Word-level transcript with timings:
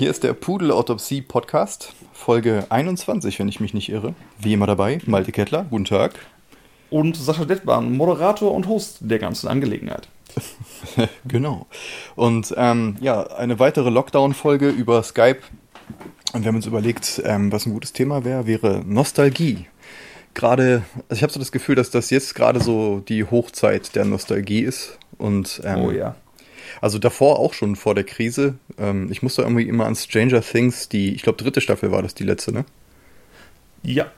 Hier 0.00 0.08
ist 0.08 0.24
der 0.24 0.32
Pudel-Autopsie 0.32 1.20
Podcast, 1.20 1.92
Folge 2.14 2.64
21, 2.70 3.38
wenn 3.38 3.50
ich 3.50 3.60
mich 3.60 3.74
nicht 3.74 3.90
irre. 3.90 4.14
Wie 4.38 4.54
immer 4.54 4.66
dabei, 4.66 4.98
Malte 5.04 5.30
Kettler, 5.30 5.66
guten 5.68 5.84
Tag. 5.84 6.14
Und 6.88 7.18
Sascha 7.18 7.44
Detbahn, 7.44 7.98
Moderator 7.98 8.54
und 8.54 8.66
Host 8.66 9.00
der 9.00 9.18
ganzen 9.18 9.46
Angelegenheit. 9.46 10.08
genau. 11.26 11.66
Und 12.16 12.54
ähm, 12.56 12.96
ja, 13.02 13.26
eine 13.26 13.58
weitere 13.58 13.90
Lockdown-Folge 13.90 14.70
über 14.70 15.02
Skype. 15.02 15.40
Und 16.32 16.44
wir 16.44 16.48
haben 16.48 16.56
uns 16.56 16.64
überlegt, 16.64 17.20
ähm, 17.26 17.52
was 17.52 17.66
ein 17.66 17.74
gutes 17.74 17.92
Thema 17.92 18.24
wäre, 18.24 18.46
wäre 18.46 18.82
Nostalgie. 18.86 19.66
Gerade, 20.32 20.82
also 21.10 21.18
ich 21.18 21.22
habe 21.22 21.32
so 21.34 21.38
das 21.38 21.52
Gefühl, 21.52 21.74
dass 21.74 21.90
das 21.90 22.08
jetzt 22.08 22.34
gerade 22.34 22.60
so 22.60 23.00
die 23.00 23.24
Hochzeit 23.24 23.94
der 23.94 24.06
Nostalgie 24.06 24.60
ist. 24.60 24.98
Und 25.18 25.60
ähm, 25.62 25.78
oh 25.82 25.90
ja. 25.90 26.16
Also 26.80 26.98
davor 26.98 27.38
auch 27.38 27.52
schon 27.52 27.76
vor 27.76 27.94
der 27.94 28.04
Krise. 28.04 28.54
Ähm, 28.78 29.08
ich 29.10 29.22
musste 29.22 29.42
irgendwie 29.42 29.68
immer 29.68 29.86
an 29.86 29.94
Stranger 29.94 30.40
Things, 30.40 30.88
die, 30.88 31.14
ich 31.14 31.22
glaube, 31.22 31.42
dritte 31.42 31.60
Staffel 31.60 31.92
war 31.92 32.02
das 32.02 32.14
die 32.14 32.24
letzte, 32.24 32.52
ne? 32.52 32.64
Ja. 33.82 34.10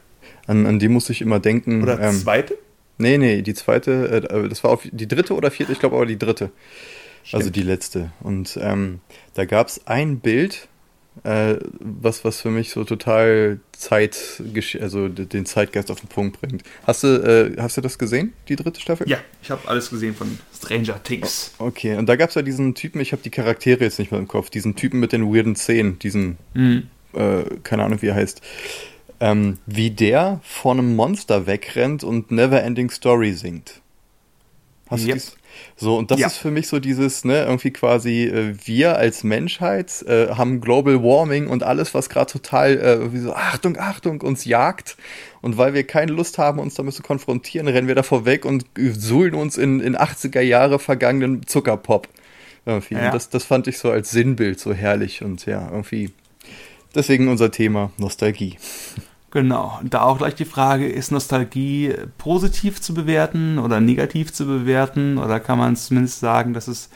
An, 0.47 0.67
an 0.67 0.79
die 0.79 0.89
musste 0.89 1.13
ich 1.13 1.23
immer 1.23 1.41
denken. 1.41 1.83
Oder 1.83 2.01
ähm, 2.01 2.15
zweite? 2.15 2.57
Nee, 2.99 3.19
nee, 3.19 3.43
die 3.43 3.55
zweite, 3.55 4.29
äh, 4.31 4.49
das 4.49 4.63
war 4.63 4.71
auf 4.71 4.83
die 4.91 5.09
dritte 5.09 5.35
oder 5.35 5.51
vierte, 5.51 5.73
ich 5.73 5.81
glaube 5.81 5.97
aber 5.97 6.07
die 6.07 6.19
dritte. 6.19 6.51
Stimmt. 7.25 7.41
Also 7.41 7.51
die 7.51 7.63
letzte. 7.63 8.13
Und 8.21 8.59
ähm, 8.61 9.01
da 9.35 9.45
gab 9.45 9.69
es 9.69 9.87
ein 9.87 10.19
Bild, 10.21 10.69
äh, 11.25 11.57
was, 11.79 12.25
was 12.25 12.41
für 12.41 12.51
mich 12.51 12.71
so 12.71 12.85
total 12.85 13.61
Zeit, 13.73 14.43
also 14.81 15.09
den 15.09 15.47
Zeitgeist 15.47 15.91
auf 15.91 16.01
den 16.01 16.09
Punkt 16.09 16.41
bringt. 16.41 16.63
Hast 16.85 17.05
du, 17.05 17.09
äh, 17.09 17.61
hast 17.61 17.77
du 17.77 17.81
das 17.81 17.99
gesehen, 17.99 18.33
die 18.49 18.57
dritte 18.57 18.81
Staffel? 18.81 19.09
Ja, 19.09 19.19
ich 19.43 19.51
habe 19.51 19.69
alles 19.69 19.91
gesehen 19.91 20.15
von 20.15 20.39
Stranger 20.55 21.03
Things. 21.03 21.53
Okay, 21.59 21.97
und 21.97 22.07
da 22.09 22.17
gab 22.17 22.31
es 22.31 22.35
ja 22.35 22.43
diesen 22.43 22.75
Typen, 22.75 23.01
ich 23.01 23.13
habe 23.13 23.23
die 23.23 23.31
Charaktere 23.31 23.85
jetzt 23.85 23.99
nicht 23.99 24.11
mehr 24.11 24.21
im 24.21 24.29
Kopf, 24.29 24.51
diesen 24.51 24.75
Typen 24.75 25.01
mit 25.01 25.13
den 25.13 25.33
weirden 25.33 25.55
Zähnen, 25.55 25.99
diesen, 25.99 26.39
mhm. 26.55 26.89
äh, 27.13 27.45
keine 27.63 27.85
Ahnung, 27.85 28.01
wie 28.03 28.09
er 28.09 28.15
heißt. 28.15 28.41
Ähm, 29.21 29.59
wie 29.67 29.91
der 29.91 30.41
vor 30.43 30.73
einem 30.73 30.97
Monster 30.97 31.47
wegrennt 31.47 32.03
und 32.03 32.33
Neverending 32.33 32.91
Story 32.91 33.33
singt. 33.35 33.81
Hast 34.89 35.03
yep. 35.03 35.09
du 35.09 35.15
dies? 35.15 35.37
So, 35.77 35.97
und 35.97 36.11
das 36.11 36.21
ja. 36.21 36.27
ist 36.27 36.37
für 36.37 36.51
mich 36.51 36.69
so 36.69 36.79
dieses, 36.79 37.25
ne, 37.25 37.45
irgendwie 37.45 37.71
quasi, 37.71 38.25
äh, 38.25 38.55
wir 38.65 38.97
als 38.97 39.25
Menschheit 39.25 40.03
äh, 40.03 40.29
haben 40.29 40.61
Global 40.61 41.03
Warming 41.03 41.49
und 41.49 41.63
alles, 41.63 41.95
was 41.95 42.09
gerade 42.09 42.31
total, 42.31 42.79
äh, 42.79 43.13
wie 43.13 43.19
so, 43.19 43.35
Achtung, 43.35 43.77
Achtung, 43.79 44.21
uns 44.21 44.45
jagt. 44.45 44.97
Und 45.41 45.59
weil 45.59 45.75
wir 45.75 45.85
keine 45.85 46.13
Lust 46.13 46.39
haben, 46.39 46.61
uns 46.61 46.75
damit 46.75 46.95
zu 46.95 47.03
konfrontieren, 47.03 47.67
rennen 47.67 47.89
wir 47.89 47.95
davor 47.95 48.25
weg 48.25 48.45
und 48.45 48.65
suhlen 48.77 49.35
uns 49.35 49.59
in, 49.59 49.81
in 49.81 49.97
80er 49.97 50.41
Jahre 50.41 50.79
vergangenen 50.79 51.47
Zuckerpop. 51.47 52.09
Irgendwie. 52.65 52.95
Ja. 52.95 53.11
Das, 53.11 53.29
das 53.29 53.45
fand 53.45 53.67
ich 53.67 53.79
so 53.79 53.91
als 53.91 54.11
Sinnbild 54.11 54.61
so 54.61 54.73
herrlich 54.73 55.23
und 55.23 55.47
ja, 55.47 55.69
irgendwie. 55.71 56.11
Deswegen 56.95 57.29
unser 57.29 57.51
Thema 57.51 57.91
Nostalgie. 57.97 58.57
Genau. 59.33 59.79
Und 59.81 59.95
da 59.95 60.03
auch 60.03 60.19
gleich 60.19 60.35
die 60.35 60.45
Frage, 60.45 60.87
ist 60.87 61.11
Nostalgie 61.11 61.95
positiv 62.19 62.83
zu 62.83 62.93
bewerten 62.93 63.59
oder 63.59 63.81
negativ 63.81 64.31
zu 64.31 64.45
bewerten? 64.47 65.17
Oder 65.17 65.41
kann 65.41 65.59
man 65.59 65.75
zumindest 65.75 66.21
sagen, 66.21 66.53
dass 66.53 66.69
es 66.69 66.91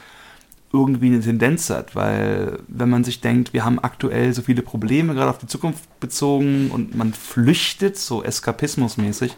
irgendwie 0.70 1.06
eine 1.06 1.20
Tendenz 1.20 1.70
hat? 1.70 1.96
Weil 1.96 2.58
wenn 2.68 2.90
man 2.90 3.04
sich 3.04 3.22
denkt, 3.22 3.54
wir 3.54 3.64
haben 3.64 3.78
aktuell 3.78 4.34
so 4.34 4.42
viele 4.42 4.60
Probleme, 4.60 5.14
gerade 5.14 5.30
auf 5.30 5.38
die 5.38 5.46
Zukunft 5.46 5.98
bezogen, 5.98 6.70
und 6.70 6.94
man 6.94 7.14
flüchtet 7.14 7.96
so 7.96 8.22
eskapismusmäßig 8.22 9.34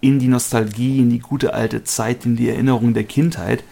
in 0.00 0.18
die 0.18 0.28
Nostalgie, 0.28 1.00
in 1.00 1.10
die 1.10 1.18
gute 1.18 1.52
alte 1.52 1.84
Zeit, 1.84 2.24
in 2.24 2.36
die 2.36 2.48
Erinnerung 2.48 2.94
der 2.94 3.04
Kindheit, 3.04 3.62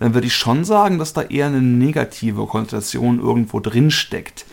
dann 0.00 0.14
würde 0.14 0.26
ich 0.26 0.34
schon 0.34 0.64
sagen, 0.64 0.98
dass 0.98 1.12
da 1.12 1.22
eher 1.22 1.46
eine 1.46 1.62
negative 1.62 2.46
Konnotation 2.46 3.20
irgendwo 3.20 3.60
drin 3.60 3.92
steckt 3.92 4.44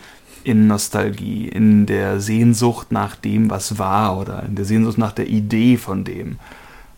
in 0.46 0.68
Nostalgie, 0.68 1.48
in 1.48 1.86
der 1.86 2.20
Sehnsucht 2.20 2.92
nach 2.92 3.16
dem, 3.16 3.50
was 3.50 3.80
war 3.80 4.16
oder 4.16 4.44
in 4.44 4.54
der 4.54 4.64
Sehnsucht 4.64 4.96
nach 4.96 5.10
der 5.10 5.26
Idee 5.26 5.76
von 5.76 6.04
dem, 6.04 6.38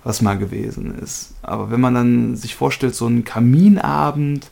was 0.05 0.21
mal 0.21 0.37
gewesen 0.37 0.99
ist. 0.99 1.33
Aber 1.41 1.71
wenn 1.71 1.81
man 1.81 1.95
dann 1.95 2.37
sich 2.37 2.55
vorstellt, 2.55 2.95
so 2.95 3.07
ein 3.07 3.25
Kaminabend 3.25 4.51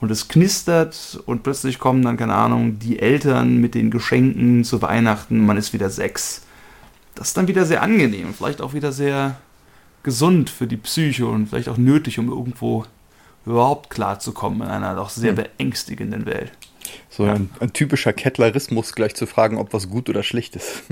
und 0.00 0.10
es 0.10 0.28
knistert 0.28 1.20
und 1.26 1.42
plötzlich 1.42 1.78
kommen 1.78 2.02
dann, 2.02 2.16
keine 2.16 2.32
Ahnung, 2.32 2.78
die 2.78 2.98
Eltern 2.98 3.58
mit 3.58 3.74
den 3.74 3.90
Geschenken 3.90 4.64
zu 4.64 4.80
Weihnachten, 4.80 5.44
man 5.44 5.58
ist 5.58 5.74
wieder 5.74 5.90
sechs. 5.90 6.46
Das 7.14 7.28
ist 7.28 7.36
dann 7.36 7.46
wieder 7.46 7.66
sehr 7.66 7.82
angenehm 7.82 8.32
vielleicht 8.32 8.62
auch 8.62 8.72
wieder 8.72 8.90
sehr 8.90 9.36
gesund 10.02 10.48
für 10.48 10.66
die 10.66 10.78
Psyche 10.78 11.26
und 11.26 11.48
vielleicht 11.48 11.68
auch 11.68 11.76
nötig, 11.76 12.18
um 12.18 12.30
irgendwo 12.30 12.86
überhaupt 13.44 13.90
klarzukommen 13.90 14.62
in 14.62 14.68
einer 14.68 14.94
doch 14.94 15.10
sehr 15.10 15.36
hm. 15.36 15.44
beängstigenden 15.44 16.24
Welt. 16.24 16.52
So 17.08 17.26
ja. 17.26 17.34
ein, 17.34 17.50
ein, 17.60 17.72
typischer 17.72 18.12
Kettlerismus, 18.12 18.94
gleich 18.94 19.14
zu 19.14 19.26
fragen, 19.26 19.58
ob 19.58 19.72
was 19.72 19.88
gut 19.88 20.08
oder 20.08 20.22
schlecht 20.22 20.56
ist. 20.56 20.82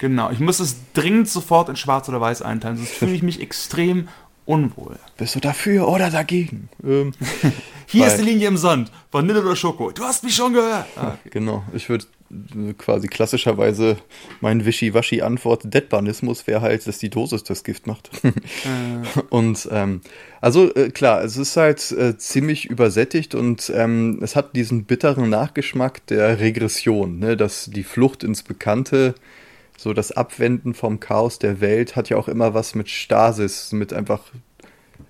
Genau, 0.00 0.30
ich 0.30 0.40
muss 0.40 0.60
es 0.60 0.76
dringend 0.94 1.28
sofort 1.28 1.68
in 1.68 1.76
Schwarz 1.76 2.08
oder 2.08 2.20
Weiß 2.20 2.42
einteilen, 2.42 2.76
sonst 2.76 2.92
fühle 2.92 3.12
ich 3.12 3.22
mich 3.22 3.40
extrem 3.42 4.08
unwohl. 4.44 4.98
Bist 5.16 5.34
du 5.34 5.40
dafür 5.40 5.88
oder 5.88 6.10
dagegen? 6.10 6.68
Ähm, 6.84 7.14
Hier 7.92 8.06
ist 8.06 8.16
die 8.16 8.22
Linie 8.22 8.48
im 8.48 8.56
Sand. 8.56 8.90
Vanille 9.10 9.42
oder 9.42 9.54
Schoko? 9.54 9.90
Du 9.90 10.02
hast 10.02 10.24
mich 10.24 10.34
schon 10.34 10.54
gehört. 10.54 10.86
Ah, 10.96 11.18
okay. 11.20 11.28
Genau, 11.30 11.62
ich 11.74 11.90
würde 11.90 12.06
quasi 12.78 13.08
klassischerweise 13.08 13.98
mein 14.40 14.64
Wischi-Waschi-Antwort 14.64 15.62
Detbanismus 15.64 16.46
wäre 16.46 16.62
halt, 16.62 16.86
dass 16.86 16.98
die 16.98 17.10
Dosis 17.10 17.44
das 17.44 17.64
Gift 17.64 17.86
macht. 17.86 18.10
äh. 18.24 18.32
Und 19.28 19.68
ähm, 19.70 20.00
also 20.40 20.74
äh, 20.74 20.90
klar, 20.90 21.22
es 21.22 21.36
ist 21.36 21.56
halt 21.58 21.92
äh, 21.92 22.16
ziemlich 22.16 22.70
übersättigt 22.70 23.34
und 23.34 23.70
ähm, 23.74 24.20
es 24.22 24.34
hat 24.36 24.56
diesen 24.56 24.84
bitteren 24.84 25.28
Nachgeschmack 25.28 26.06
der 26.06 26.40
Regression, 26.40 27.18
ne? 27.18 27.36
dass 27.36 27.66
die 27.66 27.84
Flucht 27.84 28.24
ins 28.24 28.42
Bekannte, 28.42 29.14
so 29.76 29.92
das 29.92 30.12
Abwenden 30.12 30.74
vom 30.74 31.00
Chaos 31.00 31.38
der 31.38 31.60
Welt 31.60 31.94
hat 31.96 32.08
ja 32.08 32.16
auch 32.16 32.28
immer 32.28 32.54
was 32.54 32.74
mit 32.74 32.88
Stasis, 32.88 33.72
mit 33.72 33.92
einfach 33.92 34.22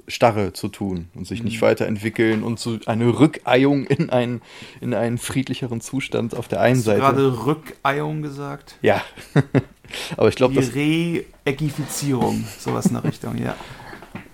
Starre 0.09 0.53
zu 0.53 0.69
tun 0.69 1.09
und 1.15 1.27
sich 1.27 1.43
nicht 1.43 1.61
mhm. 1.61 1.67
weiterentwickeln 1.67 2.43
und 2.43 2.59
so 2.59 2.79
eine 2.87 3.19
Rückeihung 3.19 3.85
in 3.85 4.11
einen, 4.11 4.43
in 4.81 4.95
einen 4.95 5.19
friedlicheren 5.19 5.81
Zustand 5.81 6.37
auf 6.37 6.49
der 6.49 6.61
einen 6.61 6.77
Hast 6.77 6.85
Seite. 6.85 7.01
Du 7.01 7.07
gerade 7.07 7.47
Rückeihung 7.47 8.23
gesagt? 8.23 8.77
Ja. 8.83 9.03
Aber 10.17 10.29
ich 10.29 10.37
glaube, 10.37 10.55
das. 10.55 10.75
Re-Egifizierung, 10.75 12.45
sowas 12.59 12.87
in 12.87 12.95
der 12.95 13.05
Richtung, 13.05 13.37
ja. 13.39 13.57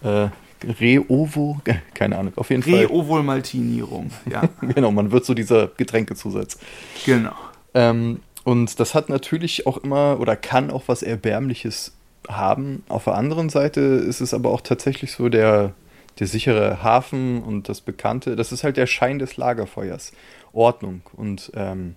Äh, 0.02 0.30
Re-Ovo, 0.64 1.60
keine 1.94 2.18
Ahnung, 2.18 2.32
auf 2.36 2.50
jeden 2.50 2.62
Fall. 2.62 2.86
Re-Ovolmaltinierung, 2.86 4.10
ja. 4.30 4.42
genau, 4.60 4.90
man 4.90 5.12
wird 5.12 5.24
so 5.24 5.34
dieser 5.34 5.68
Getränkezusatz. 5.68 6.58
Genau. 7.04 7.32
Ähm, 7.74 8.20
und 8.44 8.80
das 8.80 8.94
hat 8.94 9.08
natürlich 9.08 9.66
auch 9.66 9.78
immer 9.78 10.18
oder 10.20 10.34
kann 10.34 10.70
auch 10.70 10.84
was 10.86 11.02
Erbärmliches 11.02 11.92
haben. 12.28 12.82
Auf 12.88 13.04
der 13.04 13.14
anderen 13.14 13.48
Seite 13.48 13.80
ist 13.80 14.20
es 14.20 14.34
aber 14.34 14.50
auch 14.50 14.60
tatsächlich 14.60 15.12
so 15.12 15.28
der, 15.28 15.72
der 16.18 16.26
sichere 16.26 16.82
Hafen 16.82 17.42
und 17.42 17.68
das 17.68 17.80
Bekannte. 17.80 18.36
Das 18.36 18.52
ist 18.52 18.64
halt 18.64 18.76
der 18.76 18.86
Schein 18.86 19.18
des 19.18 19.36
Lagerfeuers. 19.36 20.12
Ordnung. 20.52 21.02
Und 21.16 21.52
ähm, 21.54 21.96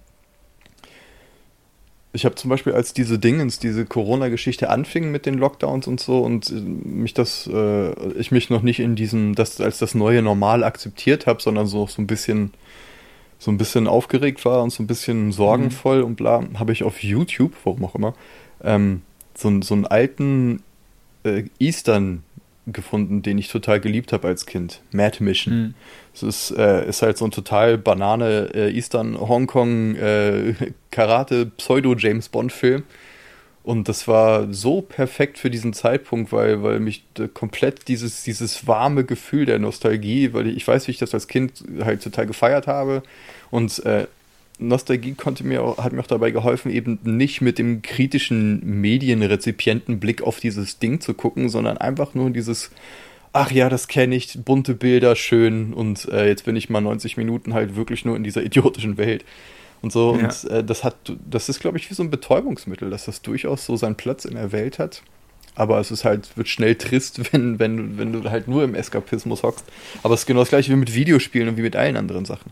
ich 2.13 2.25
habe 2.25 2.35
zum 2.35 2.49
Beispiel, 2.49 2.73
als 2.73 2.93
diese 2.93 3.19
Dingens, 3.19 3.59
diese 3.59 3.85
Corona-Geschichte 3.85 4.69
anfing 4.69 5.11
mit 5.11 5.25
den 5.25 5.35
Lockdowns 5.35 5.87
und 5.87 5.99
so 5.99 6.19
und 6.19 6.49
äh, 6.49 6.53
mich 6.53 7.13
das, 7.13 7.49
äh, 7.51 7.91
ich 8.13 8.31
mich 8.31 8.49
noch 8.49 8.61
nicht 8.61 8.79
in 8.79 8.95
diesem, 8.95 9.35
das 9.35 9.61
als 9.61 9.79
das 9.79 9.95
neue 9.95 10.21
Normal 10.21 10.63
akzeptiert 10.63 11.25
habe, 11.25 11.41
sondern 11.41 11.67
so, 11.67 11.87
so 11.87 12.01
ein 12.01 12.07
bisschen, 12.07 12.53
so 13.39 13.49
ein 13.49 13.57
bisschen 13.57 13.87
aufgeregt 13.87 14.43
war 14.45 14.61
und 14.61 14.71
so 14.71 14.83
ein 14.83 14.87
bisschen 14.87 15.31
sorgenvoll 15.31 15.99
mhm. 15.99 16.05
und 16.05 16.15
bla, 16.15 16.43
habe 16.59 16.73
ich 16.73 16.83
auf 16.83 17.01
YouTube, 17.01 17.53
warum 17.63 17.85
auch 17.85 17.95
immer, 17.95 18.13
ähm, 18.63 19.01
so, 19.35 19.61
so 19.61 19.73
einen 19.73 19.85
alten 19.85 20.63
äh, 21.23 21.43
Eastern 21.59 22.23
gefunden, 22.67 23.21
den 23.21 23.37
ich 23.37 23.49
total 23.49 23.79
geliebt 23.79 24.13
habe 24.13 24.27
als 24.27 24.45
Kind. 24.45 24.81
Mad 24.91 25.23
Mission. 25.23 25.53
Mhm. 25.53 25.73
Es 26.13 26.23
ist, 26.23 26.51
äh, 26.51 26.87
ist 26.87 27.01
halt 27.01 27.17
so 27.17 27.25
ein 27.25 27.31
total 27.31 27.77
Banane 27.77 28.51
äh, 28.53 28.71
Eastern 28.71 29.19
Hongkong 29.19 29.95
äh, 29.95 30.53
Karate 30.91 31.47
Pseudo 31.57 31.95
James 31.95 32.29
Bond 32.29 32.51
Film. 32.51 32.83
Und 33.63 33.87
das 33.89 34.07
war 34.07 34.51
so 34.51 34.81
perfekt 34.81 35.37
für 35.37 35.51
diesen 35.51 35.73
Zeitpunkt, 35.73 36.31
weil, 36.31 36.63
weil 36.63 36.79
mich 36.79 37.03
komplett 37.35 37.87
dieses, 37.87 38.23
dieses 38.23 38.65
warme 38.65 39.03
Gefühl 39.03 39.45
der 39.45 39.59
Nostalgie, 39.59 40.33
weil 40.33 40.47
ich, 40.47 40.57
ich 40.57 40.67
weiß, 40.67 40.87
wie 40.87 40.91
ich 40.91 40.97
das 40.97 41.13
als 41.13 41.27
Kind 41.27 41.63
halt 41.83 42.03
total 42.03 42.25
gefeiert 42.25 42.65
habe. 42.65 43.03
Und 43.51 43.85
äh, 43.85 44.07
Nostalgie 44.61 45.13
konnte 45.13 45.45
mir 45.45 45.63
auch, 45.63 45.77
hat 45.77 45.93
mir 45.93 46.01
auch 46.01 46.07
dabei 46.07 46.31
geholfen, 46.31 46.71
eben 46.71 46.99
nicht 47.03 47.41
mit 47.41 47.57
dem 47.57 47.81
kritischen 47.81 48.61
Medienrezipientenblick 48.81 50.21
auf 50.21 50.39
dieses 50.39 50.79
Ding 50.79 51.01
zu 51.01 51.13
gucken, 51.13 51.49
sondern 51.49 51.77
einfach 51.77 52.13
nur 52.13 52.29
dieses, 52.29 52.71
ach 53.33 53.51
ja, 53.51 53.69
das 53.69 53.87
kenne 53.87 54.15
ich, 54.15 54.39
bunte 54.43 54.73
Bilder, 54.75 55.15
schön 55.15 55.73
und 55.73 56.07
äh, 56.09 56.27
jetzt 56.27 56.45
bin 56.45 56.55
ich 56.55 56.69
mal 56.69 56.81
90 56.81 57.17
Minuten 57.17 57.53
halt 57.53 57.75
wirklich 57.75 58.05
nur 58.05 58.15
in 58.15 58.23
dieser 58.23 58.43
idiotischen 58.43 58.97
Welt. 58.97 59.25
Und 59.81 59.91
so, 59.91 60.15
ja. 60.15 60.25
und 60.25 60.43
äh, 60.51 60.63
das 60.63 60.83
hat, 60.83 60.95
das 61.29 61.49
ist, 61.49 61.59
glaube 61.59 61.77
ich, 61.77 61.89
wie 61.89 61.95
so 61.95 62.03
ein 62.03 62.11
Betäubungsmittel, 62.11 62.89
dass 62.89 63.05
das 63.05 63.21
durchaus 63.21 63.65
so 63.65 63.75
seinen 63.75 63.95
Platz 63.95 64.25
in 64.25 64.35
der 64.35 64.51
Welt 64.51 64.79
hat. 64.79 65.01
Aber 65.55 65.79
es 65.79 65.91
ist 65.91 66.05
halt, 66.05 66.37
wird 66.37 66.47
schnell 66.47 66.75
trist, 66.75 67.19
wenn, 67.33 67.59
wenn, 67.59 67.97
wenn 67.97 68.13
du 68.13 68.29
halt 68.29 68.47
nur 68.47 68.63
im 68.63 68.75
Eskapismus 68.75 69.43
hockst. 69.43 69.65
Aber 70.03 70.13
es 70.13 70.21
ist 70.21 70.25
genau 70.27 70.41
das 70.41 70.49
gleiche 70.49 70.71
wie 70.71 70.75
mit 70.75 70.93
Videospielen 70.93 71.49
und 71.49 71.57
wie 71.57 71.61
mit 71.61 71.75
allen 71.75 71.97
anderen 71.97 72.25
Sachen. 72.25 72.51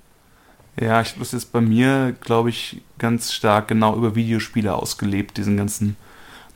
Ja, 0.80 1.02
ich 1.02 1.10
habe 1.10 1.20
das 1.20 1.34
jetzt 1.34 1.52
bei 1.52 1.60
mir, 1.60 2.16
glaube 2.22 2.50
ich, 2.50 2.82
ganz 2.98 3.34
stark 3.34 3.68
genau 3.68 3.98
über 3.98 4.16
Videospiele 4.16 4.74
ausgelebt, 4.74 5.38
diesen 5.38 5.58
ganzen 5.58 5.98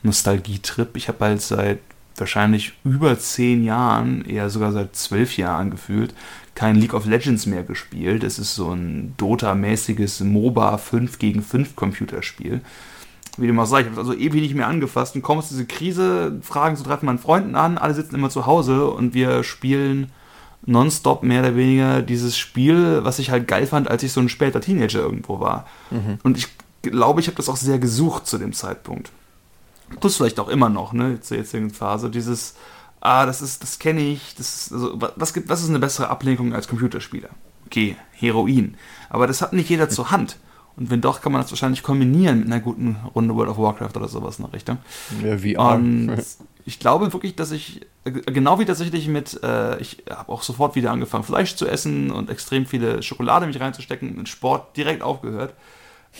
Nostalgietrip. 0.02 0.96
Ich 0.96 1.08
habe 1.08 1.24
halt 1.24 1.42
seit 1.42 1.80
wahrscheinlich 2.16 2.72
über 2.84 3.18
zehn 3.18 3.64
Jahren, 3.64 4.24
eher 4.24 4.48
sogar 4.48 4.72
seit 4.72 4.96
zwölf 4.96 5.36
Jahren 5.36 5.70
gefühlt, 5.70 6.14
kein 6.54 6.76
League 6.76 6.94
of 6.94 7.06
Legends 7.06 7.44
mehr 7.44 7.64
gespielt. 7.64 8.24
Es 8.24 8.38
ist 8.38 8.54
so 8.54 8.70
ein 8.72 9.14
Dota-mäßiges 9.18 10.20
MOBA 10.20 10.78
5 10.78 11.18
gegen 11.18 11.42
5 11.42 11.76
Computerspiel. 11.76 12.62
Wie 13.36 13.46
dem 13.48 13.58
auch 13.58 13.66
sei, 13.66 13.80
ich 13.80 13.86
habe 13.86 13.94
es 13.94 14.06
also 14.06 14.14
ewig 14.14 14.40
nicht 14.40 14.54
mehr 14.54 14.68
angefasst 14.68 15.16
und 15.16 15.22
komme 15.22 15.40
aus 15.40 15.48
dieser 15.48 15.64
Krise, 15.64 16.38
fragen 16.40 16.76
so 16.76 16.84
treffen 16.84 17.06
meinen 17.06 17.18
Freunden 17.18 17.56
an, 17.56 17.76
alle 17.76 17.94
sitzen 17.94 18.14
immer 18.14 18.30
zu 18.30 18.46
Hause 18.46 18.86
und 18.86 19.12
wir 19.12 19.42
spielen 19.42 20.12
nonstop 20.66 21.22
mehr 21.22 21.40
oder 21.40 21.56
weniger 21.56 22.02
dieses 22.02 22.36
Spiel, 22.36 23.04
was 23.04 23.18
ich 23.18 23.30
halt 23.30 23.48
geil 23.48 23.66
fand, 23.66 23.88
als 23.88 24.02
ich 24.02 24.12
so 24.12 24.20
ein 24.20 24.28
später 24.28 24.60
Teenager 24.60 25.00
irgendwo 25.00 25.40
war. 25.40 25.66
Mhm. 25.90 26.18
Und 26.22 26.38
ich 26.38 26.48
glaube, 26.82 27.20
ich 27.20 27.26
habe 27.26 27.36
das 27.36 27.48
auch 27.48 27.56
sehr 27.56 27.78
gesucht 27.78 28.26
zu 28.26 28.38
dem 28.38 28.52
Zeitpunkt. 28.52 29.10
Das 30.00 30.16
vielleicht 30.16 30.40
auch 30.40 30.48
immer 30.48 30.68
noch, 30.68 30.92
ne, 30.92 31.20
zur 31.20 31.36
jetzigen 31.36 31.70
Phase. 31.70 32.10
Dieses, 32.10 32.54
ah, 33.00 33.26
das 33.26 33.42
ist, 33.42 33.62
das 33.62 33.78
kenne 33.78 34.00
ich, 34.00 34.34
das 34.36 34.54
ist, 34.54 34.72
also, 34.72 34.98
was, 35.16 35.34
gibt, 35.34 35.48
was 35.48 35.62
ist 35.62 35.68
eine 35.68 35.78
bessere 35.78 36.08
Ablenkung 36.08 36.54
als 36.54 36.68
Computerspieler? 36.68 37.30
Okay, 37.66 37.96
Heroin. 38.12 38.76
Aber 39.10 39.26
das 39.26 39.42
hat 39.42 39.52
nicht 39.52 39.68
jeder 39.68 39.88
zur 39.88 40.10
Hand. 40.10 40.38
Und 40.76 40.90
wenn 40.90 41.00
doch, 41.00 41.20
kann 41.20 41.32
man 41.32 41.40
das 41.40 41.50
wahrscheinlich 41.52 41.82
kombinieren 41.82 42.40
mit 42.40 42.46
einer 42.46 42.60
guten 42.60 42.96
Runde 43.14 43.34
World 43.34 43.50
of 43.50 43.58
Warcraft 43.58 43.96
oder 43.96 44.08
sowas 44.08 44.38
in 44.38 44.44
der 44.44 44.54
Richtung. 44.54 44.78
Ja, 45.22 45.38
VR. 45.38 45.74
Und 45.76 46.16
ich 46.64 46.80
glaube 46.80 47.12
wirklich, 47.12 47.36
dass 47.36 47.52
ich, 47.52 47.82
genau 48.04 48.58
wie 48.58 48.64
tatsächlich 48.64 49.06
mit, 49.06 49.40
äh, 49.42 49.78
ich 49.80 50.02
habe 50.10 50.32
auch 50.32 50.42
sofort 50.42 50.74
wieder 50.74 50.90
angefangen, 50.90 51.24
Fleisch 51.24 51.54
zu 51.54 51.68
essen 51.68 52.10
und 52.10 52.28
extrem 52.28 52.66
viele 52.66 53.02
Schokolade 53.02 53.46
mich 53.46 53.60
reinzustecken, 53.60 54.16
mit 54.16 54.28
Sport 54.28 54.76
direkt 54.76 55.02
aufgehört. 55.02 55.54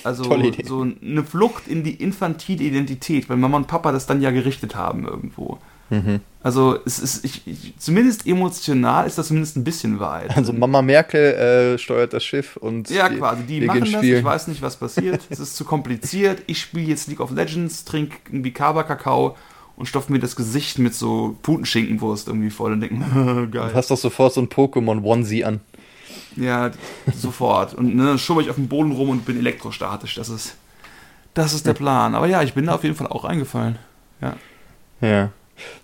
Also 0.02 0.24
so 0.64 0.82
eine 0.82 1.24
Flucht 1.24 1.68
in 1.68 1.84
die 1.84 1.94
infantile 1.94 2.64
Identität, 2.64 3.28
weil 3.28 3.36
Mama 3.36 3.58
und 3.58 3.68
Papa 3.68 3.92
das 3.92 4.06
dann 4.06 4.20
ja 4.20 4.32
gerichtet 4.32 4.74
haben 4.74 5.06
irgendwo. 5.06 5.58
Mhm. 5.90 6.20
Also 6.42 6.78
es 6.84 6.98
ist, 6.98 7.24
ich, 7.24 7.46
ich, 7.46 7.74
zumindest 7.78 8.26
emotional 8.26 9.06
ist 9.06 9.16
das 9.16 9.28
zumindest 9.28 9.56
ein 9.56 9.64
bisschen 9.64 9.98
Wahrheit. 9.98 10.36
Also 10.36 10.52
Mama 10.52 10.82
Merkel 10.82 11.74
äh, 11.74 11.78
steuert 11.78 12.12
das 12.12 12.22
Schiff 12.22 12.56
und 12.56 12.90
ja 12.90 13.08
quasi, 13.08 13.44
die 13.44 13.62
machen 13.62 13.80
das. 13.80 13.88
Spielen. 13.88 14.18
Ich 14.18 14.24
weiß 14.24 14.48
nicht, 14.48 14.60
was 14.60 14.76
passiert. 14.76 15.22
es 15.30 15.40
ist 15.40 15.56
zu 15.56 15.64
kompliziert. 15.64 16.42
Ich 16.46 16.60
spiele 16.60 16.86
jetzt 16.86 17.08
League 17.08 17.20
of 17.20 17.30
Legends, 17.30 17.84
trinke 17.84 18.16
irgendwie 18.26 18.50
Kaba-Kakao 18.50 19.36
und 19.76 19.86
stopfe 19.86 20.12
mir 20.12 20.18
das 20.18 20.36
Gesicht 20.36 20.78
mit 20.78 20.94
so 20.94 21.36
Putenschinkenwurst 21.42 22.28
irgendwie 22.28 22.50
voll 22.50 22.72
und 22.72 22.80
denke, 22.80 22.96
geil. 23.50 23.70
Du 23.70 23.74
hast 23.74 23.90
doch 23.90 23.96
sofort 23.96 24.34
so 24.34 24.42
ein 24.42 24.48
Pokémon 24.48 25.02
Onesie 25.02 25.44
an. 25.44 25.60
Ja, 26.36 26.70
sofort. 27.16 27.74
Und 27.74 27.94
ne, 27.94 28.18
schubbe 28.18 28.42
ich 28.42 28.50
auf 28.50 28.56
dem 28.56 28.68
Boden 28.68 28.92
rum 28.92 29.08
und 29.08 29.24
bin 29.24 29.38
elektrostatisch. 29.38 30.14
Das 30.16 30.28
ist, 30.28 30.56
das 31.32 31.54
ist 31.54 31.66
der 31.66 31.74
Plan. 31.74 32.14
Aber 32.14 32.26
ja, 32.26 32.42
ich 32.42 32.54
bin 32.54 32.66
da 32.66 32.74
auf 32.74 32.84
jeden 32.84 32.96
Fall 32.96 33.06
auch 33.06 33.24
eingefallen. 33.24 33.78
Ja. 34.20 34.36
Ja. 35.00 35.30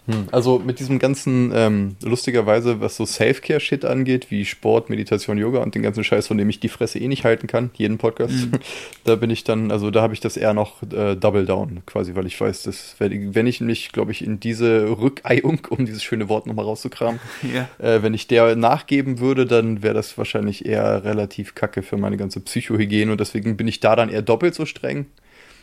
Hm. 0.07 0.29
Also 0.33 0.59
mit 0.59 0.81
diesem 0.81 0.99
ganzen, 0.99 1.53
ähm, 1.55 1.97
lustigerweise, 2.03 2.81
was 2.81 2.97
so 2.97 3.07
Self-Care-Shit 3.07 3.85
angeht, 3.85 4.31
wie 4.31 4.45
Sport, 4.45 4.91
Meditation, 4.91 5.39
Yoga 5.39 5.61
und 5.61 5.75
den 5.75 5.83
ganzen 5.83 6.05
Scheiß, 6.05 6.27
von 6.27 6.39
dem 6.39 6.49
ich 6.49 6.61
die 6.61 6.69
Fresse 6.69 6.99
eh 6.99 7.09
nicht 7.09 7.25
halten 7.25 7.47
kann, 7.47 7.71
jeden 7.75 7.99
Podcast, 7.99 8.33
mhm. 8.33 8.61
da 9.05 9.17
bin 9.17 9.31
ich 9.31 9.45
dann, 9.45 9.71
also 9.71 9.91
da 9.91 10.03
habe 10.03 10.15
ich 10.15 10.21
das 10.21 10.37
eher 10.37 10.55
noch 10.55 10.83
äh, 10.83 11.17
Double 11.17 11.47
Down 11.47 11.83
quasi, 11.87 12.15
weil 12.15 12.27
ich 12.27 12.41
weiß, 12.41 12.65
dass 12.65 12.97
wenn 12.99 13.47
ich 13.47 13.61
mich, 13.61 13.93
glaube 13.93 14.13
ich, 14.13 14.25
in 14.25 14.41
diese 14.41 14.99
Rückeihung, 14.99 15.67
um 15.71 15.87
dieses 15.87 16.03
schöne 16.03 16.29
Wort 16.29 16.47
nochmal 16.47 16.65
rauszukramen, 16.65 17.21
ja. 17.55 17.69
äh, 17.85 18.03
wenn 18.03 18.15
ich 18.15 18.27
der 18.27 18.57
nachgeben 18.57 19.21
würde, 19.21 19.47
dann 19.47 19.83
wäre 19.83 19.95
das 19.95 20.17
wahrscheinlich 20.19 20.67
eher 20.67 21.05
relativ 21.05 21.55
kacke 21.55 21.83
für 21.83 21.97
meine 21.97 22.17
ganze 22.17 22.41
Psychohygiene 22.41 23.13
und 23.13 23.21
deswegen 23.21 23.57
bin 23.57 23.69
ich 23.69 23.81
da 23.81 23.97
dann 23.97 24.09
eher 24.09 24.23
doppelt 24.23 24.55
so 24.55 24.67
streng 24.67 25.07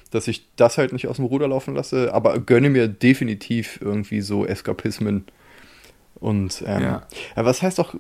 dass 0.10 0.28
ich 0.28 0.48
das 0.56 0.78
halt 0.78 0.94
nicht 0.94 1.08
aus 1.08 1.18
dem 1.18 1.26
Ruder 1.26 1.48
laufen 1.48 1.76
lasse, 1.76 2.14
aber 2.14 2.40
gönne 2.40 2.70
mir 2.70 2.88
definitiv 2.88 3.80
irgendwie 3.82 4.22
so 4.22 4.46
Eskapismen. 4.46 5.26
Und 6.20 6.64
ähm, 6.66 6.82
ja. 6.82 7.08
was 7.36 7.62
heißt 7.62 7.80
auch, 7.80 7.94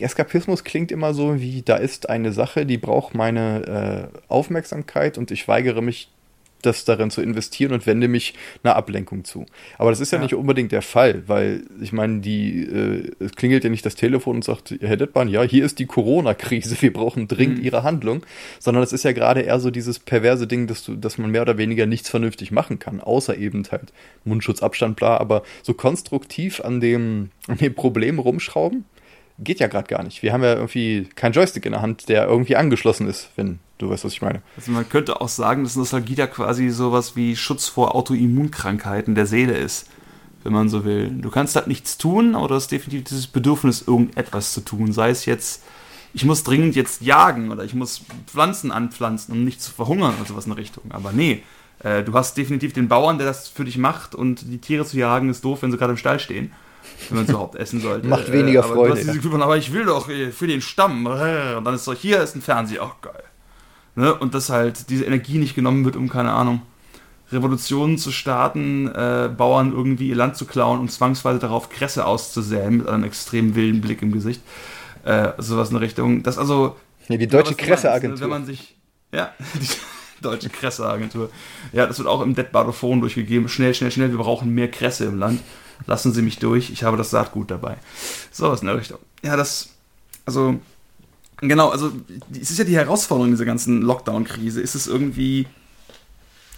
Eskapismus 0.00 0.64
klingt 0.64 0.90
immer 0.90 1.14
so 1.14 1.40
wie, 1.40 1.62
da 1.62 1.76
ist 1.76 2.08
eine 2.10 2.32
Sache, 2.32 2.66
die 2.66 2.78
braucht 2.78 3.14
meine 3.14 4.10
äh, 4.12 4.18
Aufmerksamkeit 4.28 5.18
und 5.18 5.30
ich 5.30 5.46
weigere 5.46 5.80
mich 5.80 6.10
das 6.62 6.84
darin 6.84 7.10
zu 7.10 7.22
investieren 7.22 7.72
und 7.72 7.86
wende 7.86 8.08
mich 8.08 8.34
einer 8.62 8.76
Ablenkung 8.76 9.24
zu. 9.24 9.46
Aber 9.78 9.90
das 9.90 10.00
ist 10.00 10.12
ja, 10.12 10.18
ja. 10.18 10.24
nicht 10.24 10.34
unbedingt 10.34 10.72
der 10.72 10.82
Fall, 10.82 11.22
weil 11.26 11.62
ich 11.80 11.92
meine, 11.92 12.20
die 12.20 12.62
äh, 12.62 13.10
es 13.20 13.32
klingelt 13.32 13.64
ja 13.64 13.70
nicht 13.70 13.86
das 13.86 13.94
Telefon 13.94 14.36
und 14.36 14.44
sagt, 14.44 14.74
Herr 14.80 14.96
Dettmann, 14.96 15.28
ja, 15.28 15.42
hier 15.42 15.64
ist 15.64 15.78
die 15.78 15.86
Corona-Krise, 15.86 16.80
wir 16.80 16.92
brauchen 16.92 17.28
dringend 17.28 17.58
mhm. 17.58 17.64
Ihre 17.64 17.82
Handlung, 17.82 18.24
sondern 18.58 18.82
es 18.82 18.92
ist 18.92 19.04
ja 19.04 19.12
gerade 19.12 19.42
eher 19.42 19.60
so 19.60 19.70
dieses 19.70 19.98
perverse 19.98 20.46
Ding, 20.46 20.66
dass 20.66 20.84
du, 20.84 20.96
dass 20.96 21.18
man 21.18 21.30
mehr 21.30 21.42
oder 21.42 21.58
weniger 21.58 21.86
nichts 21.86 22.08
vernünftig 22.08 22.50
machen 22.50 22.78
kann, 22.78 23.00
außer 23.00 23.36
eben 23.36 23.64
halt 23.70 23.92
Mundschutz, 24.24 24.62
Abstand, 24.62 24.96
bla, 24.96 25.16
aber 25.16 25.42
so 25.62 25.74
konstruktiv 25.74 26.60
an 26.60 26.80
dem, 26.80 27.30
an 27.46 27.58
dem 27.58 27.74
Problem 27.74 28.18
rumschrauben, 28.18 28.84
geht 29.38 29.60
ja 29.60 29.68
gerade 29.68 29.88
gar 29.88 30.02
nicht. 30.02 30.22
Wir 30.22 30.32
haben 30.32 30.42
ja 30.42 30.54
irgendwie 30.54 31.08
keinen 31.14 31.32
Joystick 31.32 31.64
in 31.64 31.72
der 31.72 31.82
Hand, 31.82 32.08
der 32.08 32.26
irgendwie 32.26 32.56
angeschlossen 32.56 33.08
ist, 33.08 33.30
wenn 33.36 33.60
du 33.78 33.90
weißt, 33.90 34.04
was 34.04 34.12
ich 34.12 34.22
meine. 34.22 34.42
Also 34.56 34.72
man 34.72 34.88
könnte 34.88 35.20
auch 35.20 35.28
sagen, 35.28 35.64
dass 35.64 35.76
Nostalgie 35.76 36.16
da 36.16 36.26
quasi 36.26 36.70
sowas 36.70 37.14
wie 37.14 37.36
Schutz 37.36 37.68
vor 37.68 37.94
Autoimmunkrankheiten 37.94 39.14
der 39.14 39.26
Seele 39.26 39.56
ist, 39.56 39.88
wenn 40.42 40.52
man 40.52 40.68
so 40.68 40.84
will. 40.84 41.10
Du 41.10 41.30
kannst 41.30 41.54
halt 41.54 41.68
nichts 41.68 41.98
tun, 41.98 42.34
aber 42.34 42.48
du 42.48 42.54
hast 42.56 42.72
definitiv 42.72 43.04
dieses 43.04 43.28
Bedürfnis, 43.28 43.82
irgendetwas 43.86 44.52
zu 44.52 44.60
tun. 44.60 44.92
Sei 44.92 45.10
es 45.10 45.24
jetzt, 45.24 45.62
ich 46.12 46.24
muss 46.24 46.42
dringend 46.42 46.74
jetzt 46.74 47.02
jagen 47.02 47.52
oder 47.52 47.64
ich 47.64 47.74
muss 47.74 48.02
Pflanzen 48.26 48.72
anpflanzen, 48.72 49.32
um 49.32 49.44
nicht 49.44 49.62
zu 49.62 49.70
verhungern 49.70 50.14
oder 50.16 50.26
sowas 50.26 50.46
in 50.46 50.50
der 50.50 50.58
Richtung. 50.58 50.84
Aber 50.90 51.12
nee, 51.12 51.44
äh, 51.84 52.02
du 52.02 52.12
hast 52.14 52.36
definitiv 52.36 52.72
den 52.72 52.88
Bauern, 52.88 53.18
der 53.18 53.28
das 53.28 53.46
für 53.46 53.64
dich 53.64 53.78
macht 53.78 54.16
und 54.16 54.50
die 54.50 54.58
Tiere 54.58 54.84
zu 54.84 54.98
jagen 54.98 55.28
ist 55.30 55.44
doof, 55.44 55.62
wenn 55.62 55.70
sie 55.70 55.78
gerade 55.78 55.92
im 55.92 55.96
Stall 55.96 56.18
stehen 56.18 56.50
wenn 57.08 57.16
man 57.16 57.24
es 57.24 57.30
überhaupt 57.30 57.54
essen 57.56 57.80
sollte. 57.80 58.06
Macht 58.06 58.30
weniger 58.32 58.60
äh, 58.60 58.62
Freude. 58.62 58.88
Du 58.88 58.90
hast 58.92 59.00
dieses 59.00 59.16
Gefühl 59.16 59.30
von, 59.32 59.42
aber 59.42 59.56
ich 59.56 59.72
will 59.72 59.84
doch 59.84 60.08
äh, 60.08 60.30
für 60.30 60.46
den 60.46 60.60
Stamm. 60.60 61.06
Und 61.06 61.64
dann 61.64 61.74
ist 61.74 61.84
so, 61.84 61.94
hier 61.94 62.22
ist 62.22 62.36
ein 62.36 62.42
Fernseher, 62.42 62.82
auch 62.82 63.00
geil. 63.00 63.22
Ne? 63.94 64.14
Und 64.14 64.34
dass 64.34 64.50
halt 64.50 64.90
diese 64.90 65.04
Energie 65.04 65.38
nicht 65.38 65.54
genommen 65.54 65.84
wird, 65.84 65.96
um, 65.96 66.08
keine 66.08 66.32
Ahnung, 66.32 66.62
Revolutionen 67.32 67.98
zu 67.98 68.10
starten, 68.10 68.88
äh, 68.88 69.28
Bauern 69.34 69.72
irgendwie 69.72 70.08
ihr 70.08 70.16
Land 70.16 70.36
zu 70.36 70.46
klauen 70.46 70.80
und 70.80 70.90
zwangsweise 70.90 71.38
darauf 71.38 71.68
Kresse 71.68 72.06
auszusäen 72.06 72.78
mit 72.78 72.88
einem 72.88 73.04
extrem 73.04 73.54
wilden 73.54 73.80
Blick 73.80 74.00
im 74.02 74.12
Gesicht. 74.12 74.40
Äh, 75.04 75.32
sowas 75.38 75.70
in 75.70 75.76
Richtung. 75.76 76.22
Das 76.22 76.38
also. 76.38 76.76
Ja, 77.08 77.16
die 77.16 77.26
deutsche 77.26 77.54
Kresseagentur. 77.54 78.16
Ne? 78.16 78.20
Wenn 78.20 78.30
man 78.30 78.46
sich. 78.46 78.76
Ja, 79.12 79.32
die 79.54 80.22
deutsche 80.22 80.48
Kresseagentur. 80.48 81.30
Ja, 81.72 81.86
das 81.86 81.98
wird 81.98 82.08
auch 82.08 82.22
im 82.22 82.34
Dead 82.34 82.50
Badophon 82.50 83.00
durchgegeben. 83.00 83.48
Schnell, 83.48 83.74
schnell, 83.74 83.90
schnell, 83.90 84.10
wir 84.10 84.18
brauchen 84.18 84.54
mehr 84.54 84.70
Kresse 84.70 85.06
im 85.06 85.18
Land 85.18 85.40
lassen 85.86 86.12
Sie 86.12 86.22
mich 86.22 86.38
durch, 86.38 86.70
ich 86.70 86.84
habe 86.84 86.96
das 86.96 87.10
Saatgut 87.10 87.50
dabei. 87.50 87.76
So 88.30 88.50
was 88.50 88.60
in 88.60 88.66
der 88.66 88.76
Richtung. 88.76 88.98
Ja, 89.22 89.36
das, 89.36 89.70
also, 90.26 90.60
genau, 91.38 91.70
also, 91.70 91.92
es 92.32 92.50
ist 92.50 92.58
ja 92.58 92.64
die 92.64 92.76
Herausforderung 92.76 93.30
dieser 93.30 93.44
ganzen 93.44 93.82
Lockdown-Krise, 93.82 94.60
ist 94.60 94.74
es 94.74 94.86
irgendwie, 94.86 95.46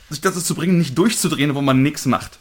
sich 0.09 0.21
dazu 0.21 0.41
zu 0.41 0.55
bringen, 0.55 0.79
nicht 0.79 0.97
durchzudrehen, 0.99 1.55
wo 1.55 1.61
man 1.61 1.83
nichts 1.83 2.07
macht. 2.07 2.39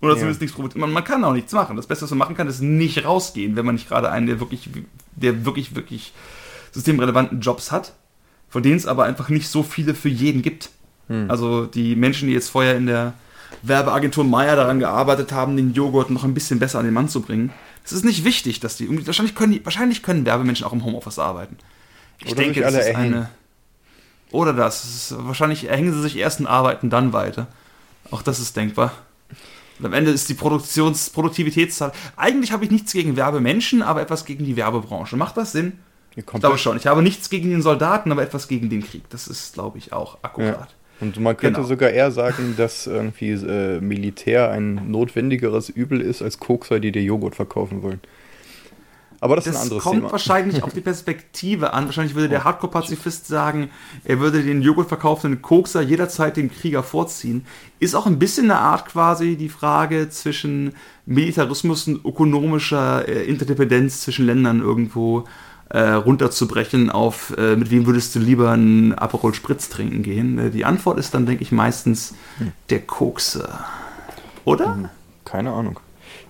Oder 0.00 0.14
zumindest 0.14 0.40
ja. 0.40 0.44
nichts 0.44 0.56
probiert. 0.56 0.76
Man, 0.76 0.92
man, 0.92 1.04
kann 1.04 1.24
auch 1.24 1.32
nichts 1.32 1.52
machen. 1.52 1.76
Das 1.76 1.86
Beste, 1.86 2.04
was 2.04 2.10
man 2.10 2.18
machen 2.18 2.36
kann, 2.36 2.46
ist 2.46 2.60
nicht 2.60 3.04
rausgehen, 3.04 3.56
wenn 3.56 3.64
man 3.64 3.74
nicht 3.74 3.88
gerade 3.88 4.10
einen, 4.10 4.26
der 4.26 4.38
wirklich, 4.38 4.68
der 5.16 5.46
wirklich, 5.46 5.74
wirklich 5.74 6.12
systemrelevanten 6.72 7.40
Jobs 7.40 7.72
hat, 7.72 7.94
von 8.50 8.62
denen 8.62 8.76
es 8.76 8.86
aber 8.86 9.04
einfach 9.04 9.30
nicht 9.30 9.48
so 9.48 9.62
viele 9.62 9.94
für 9.94 10.10
jeden 10.10 10.42
gibt. 10.42 10.70
Hm. 11.08 11.30
Also 11.30 11.64
die 11.64 11.96
Menschen, 11.96 12.28
die 12.28 12.34
jetzt 12.34 12.50
vorher 12.50 12.76
in 12.76 12.86
der 12.86 13.14
Werbeagentur 13.62 14.24
Meier 14.24 14.56
daran 14.56 14.78
gearbeitet 14.78 15.32
haben, 15.32 15.56
den 15.56 15.72
Joghurt 15.72 16.10
noch 16.10 16.24
ein 16.24 16.34
bisschen 16.34 16.58
besser 16.58 16.78
an 16.78 16.84
den 16.84 16.94
Mann 16.94 17.08
zu 17.08 17.22
bringen. 17.22 17.52
Es 17.84 17.92
ist 17.92 18.04
nicht 18.04 18.24
wichtig, 18.24 18.60
dass 18.60 18.76
die, 18.76 19.06
wahrscheinlich 19.06 19.34
können, 19.34 19.52
die, 19.52 19.64
wahrscheinlich 19.64 20.02
können 20.02 20.24
Werbemenschen 20.24 20.66
auch 20.66 20.72
im 20.72 20.84
Homeoffice 20.84 21.18
arbeiten. 21.18 21.58
Ich 22.20 22.32
oder 22.32 22.42
denke, 22.42 22.60
das 22.60 22.74
ist 22.74 22.86
erhängen. 22.86 23.14
eine. 23.14 23.30
Oder 24.30 24.52
das. 24.52 24.84
Ist, 24.84 25.14
wahrscheinlich 25.18 25.68
erhängen 25.68 25.92
sie 25.92 26.00
sich 26.00 26.16
erst 26.16 26.40
und 26.40 26.46
arbeiten 26.46 26.90
dann 26.90 27.12
weiter. 27.12 27.46
Auch 28.10 28.22
das 28.22 28.40
ist 28.40 28.56
denkbar. 28.56 28.92
Und 29.78 29.86
am 29.86 29.92
Ende 29.92 30.10
ist 30.10 30.28
die 30.28 30.34
Produktions 30.34 31.10
Produktivitätszahl. 31.10 31.92
Eigentlich 32.16 32.52
habe 32.52 32.64
ich 32.64 32.70
nichts 32.70 32.92
gegen 32.92 33.16
Werbemenschen, 33.16 33.82
aber 33.82 34.00
etwas 34.00 34.24
gegen 34.24 34.44
die 34.44 34.56
Werbebranche. 34.56 35.16
Macht 35.16 35.36
das 35.36 35.52
Sinn? 35.52 35.78
Ich 36.16 36.24
glaube 36.24 36.58
schon. 36.58 36.76
Ich 36.76 36.86
habe 36.86 37.02
nichts 37.02 37.28
gegen 37.28 37.50
den 37.50 37.60
Soldaten, 37.60 38.12
aber 38.12 38.22
etwas 38.22 38.46
gegen 38.46 38.70
den 38.70 38.84
Krieg. 38.84 39.08
Das 39.10 39.26
ist, 39.26 39.54
glaube 39.54 39.78
ich, 39.78 39.92
auch 39.92 40.18
akkurat. 40.22 40.68
Ja. 40.70 40.83
Und 41.00 41.18
man 41.20 41.36
könnte 41.36 41.56
genau. 41.56 41.68
sogar 41.68 41.90
eher 41.90 42.10
sagen, 42.10 42.54
dass 42.56 42.86
irgendwie 42.86 43.30
äh, 43.30 43.80
Militär 43.80 44.50
ein 44.50 44.90
notwendigeres 44.90 45.68
Übel 45.68 46.00
ist 46.00 46.22
als 46.22 46.38
Kokser, 46.38 46.80
die 46.80 46.92
dir 46.92 47.02
Joghurt 47.02 47.34
verkaufen 47.34 47.82
wollen. 47.82 48.00
Aber 49.24 49.36
das, 49.36 49.46
das 49.46 49.54
ist 49.54 49.60
ein 49.60 49.62
anderes 49.64 49.82
kommt 49.82 49.96
Thema. 49.96 50.12
wahrscheinlich 50.12 50.62
auf 50.62 50.74
die 50.74 50.82
Perspektive 50.82 51.72
an. 51.72 51.86
Wahrscheinlich 51.86 52.14
würde 52.14 52.28
der 52.28 52.40
oh, 52.40 52.44
Hardcore-Pazifist 52.44 53.26
sagen, 53.26 53.70
er 54.04 54.20
würde 54.20 54.42
den 54.42 54.60
Joghurt 54.60 54.88
verkaufenden 54.88 55.40
Kokser 55.40 55.80
jederzeit 55.80 56.36
den 56.36 56.52
Krieger 56.52 56.82
vorziehen. 56.82 57.46
Ist 57.78 57.94
auch 57.94 58.06
ein 58.06 58.18
bisschen 58.18 58.50
eine 58.50 58.60
Art 58.60 58.84
quasi 58.84 59.36
die 59.36 59.48
Frage 59.48 60.10
zwischen 60.10 60.74
Militarismus 61.06 61.88
und 61.88 62.04
ökonomischer 62.04 63.08
äh, 63.08 63.24
Interdependenz 63.24 64.02
zwischen 64.02 64.26
Ländern 64.26 64.60
irgendwo. 64.60 65.24
Äh, 65.70 65.80
runterzubrechen 65.90 66.90
auf, 66.90 67.34
äh, 67.36 67.56
mit 67.56 67.70
wem 67.70 67.86
würdest 67.86 68.14
du 68.14 68.18
lieber 68.18 68.52
einen 68.52 68.92
Aperol 68.94 69.34
Spritz 69.34 69.68
trinken 69.68 70.02
gehen? 70.02 70.38
Äh, 70.38 70.50
die 70.50 70.64
Antwort 70.64 70.98
ist 70.98 71.14
dann, 71.14 71.26
denke 71.26 71.42
ich, 71.42 71.52
meistens 71.52 72.14
hm. 72.38 72.52
der 72.70 72.80
Kokse. 72.80 73.48
Oder? 74.44 74.74
Hm, 74.74 74.88
keine 75.24 75.52
Ahnung. 75.52 75.80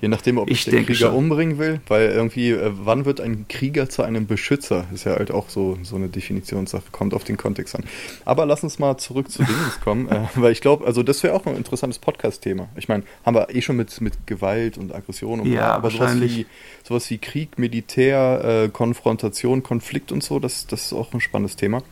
Je 0.04 0.08
nachdem, 0.08 0.36
ob 0.36 0.50
ich, 0.50 0.58
ich 0.58 0.64
den 0.66 0.84
Krieger 0.84 1.06
schon. 1.06 1.14
umbringen 1.14 1.56
will, 1.56 1.80
weil 1.88 2.10
irgendwie, 2.10 2.50
äh, 2.50 2.70
wann 2.74 3.06
wird 3.06 3.22
ein 3.22 3.48
Krieger 3.48 3.88
zu 3.88 4.02
einem 4.02 4.26
Beschützer? 4.26 4.84
Ist 4.92 5.04
ja 5.04 5.12
halt 5.16 5.30
auch 5.30 5.48
so, 5.48 5.78
so 5.82 5.96
eine 5.96 6.08
Definitionssache, 6.08 6.82
kommt 6.92 7.14
auf 7.14 7.24
den 7.24 7.38
Kontext 7.38 7.74
an. 7.74 7.84
Aber 8.26 8.44
lass 8.44 8.62
uns 8.62 8.78
mal 8.78 8.98
zurück 8.98 9.30
zu 9.30 9.42
Dings 9.42 9.80
kommen, 9.82 10.10
äh, 10.10 10.26
weil 10.34 10.52
ich 10.52 10.60
glaube, 10.60 10.86
also 10.86 11.02
das 11.02 11.22
wäre 11.22 11.32
auch 11.32 11.46
ein 11.46 11.56
interessantes 11.56 11.98
Podcast-Thema. 11.98 12.68
Ich 12.76 12.86
meine, 12.86 13.04
haben 13.24 13.34
wir 13.34 13.48
eh 13.54 13.62
schon 13.62 13.76
mit, 13.76 13.98
mit 14.02 14.26
Gewalt 14.26 14.76
und 14.76 14.94
Aggression 14.94 15.40
und 15.40 15.46
ja, 15.50 15.72
aber 15.72 15.88
sowas 15.88 16.20
wie, 16.20 16.44
sowas 16.82 17.08
wie 17.08 17.16
Krieg, 17.16 17.58
Militär, 17.58 18.64
äh, 18.64 18.68
Konfrontation, 18.68 19.62
Konflikt 19.62 20.12
und 20.12 20.22
so, 20.22 20.38
das, 20.38 20.66
das 20.66 20.84
ist 20.84 20.92
auch 20.92 21.14
ein 21.14 21.22
spannendes 21.22 21.56
Thema. 21.56 21.82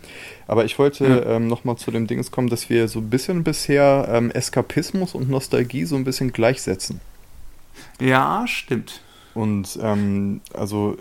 Aber 0.46 0.66
ich 0.66 0.78
wollte 0.78 1.06
ja. 1.06 1.36
ähm, 1.36 1.48
nochmal 1.48 1.76
zu 1.76 1.90
dem 1.90 2.06
Dings 2.06 2.30
kommen, 2.30 2.50
dass 2.50 2.68
wir 2.68 2.88
so 2.88 2.98
ein 2.98 3.08
bisschen 3.08 3.42
bisher 3.42 4.06
ähm, 4.12 4.30
Eskapismus 4.30 5.14
und 5.14 5.30
Nostalgie 5.30 5.86
so 5.86 5.96
ein 5.96 6.04
bisschen 6.04 6.30
gleichsetzen. 6.34 7.00
Ja, 8.00 8.44
stimmt. 8.46 9.00
Und 9.34 9.78
ähm, 9.82 10.40
also 10.52 10.96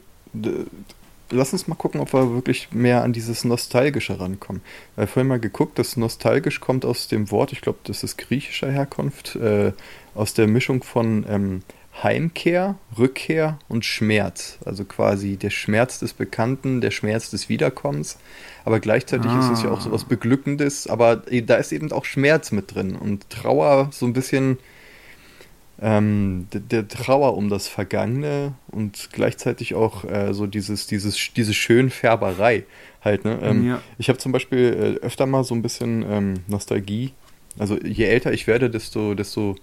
lass 1.32 1.54
uns 1.54 1.68
mal 1.68 1.76
gucken, 1.76 2.02
ob 2.02 2.14
wir 2.14 2.34
wirklich 2.34 2.72
mehr 2.72 3.04
an 3.04 3.14
dieses 3.14 3.44
Nostalgische 3.44 4.20
rankommen. 4.20 4.62
Weil 4.96 5.08
vorhin 5.08 5.28
mal 5.28 5.40
geguckt, 5.40 5.80
das 5.80 5.98
Nostalgisch 5.98 6.60
kommt 6.60 6.86
aus 6.86 7.08
dem 7.08 7.32
Wort, 7.32 7.52
ich 7.52 7.62
glaube, 7.62 7.80
das 7.84 8.04
ist 8.04 8.18
griechischer 8.18 8.72
Herkunft, 8.72 9.36
äh, 9.36 9.74
aus 10.16 10.34
der 10.34 10.48
Mischung 10.48 10.84
von 10.84 11.26
ähm, 11.30 11.62
Heimkehr, 12.04 12.76
Rückkehr 12.98 13.60
und 13.68 13.86
Schmerz. 13.86 14.58
Also 14.66 14.86
quasi 14.86 15.38
der 15.38 15.50
Schmerz 15.50 16.00
des 16.00 16.14
Bekannten, 16.14 16.82
der 16.82 16.92
Schmerz 16.92 17.30
des 17.30 17.50
Wiederkommens. 17.50 18.18
Aber 18.64 18.80
gleichzeitig 18.80 19.30
ah. 19.30 19.40
ist 19.40 19.60
es 19.60 19.64
ja 19.64 19.72
auch 19.72 19.82
so 19.82 19.92
was 19.92 20.06
Beglückendes, 20.06 20.88
aber 20.88 21.18
da 21.18 21.56
ist 21.56 21.72
eben 21.72 21.92
auch 21.92 22.06
Schmerz 22.06 22.52
mit 22.52 22.74
drin 22.74 22.96
und 22.96 23.30
Trauer 23.30 23.90
so 23.92 24.06
ein 24.06 24.14
bisschen 24.14 24.58
ähm, 25.82 26.48
der, 26.54 26.62
der, 26.62 26.88
Trauer 26.88 27.36
um 27.36 27.50
das 27.50 27.68
Vergangene 27.68 28.54
und 28.70 29.10
gleichzeitig 29.12 29.74
auch 29.74 30.06
äh, 30.06 30.34
so 30.34 30.46
dieses, 30.46 30.86
dieses, 30.86 31.34
diese 31.36 31.54
Schönfärberei 31.56 32.66
halt. 33.04 33.26
Ne? 33.26 33.40
Ähm, 33.42 33.68
ja. 33.68 33.82
Ich 33.98 34.08
habe 34.08 34.20
zum 34.20 34.32
Beispiel 34.32 34.98
äh, 35.02 35.06
öfter 35.06 35.26
mal 35.26 35.44
so 35.44 35.56
ein 35.56 35.64
bisschen 35.64 36.06
ähm, 36.08 36.34
Nostalgie. 36.48 37.14
Also 37.58 37.80
je 37.82 38.06
älter 38.06 38.32
ich 38.32 38.46
werde, 38.46 38.70
desto, 38.70 39.16
desto 39.16 39.56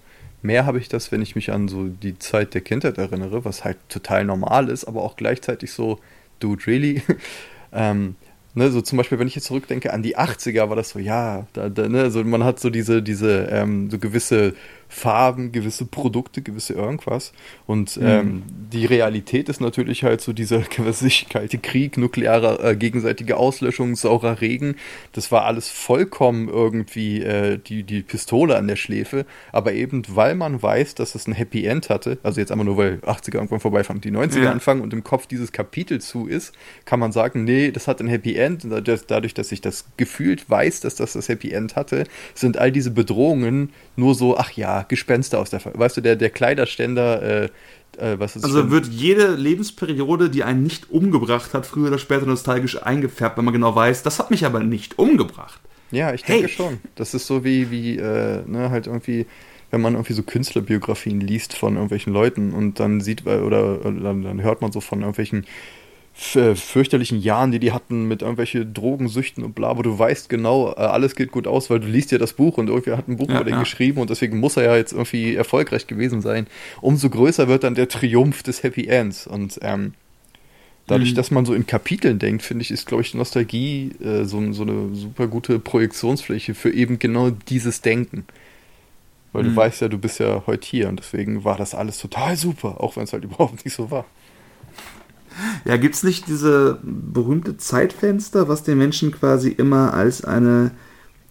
mehr 0.43 0.67
habe 0.67 0.79
ich 0.79 0.89
das, 0.89 1.13
wenn 1.13 1.23
ich 1.23 1.37
mich 1.37 1.53
an 1.53 1.69
so 1.69 1.87
die 1.87 2.19
Zeit 2.19 2.53
der 2.53 2.63
Kindheit 2.63 2.99
erinnere, 2.99 3.45
was 3.45 3.65
halt 3.65 3.79
total 3.89 4.25
normal 4.25 4.71
ist, 4.71 4.87
aber 4.87 5.05
auch 5.05 5.17
gleichzeitig 5.17 5.73
so, 5.73 6.01
dude, 6.41 6.67
really? 6.67 7.03
ähm, 7.73 8.17
Ne, 8.55 8.73
so 8.73 8.81
zum 8.81 8.97
Beispiel, 8.97 9.21
wenn 9.21 9.29
ich 9.29 9.37
jetzt 9.37 9.45
zurückdenke 9.45 9.93
an 9.93 10.03
die 10.03 10.17
80er, 10.17 10.69
war 10.69 10.75
das 10.75 10.89
so, 10.89 10.99
ja, 10.99 11.47
da, 11.53 11.69
da, 11.69 11.89
ne, 11.89 12.11
so 12.11 12.25
man 12.25 12.43
hat 12.43 12.59
so 12.59 12.71
diese, 12.71 13.03
diese, 13.03 13.45
ähm, 13.53 13.89
so 13.89 13.99
gewisse 13.99 14.55
Farben, 14.89 15.53
gewisse 15.53 15.85
Produkte, 15.85 16.43
gewisse 16.43 16.73
irgendwas. 16.73 17.33
Und 17.67 17.97
mhm. 17.97 18.07
ähm, 18.07 18.43
die 18.73 18.87
Realität 18.87 19.49
ist 19.49 19.61
natürlich 19.61 20.03
halt 20.03 20.21
so 20.21 20.33
dieser, 20.33 20.63
was 20.79 21.03
ich, 21.03 21.29
kalte 21.29 21.59
Krieg, 21.59 21.99
nukleare 21.99 22.71
äh, 22.71 22.77
gegenseitige 22.77 23.37
Auslöschung, 23.37 23.97
saurer 23.97 24.41
Regen. 24.41 24.77
Das 25.13 25.31
war 25.31 25.45
alles 25.45 25.69
vollkommen 25.69 26.49
irgendwie 26.49 27.23
äh, 27.23 27.59
die, 27.59 27.83
die 27.83 28.03
Pistole 28.03 28.57
an 28.57 28.67
der 28.67 28.77
Schläfe. 28.77 29.27
Aber 29.53 29.73
eben, 29.73 30.03
weil 30.09 30.35
man 30.35 30.63
weiß, 30.63 30.95
dass 30.95 31.15
es 31.15 31.27
ein 31.27 31.33
Happy 31.33 31.65
End 31.67 31.91
hatte, 31.91 32.19
also 32.23 32.41
jetzt 32.41 32.51
einfach 32.51 32.65
nur, 32.65 32.77
weil 32.77 32.95
80er 32.97 33.35
irgendwann 33.35 33.61
vorbeifangen, 33.61 34.01
die 34.01 34.11
90er 34.11 34.45
ja. 34.45 34.53
anfangen 34.53 34.81
und 34.81 34.93
im 34.93 35.05
Kopf 35.05 35.27
dieses 35.27 35.53
Kapitel 35.53 36.01
zu 36.01 36.27
ist, 36.27 36.55
kann 36.85 36.99
man 36.99 37.13
sagen, 37.13 37.45
nee, 37.45 37.71
das 37.71 37.89
hat 37.89 38.01
ein 38.01 38.09
Happy 38.09 38.37
End. 38.37 38.67
Dadurch, 38.69 39.35
dass 39.35 39.53
ich 39.53 39.61
das 39.61 39.85
gefühlt 39.97 40.49
weiß, 40.49 40.81
dass 40.81 40.95
das 40.95 41.13
das 41.13 41.29
Happy 41.29 41.53
End 41.53 41.77
hatte, 41.77 42.05
sind 42.35 42.57
all 42.57 42.73
diese 42.73 42.91
Bedrohungen 42.91 43.71
nur 43.97 44.15
so, 44.15 44.37
ach 44.39 44.53
ja, 44.53 44.78
Gespenster 44.83 45.39
aus 45.39 45.51
der, 45.51 45.61
weißt 45.65 45.97
du, 45.97 46.01
der, 46.01 46.17
der 46.17 46.31
Kleiderständer, 46.31 47.23
äh, 47.23 47.49
äh, 47.99 48.17
Also 48.21 48.41
schon? 48.41 48.71
wird 48.71 48.87
jede 48.87 49.35
Lebensperiode, 49.35 50.31
die 50.31 50.45
einen 50.45 50.63
nicht 50.63 50.91
umgebracht 50.91 51.55
hat, 51.55 51.67
früher 51.67 51.89
oder 51.89 51.99
später 51.99 52.27
nostalgisch 52.27 52.83
eingefärbt, 52.83 53.39
wenn 53.39 53.45
man 53.45 53.55
genau 53.55 53.75
weiß, 53.75 54.03
das 54.03 54.19
hat 54.19 54.31
mich 54.31 54.45
aber 54.45 54.61
nicht 54.61 54.99
umgebracht. 54.99 55.61
Ja, 55.91 56.13
ich 56.13 56.23
denke 56.25 56.49
hey. 56.49 56.53
schon. 56.53 56.79
Das 56.97 57.15
ist 57.15 57.27
so 57.27 57.45
wie, 57.45 57.71
wie, 57.71 57.97
äh, 57.97 58.43
ne, 58.47 58.71
halt 58.71 58.87
irgendwie, 58.87 59.27
wenn 59.71 59.81
man 59.81 59.95
irgendwie 59.95 60.13
so 60.13 60.23
Künstlerbiografien 60.23 61.21
liest 61.21 61.55
von 61.55 61.75
irgendwelchen 61.75 62.13
Leuten 62.13 62.53
und 62.53 62.79
dann 62.79 63.01
sieht, 63.01 63.27
oder, 63.27 63.81
oder 63.81 63.93
dann, 63.93 64.23
dann 64.23 64.43
hört 64.43 64.61
man 64.61 64.71
so 64.73 64.81
von 64.81 65.01
irgendwelchen 65.01 65.47
fürchterlichen 66.21 67.21
Jahren, 67.21 67.53
die 67.53 67.61
die 67.61 67.71
hatten 67.71 68.09
mit 68.09 68.23
irgendwelchen 68.23 68.75
Drogensüchten 68.75 69.45
und 69.45 69.55
bla, 69.55 69.77
wo 69.79 69.83
du 69.83 69.97
weißt 69.97 70.29
genau, 70.29 70.73
äh, 70.73 70.81
alles 70.81 71.15
geht 71.15 71.31
gut 71.31 71.47
aus, 71.47 71.71
weil 71.71 71.79
du 71.79 71.87
liest 71.87 72.11
ja 72.11 72.19
das 72.19 72.33
Buch 72.33 72.59
und 72.59 72.69
irgendwer 72.69 72.97
hat 72.97 73.07
ein 73.07 73.17
Buch 73.17 73.29
ja, 73.29 73.37
über 73.37 73.45
den 73.45 73.55
ja. 73.55 73.61
geschrieben 73.61 74.01
und 74.01 74.11
deswegen 74.11 74.41
muss 74.41 74.57
er 74.57 74.65
ja 74.65 74.77
jetzt 74.77 74.93
irgendwie 74.93 75.37
erfolgreich 75.37 75.87
gewesen 75.87 76.21
sein. 76.21 76.49
Umso 76.81 77.09
größer 77.09 77.47
wird 77.47 77.63
dann 77.63 77.77
der 77.77 77.89
Triumph 77.89 78.43
des 78.43 78.65
Happy 78.65 78.89
Ends 78.89 79.29
und 79.29 79.61
ähm, 79.63 79.95
dadurch, 80.89 81.13
mhm. 81.13 81.15
dass 81.15 81.31
man 81.31 81.47
so 81.47 81.55
in 81.55 81.67
Kapiteln 81.67 82.19
denkt, 82.19 82.43
finde 82.43 82.63
ich, 82.63 82.73
ist, 82.73 82.87
glaube 82.87 83.05
ich, 83.05 83.15
Nostalgie 83.15 83.93
äh, 84.03 84.25
so, 84.25 84.53
so 84.53 84.63
eine 84.63 84.97
super 84.97 85.29
gute 85.29 85.61
Projektionsfläche 85.61 86.55
für 86.55 86.73
eben 86.73 86.99
genau 86.99 87.31
dieses 87.31 87.81
Denken. 87.81 88.25
Weil 89.33 89.45
mhm. 89.45 89.51
du 89.51 89.57
weißt 89.57 89.83
ja, 89.83 89.89
du 89.89 89.99
bist 89.99 90.19
ja 90.19 90.43
heute 90.49 90.67
hier 90.67 90.89
und 90.89 90.99
deswegen 90.99 91.45
war 91.45 91.57
das 91.57 91.77
alles 91.77 91.99
total 91.99 92.37
super, 92.37 92.81
auch 92.81 92.97
wenn 92.97 93.05
es 93.05 93.13
halt 93.13 93.23
überhaupt 93.25 93.65
nicht 93.65 93.75
so 93.75 93.93
war. 93.93 94.05
Ja, 95.65 95.77
gibt 95.77 95.95
es 95.95 96.03
nicht 96.03 96.29
diese 96.29 96.79
berühmte 96.83 97.57
Zeitfenster, 97.57 98.49
was 98.49 98.63
den 98.63 98.79
Menschen 98.79 99.13
quasi 99.13 99.51
immer 99.51 99.95
als 99.95 100.25
eine 100.25 100.73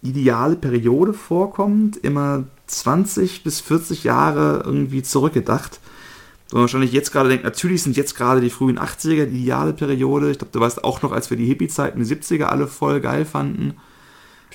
ideale 0.02 0.56
Periode 0.56 1.12
vorkommt, 1.12 1.96
immer 1.96 2.44
20 2.66 3.42
bis 3.42 3.60
40 3.60 4.04
Jahre 4.04 4.62
irgendwie 4.64 5.02
zurückgedacht? 5.02 5.80
Und 6.50 6.60
wahrscheinlich 6.60 6.92
jetzt 6.92 7.12
gerade 7.12 7.28
denkt, 7.28 7.44
natürlich 7.44 7.82
sind 7.82 7.96
jetzt 7.96 8.16
gerade 8.16 8.40
die 8.40 8.50
frühen 8.50 8.78
80er 8.78 9.26
die 9.26 9.42
ideale 9.42 9.74
Periode. 9.74 10.30
Ich 10.30 10.38
glaube, 10.38 10.52
du 10.52 10.60
weißt 10.60 10.82
auch 10.82 11.02
noch, 11.02 11.12
als 11.12 11.28
wir 11.28 11.36
die 11.36 11.44
Hippie-Zeiten, 11.44 12.02
die 12.02 12.06
70er 12.06 12.44
alle 12.44 12.66
voll 12.66 13.00
geil 13.00 13.26
fanden. 13.26 13.74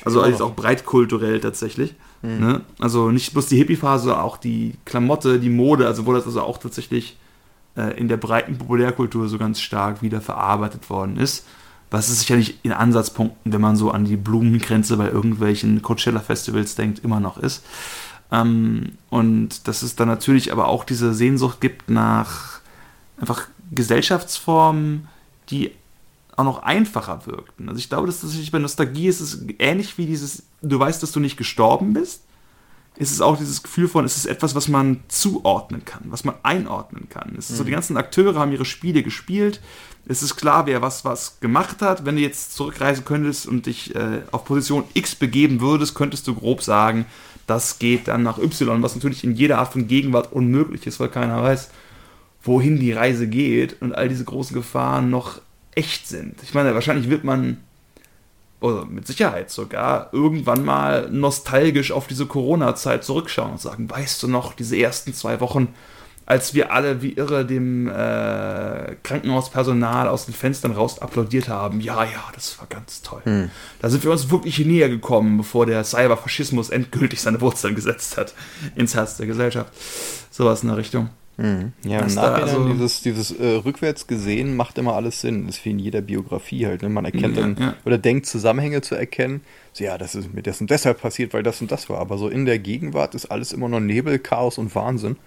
Also 0.03 0.21
alles 0.21 0.41
auch 0.41 0.55
breitkulturell 0.55 1.39
tatsächlich. 1.39 1.93
Mhm. 2.23 2.39
Ne? 2.39 2.61
Also 2.79 3.11
nicht 3.11 3.33
bloß 3.33 3.45
die 3.45 3.57
Hippie-Phase, 3.57 4.19
auch 4.19 4.37
die 4.37 4.73
Klamotte, 4.85 5.39
die 5.39 5.49
Mode, 5.49 5.85
also 5.85 6.07
wo 6.07 6.13
das 6.13 6.25
also 6.25 6.41
auch 6.41 6.57
tatsächlich 6.57 7.17
äh, 7.75 7.97
in 7.97 8.07
der 8.07 8.17
breiten 8.17 8.57
Populärkultur 8.57 9.27
so 9.27 9.37
ganz 9.37 9.61
stark 9.61 10.01
wieder 10.01 10.21
verarbeitet 10.21 10.89
worden 10.89 11.17
ist. 11.17 11.45
Was 11.89 12.09
es 12.09 12.21
sicherlich 12.21 12.59
in 12.63 12.71
Ansatzpunkten, 12.71 13.53
wenn 13.53 13.61
man 13.61 13.75
so 13.75 13.91
an 13.91 14.05
die 14.05 14.17
Blumengrenze 14.17 14.97
bei 14.97 15.09
irgendwelchen 15.09 15.81
Coachella-Festivals 15.81 16.75
denkt, 16.75 17.03
immer 17.03 17.19
noch 17.19 17.37
ist. 17.37 17.63
Ähm, 18.31 18.93
und 19.09 19.67
dass 19.67 19.83
es 19.83 19.95
dann 19.95 20.07
natürlich 20.07 20.51
aber 20.51 20.67
auch 20.67 20.83
diese 20.83 21.13
Sehnsucht 21.13 21.61
gibt 21.61 21.89
nach 21.89 22.61
einfach 23.19 23.47
Gesellschaftsformen, 23.71 25.07
die 25.49 25.71
auch 26.35 26.43
noch 26.43 26.63
einfacher 26.63 27.25
wirkten. 27.27 27.69
Also 27.69 27.79
ich 27.79 27.89
glaube, 27.89 28.07
dass 28.07 28.21
das 28.21 28.33
bei 28.49 28.59
Nostalgie 28.59 29.07
ist 29.07 29.21
es 29.21 29.45
ähnlich 29.59 29.97
wie 29.97 30.05
dieses, 30.05 30.43
du 30.61 30.79
weißt, 30.79 31.03
dass 31.03 31.11
du 31.11 31.19
nicht 31.19 31.37
gestorben 31.37 31.93
bist, 31.93 32.23
ist 32.95 33.11
es 33.11 33.21
auch 33.21 33.37
dieses 33.37 33.63
Gefühl 33.63 33.87
von, 33.87 34.05
es 34.05 34.17
ist 34.17 34.25
etwas, 34.25 34.53
was 34.53 34.67
man 34.67 34.99
zuordnen 35.07 35.83
kann, 35.83 36.03
was 36.05 36.23
man 36.23 36.35
einordnen 36.43 37.09
kann. 37.09 37.35
Es 37.37 37.45
ist 37.45 37.53
mhm. 37.53 37.57
so, 37.57 37.63
die 37.63 37.71
ganzen 37.71 37.97
Akteure 37.97 38.35
haben 38.35 38.51
ihre 38.51 38.65
Spiele 38.65 39.01
gespielt. 39.01 39.61
Es 40.05 40.21
ist 40.21 40.35
klar, 40.35 40.65
wer 40.65 40.81
was 40.81 41.05
was 41.05 41.39
gemacht 41.39 41.81
hat. 41.81 42.05
Wenn 42.05 42.17
du 42.17 42.21
jetzt 42.21 42.53
zurückreisen 42.55 43.05
könntest 43.05 43.47
und 43.47 43.65
dich 43.65 43.95
äh, 43.95 44.21
auf 44.31 44.45
Position 44.45 44.83
X 44.93 45.15
begeben 45.15 45.61
würdest, 45.61 45.95
könntest 45.95 46.27
du 46.27 46.35
grob 46.35 46.61
sagen, 46.61 47.05
das 47.47 47.79
geht 47.79 48.07
dann 48.07 48.23
nach 48.23 48.37
Y, 48.37 48.81
was 48.83 48.95
natürlich 48.95 49.23
in 49.23 49.35
jeder 49.35 49.59
Art 49.59 49.73
von 49.73 49.87
Gegenwart 49.87 50.31
unmöglich 50.31 50.85
ist, 50.85 50.99
weil 50.99 51.09
keiner 51.09 51.41
weiß, 51.41 51.69
wohin 52.43 52.79
die 52.79 52.91
Reise 52.91 53.27
geht 53.27 53.81
und 53.81 53.95
all 53.95 54.09
diese 54.09 54.25
großen 54.25 54.53
Gefahren 54.53 55.09
noch 55.09 55.41
echt 55.75 56.07
sind. 56.07 56.35
Ich 56.43 56.53
meine, 56.53 56.73
wahrscheinlich 56.73 57.09
wird 57.09 57.23
man 57.23 57.57
oder 58.63 58.85
mit 58.85 59.05
Sicherheit 59.05 59.51
sogar, 59.51 60.09
irgendwann 60.13 60.63
mal 60.63 61.09
nostalgisch 61.11 61.91
auf 61.91 62.07
diese 62.07 62.25
Corona-Zeit 62.25 63.03
zurückschauen 63.03 63.51
und 63.51 63.61
sagen, 63.61 63.89
weißt 63.89 64.23
du 64.23 64.29
noch, 64.29 64.53
diese 64.53 64.77
ersten 64.77 65.13
zwei 65.13 65.41
Wochen, 65.41 65.73
als 66.25 66.53
wir 66.53 66.71
alle 66.71 67.01
wie 67.01 67.11
irre 67.11 67.45
dem 67.45 67.89
äh, 67.89 68.95
Krankenhauspersonal 69.03 70.07
aus 70.07 70.27
den 70.27 70.33
Fenstern 70.33 70.71
raus 70.71 70.99
applaudiert 70.99 71.49
haben. 71.49 71.81
Ja, 71.81 72.05
ja, 72.05 72.23
das 72.33 72.57
war 72.57 72.67
ganz 72.67 73.01
toll. 73.01 73.19
Hm. 73.25 73.51
Da 73.81 73.89
sind 73.89 74.05
wir 74.05 74.11
uns 74.11 74.31
wirklich 74.31 74.57
näher 74.59 74.87
gekommen, 74.87 75.35
bevor 75.35 75.65
der 75.65 75.83
Cyberfaschismus 75.83 76.69
endgültig 76.69 77.21
seine 77.21 77.41
Wurzeln 77.41 77.75
gesetzt 77.75 78.17
hat 78.17 78.33
ins 78.77 78.95
Herz 78.95 79.17
der 79.17 79.27
Gesellschaft. 79.27 79.73
Sowas 80.31 80.63
in 80.63 80.69
der 80.69 80.77
Richtung. 80.77 81.09
Mhm. 81.37 81.73
Ja, 81.83 81.99
im 81.99 82.13
Nachhinein 82.13 82.41
also, 82.43 82.67
dieses, 82.67 83.01
dieses 83.01 83.31
äh, 83.31 83.55
rückwärts 83.55 84.05
gesehen 84.05 84.55
macht 84.55 84.77
immer 84.77 84.93
alles 84.93 85.21
Sinn. 85.21 85.47
Das 85.47 85.57
ist 85.57 85.65
wie 85.65 85.71
in 85.71 85.79
jeder 85.79 86.01
Biografie 86.01 86.67
halt. 86.67 86.83
Ne? 86.83 86.89
Man 86.89 87.05
erkennt 87.05 87.35
ja, 87.35 87.41
dann 87.41 87.57
ja. 87.59 87.75
oder 87.85 87.97
denkt 87.97 88.27
Zusammenhänge 88.27 88.81
zu 88.81 88.95
erkennen. 88.95 89.41
So, 89.73 89.83
ja, 89.83 89.97
das 89.97 90.13
ist 90.13 90.33
mir 90.33 90.43
das 90.43 90.61
und 90.61 90.69
deshalb 90.69 91.01
passiert, 91.01 91.33
weil 91.33 91.41
das 91.41 91.59
und 91.61 91.71
das 91.71 91.89
war. 91.89 91.99
Aber 91.99 92.17
so 92.17 92.29
in 92.29 92.45
der 92.45 92.59
Gegenwart 92.59 93.15
ist 93.15 93.25
alles 93.25 93.51
immer 93.51 93.67
nur 93.67 93.79
Nebel, 93.79 94.19
Chaos 94.19 94.57
und 94.57 94.75
Wahnsinn. 94.75 95.17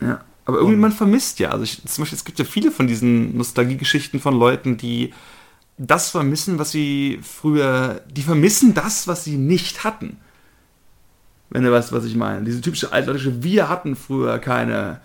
Ja. 0.00 0.22
Aber 0.46 0.58
irgendwie 0.58 0.76
man 0.76 0.92
vermisst 0.92 1.38
ja. 1.40 1.50
Also 1.50 1.64
ich, 1.64 1.84
zum 1.84 2.02
Beispiel, 2.02 2.16
es 2.16 2.24
gibt 2.24 2.38
ja 2.38 2.44
viele 2.44 2.70
von 2.70 2.86
diesen 2.86 3.36
Nostalgiegeschichten 3.36 4.20
von 4.20 4.38
Leuten, 4.38 4.76
die 4.76 5.12
das 5.76 6.10
vermissen, 6.10 6.58
was 6.58 6.70
sie 6.70 7.18
früher, 7.22 8.00
die 8.10 8.22
vermissen 8.22 8.72
das, 8.72 9.06
was 9.08 9.24
sie 9.24 9.36
nicht 9.36 9.84
hatten. 9.84 10.18
Wenn 11.50 11.62
du 11.62 11.70
weißt, 11.70 11.92
was 11.92 12.04
ich 12.04 12.16
meine. 12.16 12.44
Diese 12.44 12.60
typische 12.60 12.92
altdeutsche, 12.92 13.42
wir 13.42 13.68
hatten 13.68 13.96
früher 13.96 14.38
keine, 14.38 15.00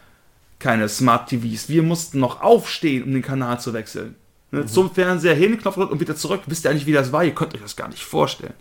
keine 0.62 0.88
Smart 0.88 1.27
TVs. 1.30 1.68
Wir 1.68 1.84
mussten 1.84 2.20
noch 2.20 2.41
aufstehen, 2.41 3.03
um 3.03 3.12
den 3.12 3.22
Kanal 3.22 3.60
zu 3.60 3.74
wechseln. 3.74 4.15
Ne? 4.51 4.62
Mhm. 4.62 4.68
Zum 4.68 4.94
Fernseher 4.94 5.36
hin, 5.36 5.58
Knopf 5.58 5.77
und 5.77 6.00
wieder 6.00 6.15
zurück. 6.15 6.41
Wisst 6.46 6.65
ihr 6.65 6.72
eigentlich, 6.72 6.86
wie 6.86 6.94
das 6.94 7.12
war? 7.12 7.24
Ihr 7.24 7.36
könnt 7.36 7.53
euch 7.53 7.62
das 7.62 7.75
gar 7.75 7.89
nicht 7.89 8.03
vorstellen. 8.03 8.53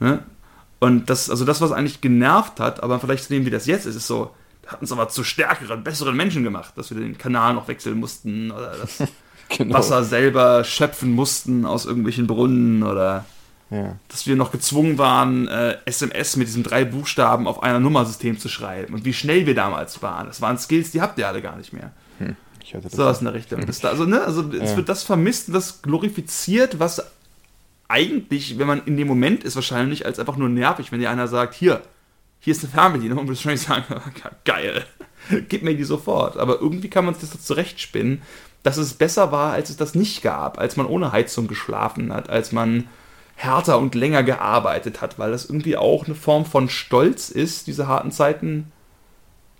Ne? 0.00 0.22
Und 0.78 1.10
das, 1.10 1.28
also 1.28 1.44
das, 1.44 1.60
was 1.60 1.72
eigentlich 1.72 2.00
genervt 2.00 2.60
hat, 2.60 2.82
aber 2.82 3.00
vielleicht 3.00 3.24
zu 3.24 3.30
dem, 3.30 3.44
wie 3.44 3.50
das 3.50 3.66
jetzt 3.66 3.84
ist, 3.84 3.96
ist 3.96 4.06
so, 4.06 4.30
hat 4.66 4.80
uns 4.80 4.92
aber 4.92 5.08
zu 5.08 5.24
stärkeren, 5.24 5.82
besseren 5.82 6.16
Menschen 6.16 6.44
gemacht, 6.44 6.72
dass 6.76 6.90
wir 6.90 7.00
den 7.00 7.18
Kanal 7.18 7.54
noch 7.54 7.68
wechseln 7.68 7.98
mussten 7.98 8.50
oder 8.50 8.76
das 8.76 9.02
genau. 9.48 9.74
Wasser 9.74 10.04
selber 10.04 10.62
schöpfen 10.62 11.10
mussten 11.10 11.66
aus 11.66 11.84
irgendwelchen 11.86 12.26
Brunnen 12.26 12.82
oder 12.82 13.24
ja. 13.70 13.96
dass 14.08 14.26
wir 14.26 14.36
noch 14.36 14.52
gezwungen 14.52 14.98
waren, 14.98 15.48
äh, 15.48 15.76
SMS 15.84 16.36
mit 16.36 16.48
diesen 16.48 16.62
drei 16.62 16.84
Buchstaben 16.84 17.46
auf 17.46 17.62
einer 17.62 17.80
Nummersystem 17.80 18.38
zu 18.38 18.48
schreiben 18.48 18.94
und 18.94 19.04
wie 19.04 19.12
schnell 19.12 19.46
wir 19.46 19.54
damals 19.54 20.02
waren. 20.02 20.26
Das 20.26 20.40
waren 20.40 20.58
Skills, 20.58 20.90
die 20.90 21.00
habt 21.00 21.18
ihr 21.18 21.28
alle 21.28 21.42
gar 21.42 21.56
nicht 21.56 21.72
mehr. 21.72 21.92
Hm. 22.18 22.36
Ich 22.62 22.74
hatte 22.74 22.84
das 22.84 22.92
so 22.92 23.04
was 23.04 23.20
in 23.20 23.26
der 23.26 23.34
Richtung. 23.34 23.64
Das, 23.64 23.84
also, 23.84 24.04
ne, 24.04 24.20
also 24.20 24.42
ja. 24.42 24.62
es 24.62 24.76
wird 24.76 24.88
das 24.88 25.02
vermisst 25.02 25.48
und 25.48 25.54
das 25.54 25.82
glorifiziert, 25.82 26.78
was 26.78 27.02
eigentlich, 27.88 28.58
wenn 28.58 28.66
man 28.66 28.82
in 28.84 28.96
dem 28.96 29.08
Moment 29.08 29.44
ist, 29.44 29.56
wahrscheinlich 29.56 30.04
als 30.04 30.18
einfach 30.18 30.36
nur 30.36 30.50
nervig, 30.50 30.92
wenn 30.92 31.00
dir 31.00 31.10
einer 31.10 31.28
sagt, 31.28 31.54
hier, 31.54 31.82
hier 32.40 32.52
ist 32.52 32.62
eine 32.62 32.72
Fernbedienung, 32.72 33.18
und 33.18 33.26
du 33.26 33.32
wahrscheinlich 33.32 33.62
sagen, 33.62 33.84
geil, 34.44 34.84
gib 35.48 35.62
mir 35.62 35.74
die 35.74 35.84
sofort. 35.84 36.36
Aber 36.36 36.60
irgendwie 36.60 36.90
kann 36.90 37.04
man 37.04 37.14
sich 37.14 37.30
das 37.30 37.44
zurechtspinnen, 37.44 38.22
dass 38.62 38.76
es 38.76 38.94
besser 38.94 39.32
war, 39.32 39.52
als 39.52 39.70
es 39.70 39.76
das 39.76 39.94
nicht 39.94 40.22
gab, 40.22 40.58
als 40.58 40.76
man 40.76 40.86
ohne 40.86 41.12
Heizung 41.12 41.48
geschlafen 41.48 42.12
hat, 42.12 42.28
als 42.28 42.52
man 42.52 42.88
härter 43.38 43.78
und 43.78 43.94
länger 43.94 44.24
gearbeitet 44.24 45.00
hat, 45.00 45.18
weil 45.18 45.30
das 45.30 45.44
irgendwie 45.44 45.76
auch 45.76 46.06
eine 46.06 46.16
Form 46.16 46.44
von 46.44 46.68
Stolz 46.68 47.30
ist, 47.30 47.68
diese 47.68 47.86
harten 47.86 48.10
Zeiten 48.10 48.72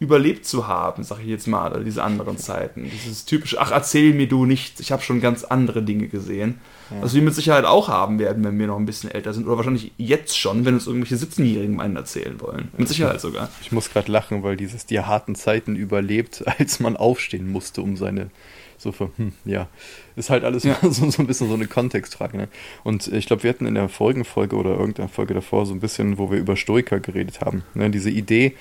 überlebt 0.01 0.45
zu 0.47 0.67
haben, 0.67 1.05
sag 1.05 1.21
ich 1.21 1.27
jetzt 1.27 1.47
mal, 1.47 1.71
oder 1.71 1.85
diese 1.85 2.03
anderen 2.03 2.39
Zeiten. 2.39 2.91
Dieses 2.91 3.25
typische, 3.25 3.61
ach, 3.61 3.71
erzähl 3.71 4.15
mir 4.15 4.27
du 4.27 4.47
nichts, 4.47 4.81
ich 4.81 4.91
habe 4.91 5.03
schon 5.03 5.21
ganz 5.21 5.45
andere 5.45 5.83
Dinge 5.83 6.09
gesehen. 6.09 6.61
Ja. 6.91 7.03
Was 7.03 7.15
wir 7.15 7.23
mit 7.23 7.35
Sicherheit 7.35 7.65
auch 7.65 7.89
haben 7.89 8.19
werden, 8.19 8.43
wenn 8.45 8.59
wir 8.59 8.67
noch 8.67 8.79
ein 8.79 8.87
bisschen 8.87 9.13
älter 9.13 9.33
sind. 9.33 9.47
Oder 9.47 9.59
wahrscheinlich 9.59 9.93
jetzt 9.97 10.37
schon, 10.37 10.65
wenn 10.65 10.75
uns 10.75 10.89
irgendwelche 10.89 11.17
Sitzenjährigen 11.17 11.81
einen 11.81 11.97
erzählen 11.97 12.41
wollen. 12.41 12.69
Mit 12.77 12.89
Sicherheit 12.89 13.21
sogar. 13.21 13.49
Ich 13.63 13.71
muss 13.71 13.91
gerade 13.91 14.11
lachen, 14.11 14.43
weil 14.43 14.57
dieses 14.57 14.87
die 14.87 15.01
harten 15.01 15.37
Zeiten 15.37 15.77
überlebt, 15.77 16.45
als 16.59 16.81
man 16.81 16.97
aufstehen 16.97 17.51
musste, 17.51 17.83
um 17.83 17.97
seine 17.97 18.31
so 18.79 18.93
für, 18.93 19.11
hm, 19.17 19.33
ja, 19.45 19.69
ist 20.17 20.31
halt 20.31 20.45
alles 20.45 20.63
ja. 20.63 20.77
so, 20.83 21.11
so 21.11 21.23
ein 21.23 21.27
bisschen 21.27 21.49
so 21.49 21.55
eine 21.55 21.67
Kontextfrage. 21.67 22.37
Ne? 22.37 22.49
Und 22.85 23.09
ich 23.09 23.27
glaube, 23.27 23.43
wir 23.43 23.51
hatten 23.51 23.67
in 23.67 23.75
der 23.75 23.89
vorigen 23.89 24.25
Folge 24.25 24.57
oder 24.57 24.71
irgendeiner 24.71 25.09
Folge 25.09 25.35
davor 25.35 25.67
so 25.67 25.75
ein 25.75 25.81
bisschen, 25.81 26.17
wo 26.17 26.31
wir 26.31 26.39
über 26.39 26.57
Stoiker 26.57 27.01
geredet 27.01 27.41
haben. 27.41 27.65
Ne? 27.75 27.91
Diese 27.91 28.11
Idee, 28.11 28.55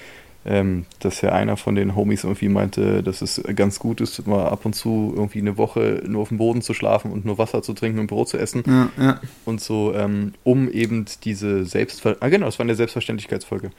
ähm, 0.46 0.86
dass 1.00 1.22
ja 1.22 1.34
einer 1.34 1.58
von 1.58 1.76
den 1.76 1.96
Homies 1.96 2.24
irgendwie 2.24 2.48
meinte, 2.48 3.04
dass 3.04 3.22
es 3.22 3.42
ganz 3.56 3.80
gut 3.80 4.00
ist, 4.00 4.26
mal 4.28 4.48
ab 4.48 4.66
und 4.66 4.74
zu 4.74 5.14
irgendwie 5.16 5.40
eine 5.40 5.58
Woche 5.58 6.04
nur 6.08 6.22
auf 6.22 6.30
dem 6.30 6.38
Boden 6.38 6.62
zu 6.62 6.74
schlafen 6.74 7.12
und 7.12 7.26
nur 7.26 7.38
Wasser 7.38 7.62
zu 7.62 7.74
trinken 7.74 8.00
und 8.00 8.08
Brot 8.08 8.30
zu 8.30 8.38
essen. 8.38 8.64
Ja, 8.66 8.90
ja. 8.98 9.22
Und 9.44 9.60
so, 9.60 9.94
ähm, 9.94 10.34
um 10.44 10.70
eben 10.70 11.06
diese 11.26 11.66
Selbstver... 11.66 12.16
Ah 12.22 12.30
genau, 12.30 12.46
das 12.46 12.60
war 12.60 12.64
eine 12.64 12.76
Selbstverständlichkeitsfolge. 12.76 13.72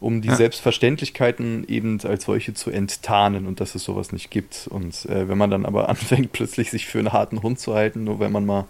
Um 0.00 0.22
die 0.22 0.28
ja. 0.28 0.36
Selbstverständlichkeiten 0.36 1.68
eben 1.68 2.00
als 2.02 2.24
solche 2.24 2.54
zu 2.54 2.70
enttarnen 2.70 3.46
und 3.46 3.60
dass 3.60 3.74
es 3.74 3.84
sowas 3.84 4.10
nicht 4.10 4.30
gibt. 4.30 4.66
Und 4.70 5.04
äh, 5.06 5.28
wenn 5.28 5.36
man 5.36 5.50
dann 5.50 5.66
aber 5.66 5.88
anfängt, 5.90 6.32
plötzlich 6.32 6.70
sich 6.70 6.86
für 6.86 7.00
einen 7.00 7.12
harten 7.12 7.42
Hund 7.42 7.58
zu 7.58 7.74
halten, 7.74 8.04
nur 8.04 8.18
wenn 8.18 8.32
man 8.32 8.46
mal 8.46 8.64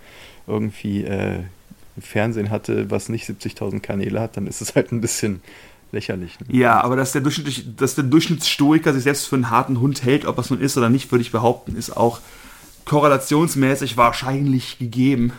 irgendwie 0.49 1.05
äh, 1.05 1.41
Fernsehen 1.99 2.51
hatte, 2.51 2.91
was 2.91 3.09
nicht 3.09 3.29
70.000 3.29 3.81
Kanäle 3.81 4.21
hat, 4.21 4.37
dann 4.37 4.47
ist 4.47 4.61
es 4.61 4.75
halt 4.75 4.91
ein 4.91 5.01
bisschen 5.01 5.41
lächerlich. 5.95 6.39
Ne? 6.41 6.47
Ja, 6.51 6.83
aber 6.83 6.97
dass 6.97 7.13
der, 7.13 7.23
dass 7.23 7.95
der 7.95 8.05
Durchschnittsstoiker 8.05 8.93
sich 8.93 9.05
selbst 9.05 9.27
für 9.27 9.37
einen 9.37 9.51
harten 9.51 9.81
Hund 9.81 10.05
hält, 10.05 10.27
ob 10.27 10.37
das 10.37 10.51
nun 10.51 10.61
ist 10.61 10.77
oder 10.77 10.91
nicht, 10.91 11.11
würde 11.11 11.23
ich 11.23 11.33
behaupten, 11.33 11.77
ist 11.77 11.97
auch 11.97 12.21
korrelationsmäßig 12.85 13.97
wahrscheinlich 13.97 14.79
gegeben. 14.79 15.33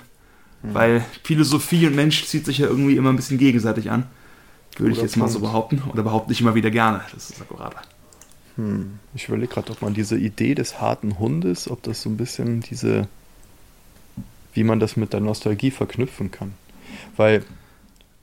Hm. 0.64 0.74
Weil 0.74 1.06
Philosophie 1.24 1.86
und 1.86 1.96
Mensch 1.96 2.26
zieht 2.26 2.46
sich 2.46 2.58
ja 2.58 2.68
irgendwie 2.68 2.96
immer 2.96 3.12
ein 3.12 3.16
bisschen 3.16 3.38
gegenseitig 3.38 3.92
an. 3.92 4.08
Würde 4.78 4.92
oder 4.92 4.98
ich 4.98 5.02
jetzt 5.04 5.18
mal 5.18 5.30
so 5.30 5.40
behaupten. 5.40 5.84
Oder 5.92 6.04
behaupte 6.04 6.34
ich 6.34 6.42
immer 6.42 6.56
wieder 6.56 6.72
gerne. 6.72 7.02
Das 7.14 7.30
ist 7.30 7.42
akkurat. 7.42 7.76
Hm. 8.56 9.00
Ich 9.14 9.28
überlege 9.28 9.54
gerade, 9.54 9.72
ob 9.72 9.82
man 9.82 9.94
diese 9.94 10.18
Idee 10.18 10.56
des 10.56 10.82
harten 10.82 11.20
Hundes, 11.20 11.70
ob 11.70 11.84
das 11.84 12.02
so 12.02 12.10
ein 12.10 12.18
bisschen 12.18 12.62
diese, 12.62 13.08
wie 14.54 14.64
man 14.64 14.80
das 14.80 14.98
mit 14.98 15.14
der 15.14 15.20
Nostalgie 15.20 15.72
verknüpfen 15.72 16.32
kann. 16.32 16.54
Weil 17.16 17.44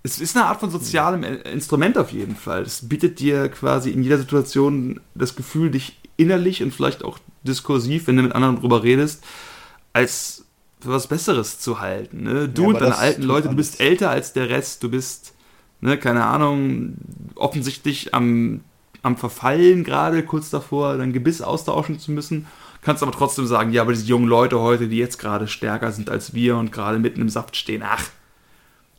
es 0.02 0.20
ist 0.20 0.36
eine 0.36 0.46
Art 0.46 0.60
von 0.60 0.70
sozialem 0.70 1.22
Instrument 1.22 1.96
auf 1.96 2.12
jeden 2.12 2.34
Fall. 2.34 2.62
Es 2.62 2.88
bietet 2.88 3.20
dir 3.20 3.48
quasi 3.48 3.90
in 3.90 4.02
jeder 4.02 4.18
Situation 4.18 5.00
das 5.14 5.36
Gefühl, 5.36 5.70
dich 5.70 5.98
innerlich 6.16 6.62
und 6.62 6.74
vielleicht 6.74 7.04
auch 7.04 7.18
diskursiv, 7.44 8.06
wenn 8.06 8.16
du 8.16 8.22
mit 8.22 8.34
anderen 8.34 8.56
drüber 8.56 8.82
redest, 8.82 9.24
als 9.92 10.44
für 10.80 10.90
was 10.90 11.06
Besseres 11.06 11.60
zu 11.60 11.80
halten. 11.80 12.24
Ne? 12.24 12.48
Du 12.48 12.62
ja, 12.62 12.68
und 12.68 12.80
deine 12.80 12.98
alten 12.98 13.22
Leute, 13.22 13.48
du 13.48 13.54
bist 13.54 13.80
älter 13.80 14.10
als 14.10 14.32
der 14.32 14.50
Rest, 14.50 14.82
du 14.82 14.90
bist, 14.90 15.34
ne, 15.80 15.96
keine 15.96 16.24
Ahnung, 16.24 16.94
offensichtlich 17.36 18.12
am, 18.12 18.62
am 19.02 19.16
Verfallen 19.16 19.84
gerade, 19.84 20.24
kurz 20.24 20.50
davor, 20.50 20.96
dein 20.96 21.12
Gebiss 21.12 21.40
austauschen 21.40 22.00
zu 22.00 22.10
müssen. 22.10 22.46
Kannst 22.82 23.04
aber 23.04 23.12
trotzdem 23.12 23.46
sagen, 23.46 23.72
ja, 23.72 23.82
aber 23.82 23.92
diese 23.92 24.06
jungen 24.06 24.26
Leute 24.26 24.58
heute, 24.58 24.88
die 24.88 24.98
jetzt 24.98 25.18
gerade 25.18 25.46
stärker 25.46 25.92
sind 25.92 26.10
als 26.10 26.34
wir 26.34 26.56
und 26.56 26.72
gerade 26.72 26.98
mitten 26.98 27.20
im 27.20 27.28
Saft 27.28 27.56
stehen, 27.56 27.84
ach, 27.86 28.08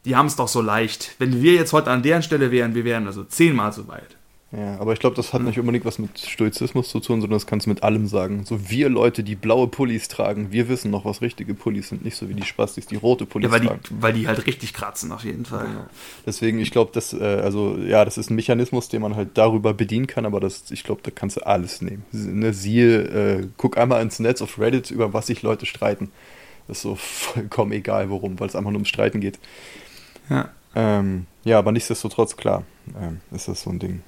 die 0.06 0.16
haben 0.16 0.28
es 0.28 0.36
doch 0.36 0.48
so 0.48 0.62
leicht. 0.62 1.16
Wenn 1.20 1.42
wir 1.42 1.54
jetzt 1.54 1.74
heute 1.74 1.92
an 1.92 2.04
deren 2.04 2.24
Stelle 2.24 2.52
wären, 2.52 2.76
wir 2.76 2.86
wären 2.86 3.08
also 3.08 3.24
zehnmal 3.24 3.72
so 3.72 3.88
weit. 3.88 4.18
Ja, 4.56 4.80
aber 4.80 4.94
ich 4.94 5.00
glaube, 5.00 5.16
das 5.16 5.34
hat 5.34 5.42
nicht 5.42 5.58
unbedingt 5.58 5.84
was 5.84 5.98
mit 5.98 6.20
Stoizismus 6.20 6.90
zu 6.90 7.00
tun, 7.00 7.22
sondern 7.22 7.38
das 7.38 7.48
kannst 7.48 7.66
du 7.66 7.72
mit 7.72 7.82
allem 7.82 8.06
sagen. 8.06 8.46
So 8.46 8.70
wir 8.70 8.88
Leute, 8.88 9.24
die 9.24 9.36
blaue 9.36 9.68
Pullis 9.68 10.10
tragen, 10.10 10.52
wir 10.52 10.70
wissen 10.70 10.92
noch, 10.92 11.06
was 11.06 11.24
richtige 11.24 11.56
Pullis 11.56 11.90
sind, 11.90 12.06
nicht 12.06 12.16
so 12.16 12.30
wie 12.30 12.36
die 12.36 12.46
Spastis, 12.46 12.86
die 12.86 12.96
rote 12.96 13.26
Pullis 13.26 13.48
ja, 13.48 13.52
weil 13.52 13.66
tragen. 13.66 13.80
Die, 13.90 14.02
weil 14.02 14.14
die 14.14 14.28
halt 14.28 14.46
richtig 14.46 14.76
kratzen, 14.76 15.12
auf 15.12 15.24
jeden 15.24 15.46
Fall. 15.46 15.66
Genau. 15.66 15.86
Deswegen, 16.28 16.60
ich 16.60 16.70
glaube, 16.70 16.92
das, 16.94 17.14
äh, 17.14 17.24
also 17.24 17.78
ja, 17.78 18.06
das 18.06 18.20
ist 18.20 18.30
ein 18.30 18.36
Mechanismus, 18.36 18.90
den 18.90 19.02
man 19.02 19.16
halt 19.16 19.30
darüber 19.34 19.74
bedienen 19.74 20.06
kann, 20.06 20.24
aber 20.24 20.40
das, 20.40 20.70
ich 20.70 20.84
glaube, 20.84 21.02
da 21.02 21.10
kannst 21.10 21.38
du 21.38 21.48
alles 21.48 21.82
nehmen. 21.82 22.06
Ne, 22.12 22.54
siehe, 22.54 23.02
äh, 23.02 23.48
guck 23.58 23.76
einmal 23.80 24.04
ins 24.04 24.20
Netz 24.20 24.44
auf 24.44 24.60
Reddit, 24.60 24.92
über 24.92 25.14
was 25.14 25.26
sich 25.26 25.42
Leute 25.42 25.66
streiten. 25.66 26.12
Das 26.68 26.78
ist 26.78 26.84
so 26.84 26.96
vollkommen 27.00 27.72
egal, 27.72 28.12
worum, 28.12 28.40
weil 28.40 28.50
es 28.50 28.56
einfach 28.56 28.70
nur 28.70 28.78
ums 28.78 28.90
Streiten 28.90 29.20
geht. 29.20 29.40
Ja. 30.30 30.50
Ähm, 30.76 31.28
ja, 31.44 31.60
aber 31.60 31.72
nichtsdestotrotz, 31.72 32.38
klar, 32.38 32.64
ähm, 33.00 33.22
ist 33.32 33.48
das 33.48 33.62
so 33.62 33.70
ein 33.70 33.80
Ding. 33.80 34.02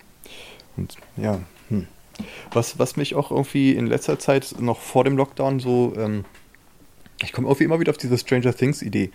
Und 0.77 0.95
ja, 1.17 1.39
hm. 1.69 1.87
was, 2.51 2.79
was 2.79 2.95
mich 2.95 3.15
auch 3.15 3.31
irgendwie 3.31 3.73
in 3.73 3.87
letzter 3.87 4.19
Zeit 4.19 4.55
noch 4.59 4.79
vor 4.79 5.03
dem 5.03 5.17
Lockdown 5.17 5.59
so, 5.59 5.93
ähm, 5.97 6.25
ich 7.21 7.33
komme 7.33 7.47
irgendwie 7.47 7.65
immer 7.65 7.79
wieder 7.79 7.91
auf 7.91 7.97
diese 7.97 8.17
Stranger 8.17 8.53
Things 8.53 8.81
Idee. 8.81 9.11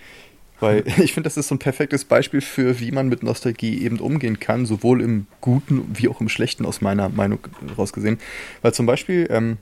Weil 0.60 0.84
ich 1.02 1.12
finde, 1.12 1.26
das 1.26 1.36
ist 1.36 1.48
so 1.48 1.54
ein 1.54 1.58
perfektes 1.58 2.04
Beispiel 2.04 2.40
für, 2.40 2.78
wie 2.80 2.92
man 2.92 3.08
mit 3.08 3.22
Nostalgie 3.22 3.82
eben 3.82 3.98
umgehen 3.98 4.38
kann, 4.38 4.66
sowohl 4.66 5.00
im 5.00 5.26
Guten 5.40 5.84
wie 5.94 6.08
auch 6.08 6.20
im 6.20 6.28
Schlechten 6.28 6.66
aus 6.66 6.80
meiner 6.80 7.08
Meinung 7.08 7.40
rausgesehen. 7.76 8.18
Weil 8.62 8.74
zum 8.74 8.86
Beispiel 8.86 9.26
ähm, 9.30 9.58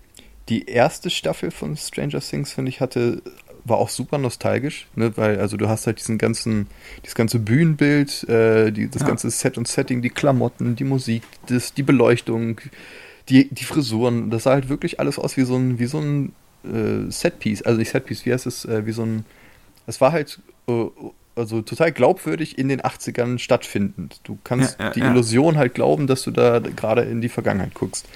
die 0.49 0.67
erste 0.67 1.11
Staffel 1.11 1.51
von 1.51 1.77
Stranger 1.77 2.21
Things, 2.21 2.53
finde 2.53 2.71
ich, 2.71 2.81
hatte 2.81 3.23
war 3.69 3.79
auch 3.79 3.89
super 3.89 4.19
nostalgisch, 4.19 4.87
ne? 4.95 5.17
weil 5.17 5.39
also 5.41 5.57
du 5.57 5.69
hast 5.69 5.87
halt 5.87 5.99
diesen 5.99 6.19
ganzen, 6.19 6.67
dieses 7.03 7.15
ganze 7.15 7.39
Bühnenbild, 7.39 8.29
äh, 8.29 8.71
die, 8.71 8.89
das 8.89 9.03
ja. 9.03 9.09
ganze 9.09 9.31
Set 9.31 9.59
und 9.59 9.69
Setting, 9.69 10.03
die 10.03 10.11
Klamotten, 10.11 10.77
die 10.77 10.85
Musik, 10.85 11.23
das, 11.47 11.75
die 11.75 11.83
Beleuchtung, 11.83 12.61
die, 13.29 13.49
die 13.49 13.65
Frisuren, 13.65 14.31
das 14.31 14.45
sah 14.45 14.53
halt 14.53 14.69
wirklich 14.69 15.01
alles 15.01 15.19
aus 15.19 15.37
wie 15.37 15.45
so 15.45 15.57
ein, 15.57 15.79
wie 15.79 15.87
so 15.87 15.99
ein 15.99 16.33
äh, 16.65 17.11
Setpiece, 17.11 17.63
also 17.63 17.79
nicht 17.79 17.91
Setpiece, 17.91 18.25
wie 18.27 18.33
heißt 18.33 18.47
es, 18.47 18.65
äh, 18.65 18.87
wie 18.87 18.93
so 18.93 19.03
ein, 19.03 19.25
es 19.87 20.01
war 20.01 20.13
halt 20.13 20.41
äh, 20.69 20.87
also 21.39 21.63
total 21.63 21.93
glaubwürdig 21.93 22.59
in 22.59 22.69
den 22.69 22.81
80ern 22.81 23.39
stattfindend. 23.39 24.21
Du 24.25 24.39
kannst 24.43 24.79
ja, 24.79 24.87
ja, 24.87 24.93
die 24.93 25.01
Illusion 25.01 25.57
halt 25.57 25.75
glauben, 25.75 26.07
dass 26.07 26.23
du 26.23 26.33
da 26.33 26.59
gerade 26.59 27.03
in 27.03 27.21
die 27.21 27.29
Vergangenheit 27.29 27.75
guckst. 27.75 28.09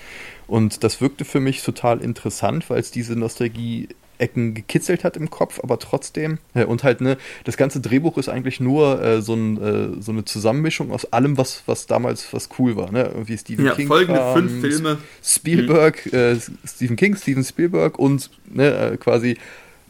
Und 0.48 0.82
das 0.82 1.00
wirkte 1.00 1.24
für 1.24 1.40
mich 1.40 1.62
total 1.62 2.00
interessant, 2.00 2.68
weil 2.68 2.80
es 2.80 2.90
diese 2.90 3.16
Nostalgie 3.16 3.88
Ecken 4.22 4.54
gekitzelt 4.54 5.04
hat 5.04 5.16
im 5.16 5.28
Kopf, 5.28 5.60
aber 5.62 5.78
trotzdem. 5.78 6.38
Äh, 6.54 6.64
und 6.64 6.84
halt, 6.84 7.00
ne, 7.00 7.18
das 7.44 7.56
ganze 7.56 7.80
Drehbuch 7.80 8.16
ist 8.16 8.28
eigentlich 8.28 8.60
nur 8.60 9.02
äh, 9.02 9.20
so, 9.20 9.34
ein, 9.34 9.60
äh, 9.60 10.00
so 10.00 10.12
eine 10.12 10.24
Zusammenmischung 10.24 10.92
aus 10.92 11.12
allem, 11.12 11.36
was, 11.36 11.64
was 11.66 11.86
damals 11.86 12.32
was 12.32 12.48
cool 12.58 12.76
war. 12.76 12.90
Ne? 12.92 13.10
Irgendwie 13.12 13.36
Stephen 13.36 13.66
ja, 13.66 13.74
King. 13.74 13.88
Folgende 13.88 14.20
Kram, 14.20 14.48
fünf 14.48 14.60
Filme. 14.60 14.98
Spielberg, 15.22 16.06
mhm. 16.06 16.18
Äh, 16.18 16.36
Stephen 16.64 16.96
King, 16.96 17.16
Steven 17.16 17.44
Spielberg 17.44 17.98
und 17.98 18.30
ne, 18.46 18.92
äh, 18.92 18.96
quasi 18.96 19.36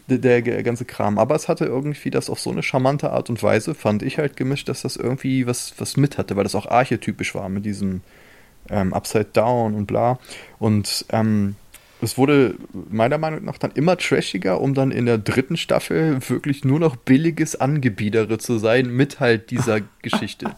der, 0.09 0.43
der, 0.43 0.63
ganze 0.63 0.85
Kram. 0.85 1.19
Aber 1.19 1.35
es 1.35 1.49
hatte 1.49 1.67
irgendwie 1.67 2.11
das 2.11 2.31
auf 2.31 2.41
so 2.41 2.51
eine 2.51 2.63
charmante 2.63 3.11
Art 3.11 3.31
und 3.31 3.43
Weise, 3.43 3.75
fand 3.75 4.03
ich 4.03 4.19
halt 4.19 4.37
gemischt, 4.37 4.69
dass 4.69 4.83
das 4.83 4.97
irgendwie 4.97 5.47
was, 5.47 5.75
was 5.79 5.97
mit 5.97 6.19
hatte, 6.19 6.37
weil 6.37 6.45
das 6.45 6.55
auch 6.55 6.67
archetypisch 6.67 7.35
war 7.35 7.49
mit 7.49 7.65
diesem 7.65 8.01
ähm, 8.71 8.93
Upside 8.93 9.29
Down 9.33 9.75
und 9.75 9.87
bla. 9.87 10.19
Und 10.59 11.05
ähm, 11.11 11.57
es 12.03 12.19
wurde 12.19 12.57
meiner 12.91 13.17
Meinung 13.17 13.45
nach 13.45 13.59
dann 13.59 13.71
immer 13.73 13.97
trashiger, 13.97 14.61
um 14.61 14.75
dann 14.75 14.91
in 14.91 15.07
der 15.07 15.19
dritten 15.19 15.57
Staffel 15.57 16.19
wirklich 16.29 16.65
nur 16.65 16.81
noch 16.81 16.97
billiges 16.97 17.55
Angebiedere 17.57 18.39
zu 18.39 18.59
sein 18.59 18.91
mit 18.91 19.21
halt 19.21 19.51
dieser 19.51 19.81
Geschichte. 20.03 20.57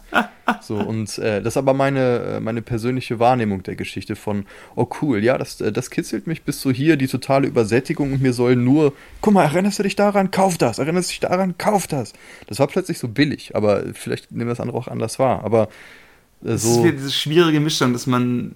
So, 0.61 0.77
und 0.77 1.17
äh, 1.19 1.41
das 1.41 1.53
ist 1.53 1.57
aber 1.57 1.73
meine, 1.73 2.19
äh, 2.19 2.39
meine 2.39 2.61
persönliche 2.61 3.19
Wahrnehmung 3.19 3.61
der 3.63 3.75
Geschichte 3.75 4.15
von, 4.15 4.45
oh 4.75 4.87
cool, 5.01 5.23
ja, 5.23 5.37
das, 5.37 5.61
äh, 5.61 5.71
das 5.71 5.91
kitzelt 5.91 6.25
mich 6.25 6.43
bis 6.43 6.59
zu 6.59 6.71
hier, 6.71 6.97
die 6.97 7.07
totale 7.07 7.47
Übersättigung 7.47 8.13
und 8.13 8.21
mir 8.21 8.33
soll 8.33 8.55
nur, 8.55 8.93
guck 9.21 9.33
mal, 9.33 9.43
erinnerst 9.43 9.79
du 9.79 9.83
dich 9.83 9.95
daran? 9.95 10.31
Kauf 10.31 10.57
das, 10.57 10.79
erinnerst 10.79 11.09
du 11.09 11.11
dich 11.11 11.19
daran? 11.19 11.57
Kauf 11.57 11.87
das. 11.87 12.13
Das 12.47 12.59
war 12.59 12.67
plötzlich 12.67 12.97
so 12.97 13.07
billig, 13.07 13.55
aber 13.55 13.83
vielleicht 13.93 14.31
nehmen 14.31 14.49
das 14.49 14.59
andere 14.59 14.77
auch 14.77 14.87
anders 14.87 15.19
wahr, 15.19 15.43
aber 15.43 15.69
äh, 16.43 16.49
so. 16.49 16.53
Es 16.53 16.65
ist 16.65 16.83
wieder 16.83 16.91
diese 16.93 17.11
schwierige 17.11 17.59
Mischung, 17.59 17.93
dass 17.93 18.07
man, 18.07 18.55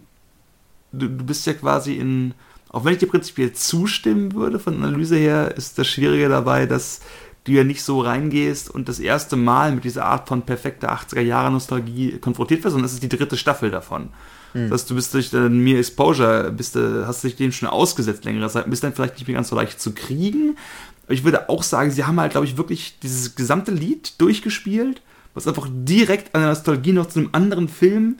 du, 0.91 1.07
du 1.07 1.23
bist 1.23 1.45
ja 1.45 1.53
quasi 1.53 1.95
in, 1.95 2.33
auch 2.69 2.85
wenn 2.85 2.93
ich 2.93 2.99
dir 2.99 3.07
prinzipiell 3.07 3.53
zustimmen 3.53 4.33
würde, 4.33 4.59
von 4.59 4.75
Analyse 4.83 5.17
her, 5.17 5.55
ist 5.57 5.77
das 5.77 5.87
Schwierige 5.87 6.29
dabei, 6.29 6.65
dass 6.65 7.01
du 7.43 7.51
ja 7.53 7.63
nicht 7.63 7.83
so 7.83 8.01
reingehst 8.01 8.69
und 8.69 8.89
das 8.89 8.99
erste 8.99 9.35
Mal 9.35 9.71
mit 9.71 9.83
dieser 9.83 10.05
Art 10.05 10.27
von 10.27 10.43
perfekter 10.43 10.91
80er-Jahre-Nostalgie 10.93 12.19
konfrontiert 12.19 12.63
wirst, 12.63 12.73
sondern 12.73 12.85
das 12.85 12.93
ist 12.93 13.03
die 13.03 13.09
dritte 13.09 13.37
Staffel 13.37 13.71
davon. 13.71 14.09
Mhm. 14.53 14.69
Das 14.69 14.81
heißt, 14.81 14.89
du 14.91 14.95
bist 14.95 15.13
durch 15.13 15.31
den 15.31 15.59
Mir 15.59 15.79
Exposure, 15.79 16.51
bist, 16.51 16.75
hast 16.75 17.23
dich 17.23 17.35
dem 17.35 17.51
schon 17.51 17.69
ausgesetzt 17.69 18.25
längere 18.25 18.49
Zeit, 18.49 18.69
bist 18.69 18.83
dann 18.83 18.93
vielleicht 18.93 19.15
nicht 19.15 19.27
mehr 19.27 19.35
ganz 19.35 19.49
so 19.49 19.55
leicht 19.55 19.81
zu 19.81 19.93
kriegen. 19.93 20.57
Aber 21.05 21.13
ich 21.13 21.23
würde 21.23 21.49
auch 21.49 21.63
sagen, 21.63 21.91
sie 21.91 22.03
haben 22.03 22.19
halt, 22.19 22.31
glaube 22.31 22.45
ich, 22.45 22.57
wirklich 22.57 22.99
dieses 22.99 23.35
gesamte 23.35 23.71
Lied 23.71 24.19
durchgespielt, 24.21 25.01
was 25.33 25.47
einfach 25.47 25.67
direkt 25.71 26.35
an 26.35 26.41
der 26.41 26.49
Nostalgie 26.49 26.93
noch 26.93 27.07
zu 27.07 27.19
einem 27.19 27.29
anderen 27.31 27.67
Film 27.67 28.17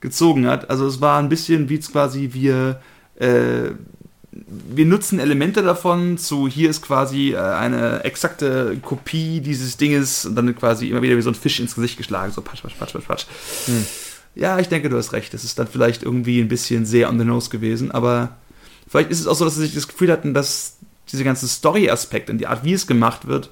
gezogen 0.00 0.46
hat. 0.46 0.70
Also 0.70 0.86
es 0.86 1.00
war 1.00 1.18
ein 1.18 1.28
bisschen 1.28 1.68
wie 1.68 1.78
quasi 1.80 2.30
wir 2.32 2.80
äh, 3.20 3.70
wir 4.32 4.86
nutzen 4.86 5.18
Elemente 5.18 5.62
davon 5.62 6.16
zu, 6.16 6.48
hier 6.48 6.70
ist 6.70 6.82
quasi 6.82 7.32
äh, 7.32 7.38
eine 7.38 8.04
exakte 8.04 8.76
Kopie 8.80 9.40
dieses 9.40 9.76
Dinges 9.76 10.24
und 10.24 10.36
dann 10.36 10.54
quasi 10.56 10.88
immer 10.88 11.02
wieder 11.02 11.16
wie 11.16 11.22
so 11.22 11.30
ein 11.30 11.34
Fisch 11.34 11.60
ins 11.60 11.74
Gesicht 11.74 11.96
geschlagen, 11.96 12.32
so 12.32 12.40
patsch, 12.40 12.62
patsch, 12.62 12.78
patsch, 12.78 12.92
patsch, 12.92 13.06
patsch. 13.06 13.26
Hm. 13.66 13.86
Ja, 14.36 14.58
ich 14.58 14.68
denke, 14.68 14.88
du 14.88 14.96
hast 14.96 15.12
recht. 15.12 15.34
Das 15.34 15.42
ist 15.42 15.58
dann 15.58 15.66
vielleicht 15.66 16.02
irgendwie 16.02 16.40
ein 16.40 16.48
bisschen 16.48 16.86
sehr 16.86 17.08
on 17.08 17.18
the 17.18 17.24
nose 17.24 17.50
gewesen, 17.50 17.90
aber 17.90 18.36
vielleicht 18.88 19.10
ist 19.10 19.20
es 19.20 19.26
auch 19.26 19.34
so, 19.34 19.44
dass 19.44 19.56
sie 19.56 19.62
sich 19.62 19.74
das 19.74 19.88
Gefühl 19.88 20.12
hatten, 20.12 20.34
dass 20.34 20.76
diese 21.10 21.24
ganzen 21.24 21.48
Story-Aspekte 21.48 22.30
und 22.30 22.38
die 22.38 22.46
Art, 22.46 22.64
wie 22.64 22.72
es 22.72 22.86
gemacht 22.86 23.26
wird, 23.26 23.50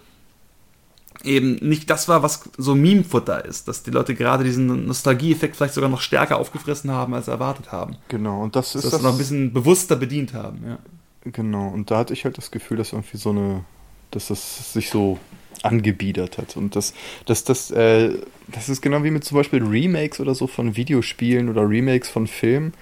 eben 1.24 1.56
nicht 1.56 1.90
das 1.90 2.08
war, 2.08 2.22
was 2.22 2.48
so 2.56 2.74
Meme-Futter 2.74 3.44
ist, 3.44 3.68
dass 3.68 3.82
die 3.82 3.90
Leute 3.90 4.14
gerade 4.14 4.44
diesen 4.44 4.86
Nostalgie-Effekt 4.86 5.56
vielleicht 5.56 5.74
sogar 5.74 5.90
noch 5.90 6.00
stärker 6.00 6.38
aufgefressen 6.38 6.90
haben, 6.90 7.14
als 7.14 7.28
erwartet 7.28 7.72
haben. 7.72 7.96
Genau, 8.08 8.42
und 8.42 8.56
das 8.56 8.74
ist 8.74 8.84
dass 8.84 8.92
das 8.92 9.02
noch 9.02 9.12
ein 9.12 9.18
bisschen 9.18 9.52
bewusster 9.52 9.96
bedient 9.96 10.34
haben, 10.34 10.58
ja. 10.66 10.78
Genau, 11.24 11.68
und 11.68 11.90
da 11.90 11.98
hatte 11.98 12.12
ich 12.12 12.24
halt 12.24 12.38
das 12.38 12.50
Gefühl, 12.50 12.76
dass 12.76 12.92
irgendwie 12.92 13.16
so 13.16 13.30
eine, 13.30 13.64
dass 14.10 14.28
das 14.28 14.72
sich 14.72 14.90
so 14.90 15.18
angebiedert 15.62 16.38
hat. 16.38 16.56
Und 16.56 16.76
das, 16.76 16.94
das, 17.26 17.44
das, 17.44 17.70
äh, 17.70 18.10
das 18.46 18.68
ist 18.68 18.80
genau 18.80 19.02
wie 19.02 19.10
mit 19.10 19.24
zum 19.24 19.36
Beispiel 19.36 19.62
Remakes 19.62 20.20
oder 20.20 20.34
so 20.34 20.46
von 20.46 20.76
Videospielen 20.76 21.48
oder 21.48 21.68
Remakes 21.68 22.08
von 22.08 22.26
Filmen. 22.26 22.72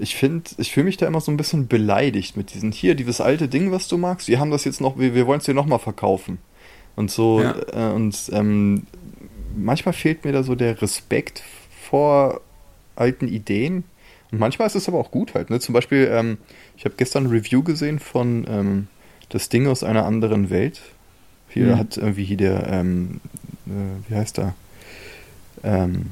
Ich 0.00 0.16
finde, 0.16 0.50
ich 0.58 0.72
fühle 0.72 0.84
mich 0.84 0.96
da 0.96 1.06
immer 1.06 1.20
so 1.20 1.30
ein 1.30 1.36
bisschen 1.36 1.66
beleidigt 1.66 2.36
mit 2.36 2.54
diesen, 2.54 2.72
hier, 2.72 2.94
dieses 2.94 3.20
alte 3.20 3.48
Ding, 3.48 3.72
was 3.72 3.88
du 3.88 3.96
magst, 3.96 4.28
wir 4.28 4.38
haben 4.38 4.50
das 4.50 4.64
jetzt 4.64 4.80
noch, 4.80 4.98
wir, 4.98 5.14
wir 5.14 5.26
wollen 5.26 5.40
es 5.40 5.46
dir 5.46 5.54
nochmal 5.54 5.80
verkaufen. 5.80 6.38
Und 6.98 7.12
so, 7.12 7.40
ja. 7.40 7.54
äh, 7.72 7.94
und 7.94 8.28
ähm, 8.32 8.82
manchmal 9.56 9.92
fehlt 9.92 10.24
mir 10.24 10.32
da 10.32 10.42
so 10.42 10.56
der 10.56 10.82
Respekt 10.82 11.44
vor 11.80 12.40
alten 12.96 13.28
Ideen. 13.28 13.84
Und 14.32 14.40
manchmal 14.40 14.66
ist 14.66 14.74
es 14.74 14.88
aber 14.88 14.98
auch 14.98 15.12
gut 15.12 15.34
halt. 15.34 15.48
Ne? 15.48 15.60
Zum 15.60 15.74
Beispiel, 15.74 16.10
ähm, 16.10 16.38
ich 16.76 16.84
habe 16.84 16.96
gestern 16.96 17.26
ein 17.26 17.30
Review 17.30 17.62
gesehen 17.62 18.00
von 18.00 18.44
ähm, 18.48 18.88
Das 19.28 19.48
Ding 19.48 19.68
aus 19.68 19.84
einer 19.84 20.06
anderen 20.06 20.50
Welt. 20.50 20.82
Hier 21.48 21.66
mhm. 21.66 21.78
hat 21.78 21.96
irgendwie 21.96 22.24
hier 22.24 22.36
der, 22.36 22.66
ähm, 22.66 23.20
äh, 23.68 24.10
wie 24.10 24.16
heißt 24.16 24.40
er? 24.40 24.54
Ähm, 25.62 26.06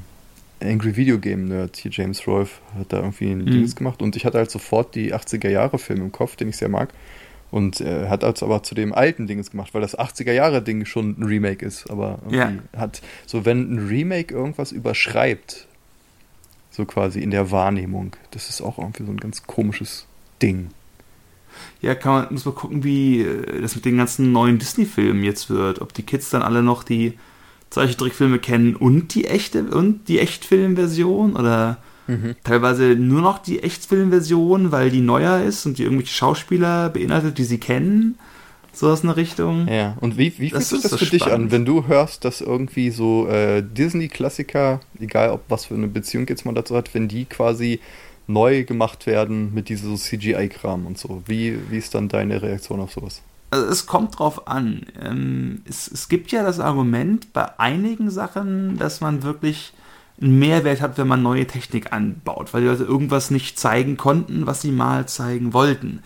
Angry 0.61 0.95
Video 0.95 1.19
Game 1.19 1.49
Nerd, 1.49 1.75
hier 1.75 1.91
James 1.91 2.25
Rolfe, 2.25 2.61
hat 2.79 2.93
da 2.93 2.99
irgendwie 2.99 3.29
ein 3.29 3.39
mhm. 3.39 3.51
Dings 3.51 3.75
gemacht 3.75 4.01
und 4.01 4.15
ich 4.15 4.25
hatte 4.25 4.37
halt 4.37 4.51
sofort 4.51 4.95
die 4.95 5.13
80er 5.13 5.49
Jahre 5.49 5.79
Filme 5.79 6.05
im 6.05 6.13
Kopf, 6.13 6.37
den 6.37 6.47
ich 6.47 6.55
sehr 6.55 6.69
mag. 6.69 6.93
Und 7.49 7.79
er 7.79 8.09
hat 8.09 8.23
also 8.23 8.45
aber 8.45 8.63
zu 8.63 8.75
dem 8.75 8.93
alten 8.93 9.25
Dinges 9.25 9.51
gemacht, 9.51 9.73
weil 9.73 9.81
das 9.81 9.97
80er-Jahre-Ding 9.97 10.85
schon 10.85 11.15
ein 11.17 11.23
Remake 11.23 11.65
ist. 11.65 11.89
Aber 11.89 12.19
ja. 12.29 12.51
hat, 12.75 13.01
so 13.25 13.45
wenn 13.45 13.73
ein 13.73 13.87
Remake 13.87 14.33
irgendwas 14.33 14.71
überschreibt, 14.71 15.67
so 16.71 16.85
quasi 16.85 17.21
in 17.21 17.31
der 17.31 17.49
Wahrnehmung, 17.51 18.15
das 18.31 18.49
ist 18.49 18.61
auch 18.61 18.77
irgendwie 18.77 19.05
so 19.05 19.11
ein 19.11 19.17
ganz 19.17 19.43
komisches 19.47 20.05
Ding. 20.41 20.69
Ja, 21.81 21.95
kann 21.95 22.11
man, 22.11 22.27
muss 22.31 22.45
man 22.45 22.53
gucken, 22.53 22.83
wie 22.83 23.21
äh, 23.21 23.61
das 23.61 23.75
mit 23.75 23.85
den 23.85 23.97
ganzen 23.97 24.31
neuen 24.31 24.59
Disney-Filmen 24.59 25.23
jetzt 25.23 25.49
wird. 25.49 25.81
Ob 25.81 25.93
die 25.93 26.03
Kids 26.03 26.29
dann 26.29 26.41
alle 26.41 26.61
noch 26.61 26.83
die 26.83 27.17
Zeichentrickfilme 27.69 28.39
kennen 28.39 28.75
und 28.75 29.13
die 29.15 29.25
echte 29.25 29.63
und 29.63 30.07
die 30.07 30.19
Echtfilmversion 30.19 31.35
oder 31.35 31.77
Mhm. 32.07 32.35
Teilweise 32.43 32.95
nur 32.95 33.21
noch 33.21 33.39
die 33.39 33.61
Echtfilmversion, 33.63 34.71
weil 34.71 34.89
die 34.89 35.01
neuer 35.01 35.43
ist 35.43 35.65
und 35.65 35.77
die 35.77 35.83
irgendwelche 35.83 36.13
Schauspieler 36.13 36.89
beinhaltet, 36.89 37.37
die 37.37 37.43
sie 37.43 37.59
kennen. 37.59 38.17
So 38.73 38.89
aus 38.89 39.03
einer 39.03 39.17
Richtung. 39.17 39.67
Ja, 39.67 39.97
und 40.01 40.17
wie, 40.17 40.37
wie 40.37 40.51
fühlt 40.51 40.63
sich 40.63 40.81
das 40.83 40.91
so 40.91 40.97
für 40.97 41.05
spannend. 41.05 41.13
dich 41.13 41.33
an, 41.33 41.51
wenn 41.51 41.65
du 41.65 41.87
hörst, 41.87 42.23
dass 42.25 42.41
irgendwie 42.41 42.91
so 42.91 43.27
äh, 43.27 43.63
Disney-Klassiker, 43.63 44.81
egal 44.99 45.31
ob 45.31 45.41
was 45.49 45.65
für 45.65 45.73
eine 45.73 45.87
Beziehung 45.87 46.27
jetzt 46.27 46.45
man 46.45 46.53
dazu 46.53 46.75
hat, 46.75 46.93
wenn 46.93 47.07
die 47.07 47.25
quasi 47.25 47.79
neu 48.27 48.65
gemacht 48.65 49.07
werden 49.07 49.53
mit 49.53 49.69
diesem 49.69 49.95
so 49.95 49.95
CGI-Kram 49.95 50.85
und 50.85 50.97
so. 50.97 51.23
Wie, 51.25 51.57
wie 51.71 51.77
ist 51.77 51.95
dann 51.95 52.07
deine 52.07 52.41
Reaktion 52.41 52.79
auf 52.79 52.91
sowas? 52.91 53.21
Also 53.49 53.65
es 53.67 53.85
kommt 53.85 54.19
drauf 54.19 54.47
an. 54.47 54.85
Ähm, 55.01 55.61
es, 55.67 55.89
es 55.89 56.09
gibt 56.09 56.31
ja 56.31 56.43
das 56.43 56.59
Argument 56.59 57.33
bei 57.33 57.57
einigen 57.59 58.11
Sachen, 58.11 58.77
dass 58.77 59.01
man 59.01 59.23
wirklich 59.23 59.73
einen 60.21 60.39
Mehrwert 60.39 60.81
hat, 60.81 60.97
wenn 60.97 61.07
man 61.07 61.21
neue 61.21 61.45
Technik 61.45 61.93
anbaut, 61.93 62.53
weil 62.53 62.61
die 62.61 62.67
Leute 62.67 62.83
irgendwas 62.83 63.29
nicht 63.31 63.59
zeigen 63.59 63.97
konnten, 63.97 64.47
was 64.47 64.61
sie 64.61 64.71
mal 64.71 65.07
zeigen 65.07 65.53
wollten. 65.53 66.01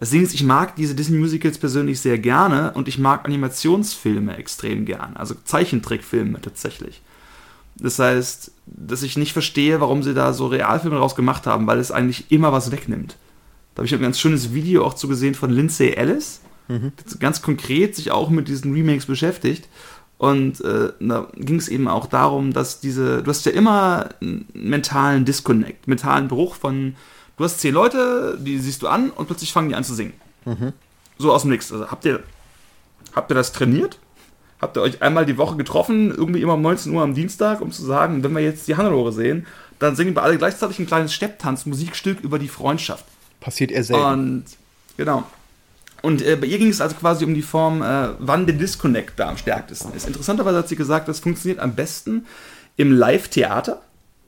Deswegen 0.00 0.24
ist, 0.24 0.34
ich 0.34 0.44
mag 0.44 0.76
diese 0.76 0.94
Disney 0.94 1.18
Musicals 1.18 1.58
persönlich 1.58 2.00
sehr 2.00 2.18
gerne 2.18 2.72
und 2.74 2.86
ich 2.86 2.98
mag 2.98 3.24
Animationsfilme 3.24 4.36
extrem 4.36 4.84
gern, 4.84 5.16
also 5.16 5.34
Zeichentrickfilme 5.44 6.40
tatsächlich. 6.40 7.02
Das 7.78 7.98
heißt, 7.98 8.52
dass 8.66 9.02
ich 9.02 9.16
nicht 9.16 9.32
verstehe, 9.32 9.80
warum 9.80 10.02
sie 10.02 10.14
da 10.14 10.32
so 10.32 10.46
Realfilme 10.46 10.96
draus 10.96 11.14
gemacht 11.14 11.46
haben, 11.46 11.66
weil 11.66 11.78
es 11.78 11.90
eigentlich 11.90 12.30
immer 12.30 12.52
was 12.52 12.70
wegnimmt. 12.70 13.16
Da 13.74 13.80
habe 13.80 13.86
ich 13.86 13.94
ein 13.94 14.00
ganz 14.00 14.18
schönes 14.18 14.54
Video 14.54 14.84
auch 14.84 14.94
zu 14.94 15.08
gesehen 15.08 15.34
von 15.34 15.50
Lindsay 15.50 15.90
Ellis, 15.90 16.40
mhm. 16.68 16.92
ganz 17.18 17.42
konkret 17.42 17.96
sich 17.96 18.10
auch 18.10 18.30
mit 18.30 18.48
diesen 18.48 18.72
Remakes 18.74 19.06
beschäftigt 19.06 19.68
und 20.18 20.62
äh, 20.62 20.92
da 20.98 21.28
ging 21.34 21.56
es 21.56 21.68
eben 21.68 21.88
auch 21.88 22.06
darum, 22.06 22.52
dass 22.52 22.80
diese, 22.80 23.22
du 23.22 23.30
hast 23.30 23.44
ja 23.44 23.52
immer 23.52 24.10
einen 24.20 24.48
mentalen 24.54 25.24
Disconnect, 25.24 25.86
mentalen 25.88 26.28
Bruch 26.28 26.54
von, 26.54 26.96
du 27.36 27.44
hast 27.44 27.60
zehn 27.60 27.74
Leute, 27.74 28.38
die 28.40 28.58
siehst 28.58 28.82
du 28.82 28.88
an 28.88 29.10
und 29.10 29.26
plötzlich 29.26 29.52
fangen 29.52 29.68
die 29.68 29.74
an 29.74 29.84
zu 29.84 29.94
singen. 29.94 30.14
Mhm. 30.46 30.72
So 31.18 31.32
aus 31.32 31.42
dem 31.42 31.50
Nix. 31.50 31.70
Also 31.70 31.90
habt 31.90 32.04
ihr, 32.06 32.22
habt 33.14 33.30
ihr 33.30 33.34
das 33.34 33.52
trainiert? 33.52 33.98
Habt 34.58 34.78
ihr 34.78 34.80
euch 34.80 35.02
einmal 35.02 35.26
die 35.26 35.36
Woche 35.36 35.56
getroffen, 35.56 36.10
irgendwie 36.10 36.40
immer 36.40 36.54
um 36.54 36.62
19 36.62 36.94
Uhr 36.94 37.02
am 37.02 37.12
Dienstag, 37.12 37.60
um 37.60 37.70
zu 37.70 37.84
sagen, 37.84 38.24
wenn 38.24 38.34
wir 38.34 38.40
jetzt 38.40 38.66
die 38.68 38.76
Hannelore 38.76 39.12
sehen, 39.12 39.46
dann 39.78 39.96
singen 39.96 40.14
wir 40.14 40.22
alle 40.22 40.38
gleichzeitig 40.38 40.78
ein 40.78 40.86
kleines 40.86 41.12
Stepptanz-Musikstück 41.12 42.20
über 42.20 42.38
die 42.38 42.48
Freundschaft. 42.48 43.04
Passiert 43.40 43.70
eher 43.70 43.84
selten. 43.84 44.02
Und 44.02 44.44
genau. 44.96 45.24
Und 46.02 46.22
äh, 46.22 46.36
bei 46.36 46.46
ihr 46.46 46.58
ging 46.58 46.68
es 46.68 46.80
also 46.80 46.94
quasi 46.96 47.24
um 47.24 47.34
die 47.34 47.42
Form, 47.42 47.82
äh, 47.82 48.10
wann 48.18 48.46
der 48.46 48.54
Disconnect 48.54 49.18
da 49.18 49.28
am 49.28 49.36
stärksten 49.36 49.92
ist. 49.94 50.06
Interessanterweise 50.06 50.58
hat 50.58 50.68
sie 50.68 50.76
gesagt, 50.76 51.08
das 51.08 51.20
funktioniert 51.20 51.60
am 51.60 51.74
besten 51.74 52.26
im 52.76 52.92
Live-Theater. 52.92 53.82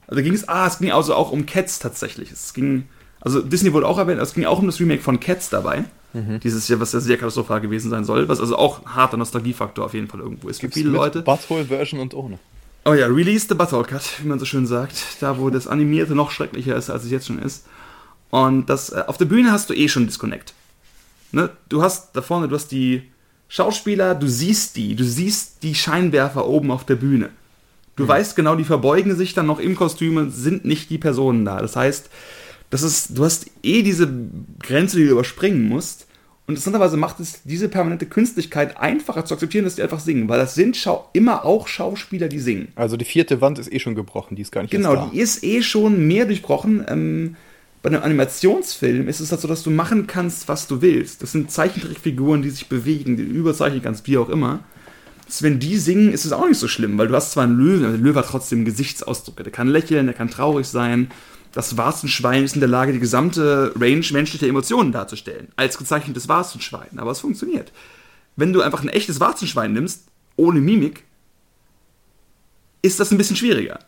Also 0.06 0.22
ging 0.22 0.34
es, 0.34 0.48
ah, 0.48 0.66
es 0.66 0.78
ging 0.78 0.90
also 0.90 1.14
auch 1.14 1.30
um 1.30 1.46
Cats 1.46 1.78
tatsächlich. 1.78 2.32
Es 2.32 2.54
ging, 2.54 2.88
also 3.20 3.42
Disney 3.42 3.72
wurde 3.72 3.86
auch 3.86 3.98
erwähnt, 3.98 4.20
es 4.20 4.34
ging 4.34 4.46
auch 4.46 4.58
um 4.58 4.66
das 4.66 4.80
Remake 4.80 5.02
von 5.02 5.20
Cats 5.20 5.50
dabei. 5.50 5.84
Mhm. 6.14 6.40
Dieses 6.40 6.66
Jahr, 6.68 6.80
was 6.80 6.92
ja 6.92 7.00
sehr 7.00 7.18
katastrophal 7.18 7.60
gewesen 7.60 7.90
sein 7.90 8.04
soll, 8.04 8.28
was 8.28 8.40
also 8.40 8.56
auch 8.56 8.86
harter 8.86 9.18
Nostalgiefaktor 9.18 9.84
auf 9.84 9.92
jeden 9.92 10.08
Fall 10.08 10.20
irgendwo 10.20 10.48
ist. 10.48 10.60
Gibt 10.60 10.74
viele 10.74 10.88
Leute. 10.88 11.20
Butthole-Version 11.22 12.00
und 12.00 12.14
ohne. 12.14 12.38
Oh 12.86 12.94
ja, 12.94 13.06
Release 13.06 13.46
the 13.46 13.54
Butthole 13.54 13.84
Cut, 13.84 14.22
wie 14.22 14.28
man 14.28 14.38
so 14.38 14.46
schön 14.46 14.66
sagt. 14.66 15.20
Da, 15.20 15.38
wo 15.38 15.50
das 15.50 15.66
Animierte 15.66 16.14
noch 16.14 16.30
schrecklicher 16.30 16.74
ist, 16.74 16.88
als 16.88 17.04
es 17.04 17.10
jetzt 17.10 17.26
schon 17.26 17.38
ist. 17.38 17.66
Und 18.30 18.70
das, 18.70 18.90
äh, 18.90 19.04
auf 19.06 19.18
der 19.18 19.26
Bühne 19.26 19.52
hast 19.52 19.68
du 19.68 19.74
eh 19.74 19.88
schon 19.88 20.06
Disconnect 20.06 20.54
ne, 21.32 21.50
du 21.68 21.82
hast 21.82 22.14
da 22.14 22.22
vorne, 22.22 22.48
du 22.48 22.54
hast 22.54 22.68
die 22.68 23.02
Schauspieler, 23.48 24.14
du 24.14 24.28
siehst 24.28 24.76
die, 24.76 24.94
du 24.94 25.04
siehst 25.04 25.62
die 25.62 25.74
Scheinwerfer 25.74 26.46
oben 26.46 26.70
auf 26.70 26.84
der 26.84 26.96
Bühne. 26.96 27.30
Du 27.96 28.04
mhm. 28.04 28.08
weißt 28.08 28.36
genau, 28.36 28.54
die 28.54 28.64
verbeugen 28.64 29.16
sich 29.16 29.34
dann 29.34 29.46
noch 29.46 29.58
im 29.58 29.74
Kostüm 29.74 30.16
und 30.16 30.30
sind 30.30 30.64
nicht 30.64 30.90
die 30.90 30.98
Personen 30.98 31.44
da. 31.44 31.60
Das 31.60 31.74
heißt, 31.74 32.10
das 32.70 32.82
ist, 32.82 33.16
du 33.16 33.24
hast 33.24 33.46
eh 33.62 33.82
diese 33.82 34.08
Grenze, 34.60 34.98
die 34.98 35.04
du 35.04 35.12
überspringen 35.12 35.68
musst. 35.68 36.06
Und 36.46 36.54
interessanterweise 36.54 36.96
macht 36.96 37.20
es 37.20 37.42
diese 37.44 37.68
permanente 37.68 38.06
Künstlichkeit 38.06 38.78
einfacher 38.78 39.26
zu 39.26 39.34
akzeptieren, 39.34 39.64
dass 39.64 39.74
die 39.74 39.82
einfach 39.82 40.00
singen, 40.00 40.30
weil 40.30 40.38
das 40.38 40.54
sind 40.54 40.78
Schau 40.78 41.10
immer 41.12 41.44
auch 41.44 41.68
Schauspieler, 41.68 42.28
die 42.28 42.38
singen. 42.38 42.68
Also 42.74 42.96
die 42.96 43.04
vierte 43.04 43.42
Wand 43.42 43.58
ist 43.58 43.70
eh 43.70 43.78
schon 43.78 43.94
gebrochen, 43.94 44.34
die 44.34 44.42
ist 44.42 44.52
gar 44.52 44.62
nicht 44.62 44.70
Genau, 44.70 45.10
die 45.10 45.18
ist 45.18 45.44
eh 45.44 45.60
schon 45.60 46.06
mehr 46.06 46.24
durchbrochen. 46.24 46.86
Ähm, 46.88 47.36
bei 47.82 47.90
einem 47.90 48.02
Animationsfilm 48.02 49.08
ist 49.08 49.20
es 49.20 49.30
halt 49.30 49.40
so, 49.40 49.48
dass 49.48 49.62
du 49.62 49.70
machen 49.70 50.06
kannst, 50.06 50.48
was 50.48 50.66
du 50.66 50.82
willst. 50.82 51.22
Das 51.22 51.32
sind 51.32 51.50
Zeichentrickfiguren, 51.50 52.42
die 52.42 52.50
sich 52.50 52.68
bewegen, 52.68 53.16
die 53.16 53.24
du 53.24 53.30
überzeichnen 53.30 53.82
kannst, 53.82 54.06
wie 54.06 54.18
auch 54.18 54.28
immer. 54.28 54.60
Dass, 55.26 55.42
wenn 55.42 55.60
die 55.60 55.76
singen, 55.76 56.12
ist 56.12 56.24
es 56.24 56.32
auch 56.32 56.48
nicht 56.48 56.58
so 56.58 56.68
schlimm, 56.68 56.98
weil 56.98 57.08
du 57.08 57.14
hast 57.14 57.32
zwar 57.32 57.44
einen 57.44 57.58
Löwen, 57.58 57.84
aber 57.84 57.92
der 57.92 58.02
Löwe 58.02 58.18
hat 58.18 58.26
trotzdem 58.26 58.64
Gesichtsausdruck. 58.64 59.36
Der 59.36 59.52
kann 59.52 59.68
lächeln, 59.68 60.06
der 60.06 60.14
kann 60.14 60.30
traurig 60.30 60.66
sein. 60.66 61.10
Das 61.52 61.76
Warzenschwein 61.76 62.44
ist 62.44 62.54
in 62.54 62.60
der 62.60 62.68
Lage, 62.68 62.92
die 62.92 62.98
gesamte 62.98 63.72
Range 63.78 64.04
menschlicher 64.12 64.48
Emotionen 64.48 64.90
darzustellen. 64.90 65.48
Als 65.56 65.78
gezeichnetes 65.78 66.28
Warzenschwein. 66.28 66.98
Aber 66.98 67.12
es 67.12 67.20
funktioniert. 67.20 67.72
Wenn 68.36 68.52
du 68.52 68.60
einfach 68.60 68.82
ein 68.82 68.88
echtes 68.88 69.20
Warzenschwein 69.20 69.72
nimmst, 69.72 70.06
ohne 70.36 70.60
Mimik, 70.60 71.04
ist 72.82 72.98
das 72.98 73.10
ein 73.10 73.18
bisschen 73.18 73.36
schwieriger. 73.36 73.80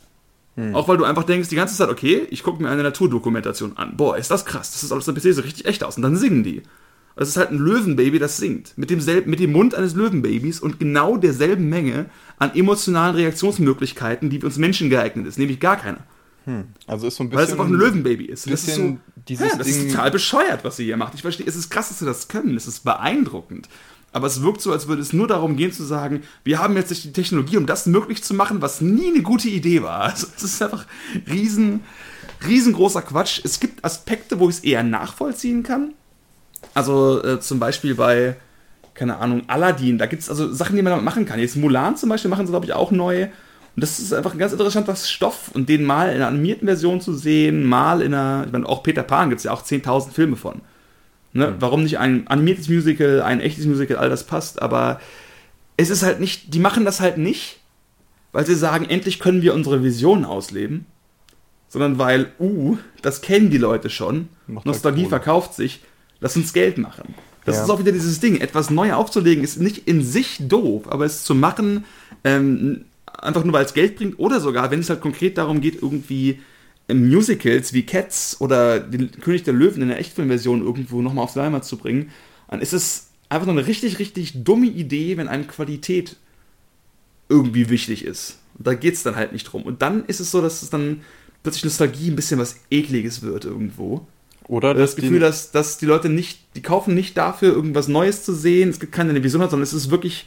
Hm. 0.61 0.75
Auch 0.75 0.89
weil 0.89 0.99
du 0.99 1.05
einfach 1.05 1.25
denkst 1.25 1.49
die 1.49 1.57
ganze 1.57 1.75
Zeit, 1.75 1.89
okay, 1.89 2.27
ich 2.31 2.43
gucke 2.43 2.63
mir 2.63 2.69
eine 2.69 2.83
Naturdokumentation 2.83 3.77
an. 3.77 3.97
Boah, 3.97 4.17
ist 4.17 4.31
das 4.31 4.45
krass. 4.45 4.73
Das 4.73 4.83
ist 4.83 4.93
alles 4.93 5.09
am 5.09 5.15
PC 5.15 5.33
so 5.33 5.43
richtig 5.43 5.65
echt 5.65 5.83
aus. 5.83 5.97
Und 5.97 6.03
dann 6.03 6.17
singen 6.17 6.45
die. 6.45 6.63
Das 7.17 7.29
ist 7.29 7.37
halt 7.37 7.51
ein 7.51 7.59
Löwenbaby, 7.59 8.19
das 8.19 8.37
singt. 8.37 8.77
Mit, 8.77 8.91
demselben, 8.91 9.31
mit 9.31 9.41
dem 9.41 9.53
Mund 9.53 9.75
eines 9.75 9.95
Löwenbabys 9.95 10.61
und 10.61 10.79
genau 10.79 11.17
derselben 11.17 11.69
Menge 11.69 12.07
an 12.39 12.55
emotionalen 12.55 13.17
Reaktionsmöglichkeiten, 13.17 14.31
die 14.31 14.41
für 14.41 14.47
uns 14.47 14.59
Menschen 14.59 14.91
geeignet 14.91 15.27
ist. 15.27 15.39
Nämlich 15.39 15.61
gar 15.61 15.77
keine. 15.77 15.99
Hm. 16.45 16.65
Also 16.87 17.09
ist 17.09 17.17
so 17.17 17.25
ein 17.25 17.31
bisschen. 17.31 17.39
Weil 17.39 17.47
es 17.47 17.53
einfach 17.53 17.67
ein 17.67 17.75
Löwenbaby 17.75 18.27
ist. 18.27 18.51
Das 18.51 18.67
ist, 18.67 18.75
so, 18.75 18.99
dieses 19.29 19.53
ja, 19.53 19.59
das 19.59 19.67
Ding 19.67 19.87
ist 19.87 19.93
total 19.93 20.11
bescheuert, 20.11 20.65
was 20.65 20.77
sie 20.77 20.85
hier 20.85 20.97
macht. 20.97 21.15
Ich 21.15 21.23
verstehe, 21.23 21.47
es 21.47 21.57
ist 21.57 21.71
krass, 21.71 21.89
dass 21.89 21.99
sie 21.99 22.07
das 22.07 22.29
können. 22.29 22.57
Es 22.57 22.67
ist 22.67 22.85
beeindruckend. 22.85 23.69
Aber 24.13 24.27
es 24.27 24.43
wirkt 24.43 24.61
so, 24.61 24.73
als 24.73 24.89
würde 24.89 25.03
es 25.03 25.13
nur 25.13 25.29
darum 25.29 25.57
gehen 25.57 25.73
zu 25.73 25.85
sagen, 25.85 26.23
wir 26.43 26.59
haben 26.59 26.77
jetzt 26.77 26.91
die 27.05 27.13
Technologie, 27.13 27.57
um 27.57 27.67
das 27.67 27.87
möglich 27.87 28.25
zu 28.25 28.35
machen, 28.35 28.61
was 28.61 28.81
nie 28.81 29.09
eine 29.09 29.23
gute 29.23 29.49
Idee 29.49 29.83
war. 29.83 30.01
Also 30.11 30.27
es 30.37 30.43
ist 30.43 30.63
einfach 30.63 30.87
riesen, 31.29 31.85
riesengroßer 32.47 33.03
Quatsch. 33.03 33.41
Es 33.45 33.61
gibt 33.61 33.85
Aspekte, 33.85 34.41
wo 34.41 34.49
ich 34.49 34.57
es 34.57 34.65
eher 34.65 34.83
nachvollziehen 34.83 35.63
kann. 35.63 35.95
Also 36.75 37.23
äh, 37.23 37.41
zum 37.41 37.61
Beispiel 37.61 37.95
bei, 37.95 38.37
keine 38.95 39.19
Ahnung, 39.19 39.43
Aladdin, 39.47 39.99
da 39.99 40.07
gibt 40.07 40.23
es 40.23 40.29
also 40.29 40.53
Sachen, 40.53 40.77
die 40.77 40.83
man 40.83 40.91
damit 40.91 41.05
machen 41.05 41.25
kann. 41.25 41.39
Jetzt 41.39 41.57
Mulan 41.57 41.97
zum 41.97 42.09
Beispiel 42.09 42.31
machen 42.31 42.47
sie, 42.47 42.53
glaube 42.53 42.67
ich, 42.67 42.73
auch 42.73 42.91
neu. 42.91 43.29
Und 43.77 43.83
das 43.83 44.01
ist 44.01 44.13
einfach 44.13 44.33
ein 44.33 44.39
ganz 44.39 44.53
interessanter 44.53 44.97
Stoff 44.97 45.53
und 45.55 45.69
den 45.69 45.85
mal 45.85 46.09
in 46.09 46.17
einer 46.17 46.27
animierten 46.27 46.67
Version 46.67 47.01
zu 47.01 47.15
sehen, 47.15 47.65
mal 47.65 48.03
in 48.03 48.13
einer, 48.13 48.45
ich 48.47 48.53
meine, 48.53 48.69
auch 48.69 48.83
Peter 48.83 49.05
Pan 49.05 49.29
gibt 49.29 49.39
es 49.39 49.45
ja 49.45 49.53
auch 49.53 49.63
10.000 49.63 50.11
Filme 50.11 50.37
von. 50.37 50.61
Ne? 51.33 51.49
Mhm. 51.49 51.55
Warum 51.61 51.83
nicht 51.83 51.99
ein 51.99 52.27
animiertes 52.27 52.69
Musical, 52.69 53.23
ein 53.23 53.41
echtes 53.41 53.67
Musical, 53.67 53.97
all 53.97 54.11
das 54.11 54.25
passt, 54.25 54.61
aber 54.61 55.01
es 55.77 55.91
ist 55.91 56.03
halt 56.03 56.21
nicht, 56.21 56.53
die 56.53 56.59
machen 56.59 56.85
das 56.85 57.01
halt 57.01 57.19
nicht, 57.19 57.61
weil 58.33 58.47
sie 58.47 58.55
sagen, 58.55 58.85
endlich 58.89 59.19
können 59.21 59.43
wir 59.43 59.55
unsere 59.55 59.83
Vision 59.83 60.25
ausleben, 60.25 60.87
sondern 61.69 61.99
weil, 61.99 62.33
uh, 62.39 62.77
das 63.03 63.23
kennen 63.23 63.51
die 63.51 63.59
Leute 63.59 63.91
schon, 63.91 64.29
Macht 64.47 64.67
Nostalgie 64.67 65.03
halt 65.03 65.11
verkauft 65.11 65.55
sich, 65.55 65.81
lass 66.21 66.37
uns 66.37 66.53
Geld 66.53 66.79
machen. 66.79 67.15
Das 67.45 67.57
ja. 67.57 67.65
ist 67.65 67.71
auch 67.71 67.79
wieder 67.79 67.93
dieses 67.93 68.21
Ding, 68.21 68.41
etwas 68.41 68.71
neu 68.71 68.93
aufzulegen 68.93 69.43
ist 69.43 69.61
nicht 69.61 69.89
in 69.89 70.03
sich 70.03 70.37
doof, 70.41 70.91
aber 70.91 71.07
es 71.07 71.25
zu 71.25 71.35
machen, 71.35 71.85
ähm, 72.25 72.85
einfach 73.07 73.45
nur 73.45 73.53
weil 73.53 73.65
es 73.65 73.75
Geld 73.75 73.97
bringt 73.97 74.19
oder 74.19 74.41
sogar, 74.41 74.71
wenn 74.71 74.81
es 74.81 74.91
halt 74.91 75.01
konkret 75.01 75.39
darum 75.39 75.61
geht, 75.61 75.81
irgendwie 75.81 76.41
Musicals 76.95 77.73
wie 77.73 77.85
Cats 77.85 78.41
oder 78.41 78.81
den 78.81 79.11
König 79.21 79.43
der 79.43 79.55
Löwen 79.55 79.83
in 79.83 79.89
der 79.89 79.99
Echtfilmversion 79.99 80.63
irgendwo 80.63 81.03
nochmal 81.03 81.25
aufs 81.25 81.35
Leinwand 81.35 81.65
zu 81.65 81.77
bringen, 81.77 82.11
dann 82.49 82.61
ist 82.61 82.73
es 82.73 83.09
einfach 83.29 83.47
nur 83.47 83.57
eine 83.57 83.67
richtig, 83.67 83.99
richtig 83.99 84.45
dumme 84.45 84.67
Idee, 84.67 85.17
wenn 85.17 85.29
eine 85.29 85.45
Qualität 85.45 86.17
irgendwie 87.29 87.71
wichtig 87.71 88.05
ist. 88.05 88.39
Und 88.59 88.67
da 88.67 88.75
geht 88.75 88.95
es 88.95 89.03
dann 89.03 89.17
halt 89.17 89.33
nicht 89.33 89.45
drum. 89.45 89.63
Und 89.63 89.83
dann 89.83 90.05
ist 90.07 90.21
es 90.21 90.31
so, 90.31 90.43
dass 90.43 90.63
es 90.63 90.71
dann 90.71 91.03
plötzlich 91.43 91.65
Nostalgie 91.65 92.11
ein 92.11 92.17
bisschen 92.17 92.41
was 92.41 92.57
Ekliges 92.71 93.23
wird 93.23 93.45
irgendwo. 93.45 94.07
Oder 94.45 94.75
das 94.75 94.97
Gefühl, 94.97 95.21
dass, 95.21 95.53
dass 95.53 95.79
die 95.79 95.87
Leute 95.87 96.09
nicht, 96.09 96.41
die 96.57 96.63
kaufen 96.63 96.95
nicht 96.95 97.17
dafür, 97.17 97.53
irgendwas 97.53 97.87
Neues 97.87 98.25
zu 98.25 98.35
sehen. 98.35 98.69
Es 98.69 98.81
gibt 98.81 98.93
keine 98.93 99.15
Vision, 99.23 99.43
sondern 99.43 99.63
es 99.63 99.73
ist 99.73 99.91
wirklich 99.91 100.27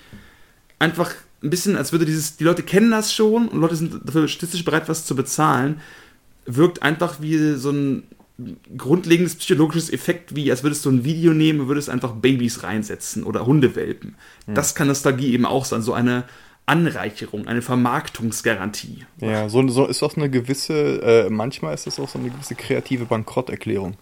einfach 0.80 1.14
ein 1.44 1.50
bisschen, 1.50 1.76
als 1.76 1.92
würde 1.92 2.06
dieses, 2.06 2.38
die 2.38 2.46
Leute 2.46 2.64
kennen 2.64 2.90
das 2.90 3.14
schon 3.14 3.50
und 3.50 3.60
Leute 3.60 3.76
sind 3.76 4.00
dafür 4.06 4.30
statistisch 4.30 4.64
bereit, 4.64 4.88
was 4.88 5.06
zu 5.06 5.14
bezahlen 5.14 5.82
wirkt 6.46 6.84
einfach 6.84 7.22
wie 7.22 7.56
so 7.56 7.72
ein 7.72 8.04
grundlegendes 8.78 9.36
psychologisches 9.36 9.92
Effekt, 9.94 10.36
wie 10.36 10.50
als 10.50 10.64
würdest 10.64 10.86
du 10.86 10.90
ein 10.90 11.04
Video 11.04 11.34
nehmen 11.34 11.62
und 11.62 11.68
würdest 11.68 11.90
einfach 11.90 12.14
Babys 12.14 12.64
reinsetzen 12.64 13.24
oder 13.24 13.46
Hundewelpen. 13.46 14.16
Mhm. 14.48 14.56
Das 14.56 14.76
kann 14.76 14.88
Nostalgie 14.88 15.34
eben 15.34 15.46
auch 15.46 15.66
sein, 15.66 15.82
so 15.82 15.94
eine 15.94 16.26
Anreicherung, 16.66 17.48
eine 17.48 17.62
Vermarktungsgarantie. 17.62 19.06
Ja, 19.20 19.50
so, 19.50 19.68
so 19.68 19.86
ist 19.86 20.02
auch 20.02 20.16
eine 20.16 20.30
gewisse, 20.30 21.02
äh, 21.02 21.30
manchmal 21.30 21.74
ist 21.74 21.88
das 21.88 22.00
auch 22.00 22.10
so 22.10 22.18
eine 22.18 22.30
gewisse 22.30 22.56
kreative 22.56 23.06
Bankrotterklärung. 23.06 23.98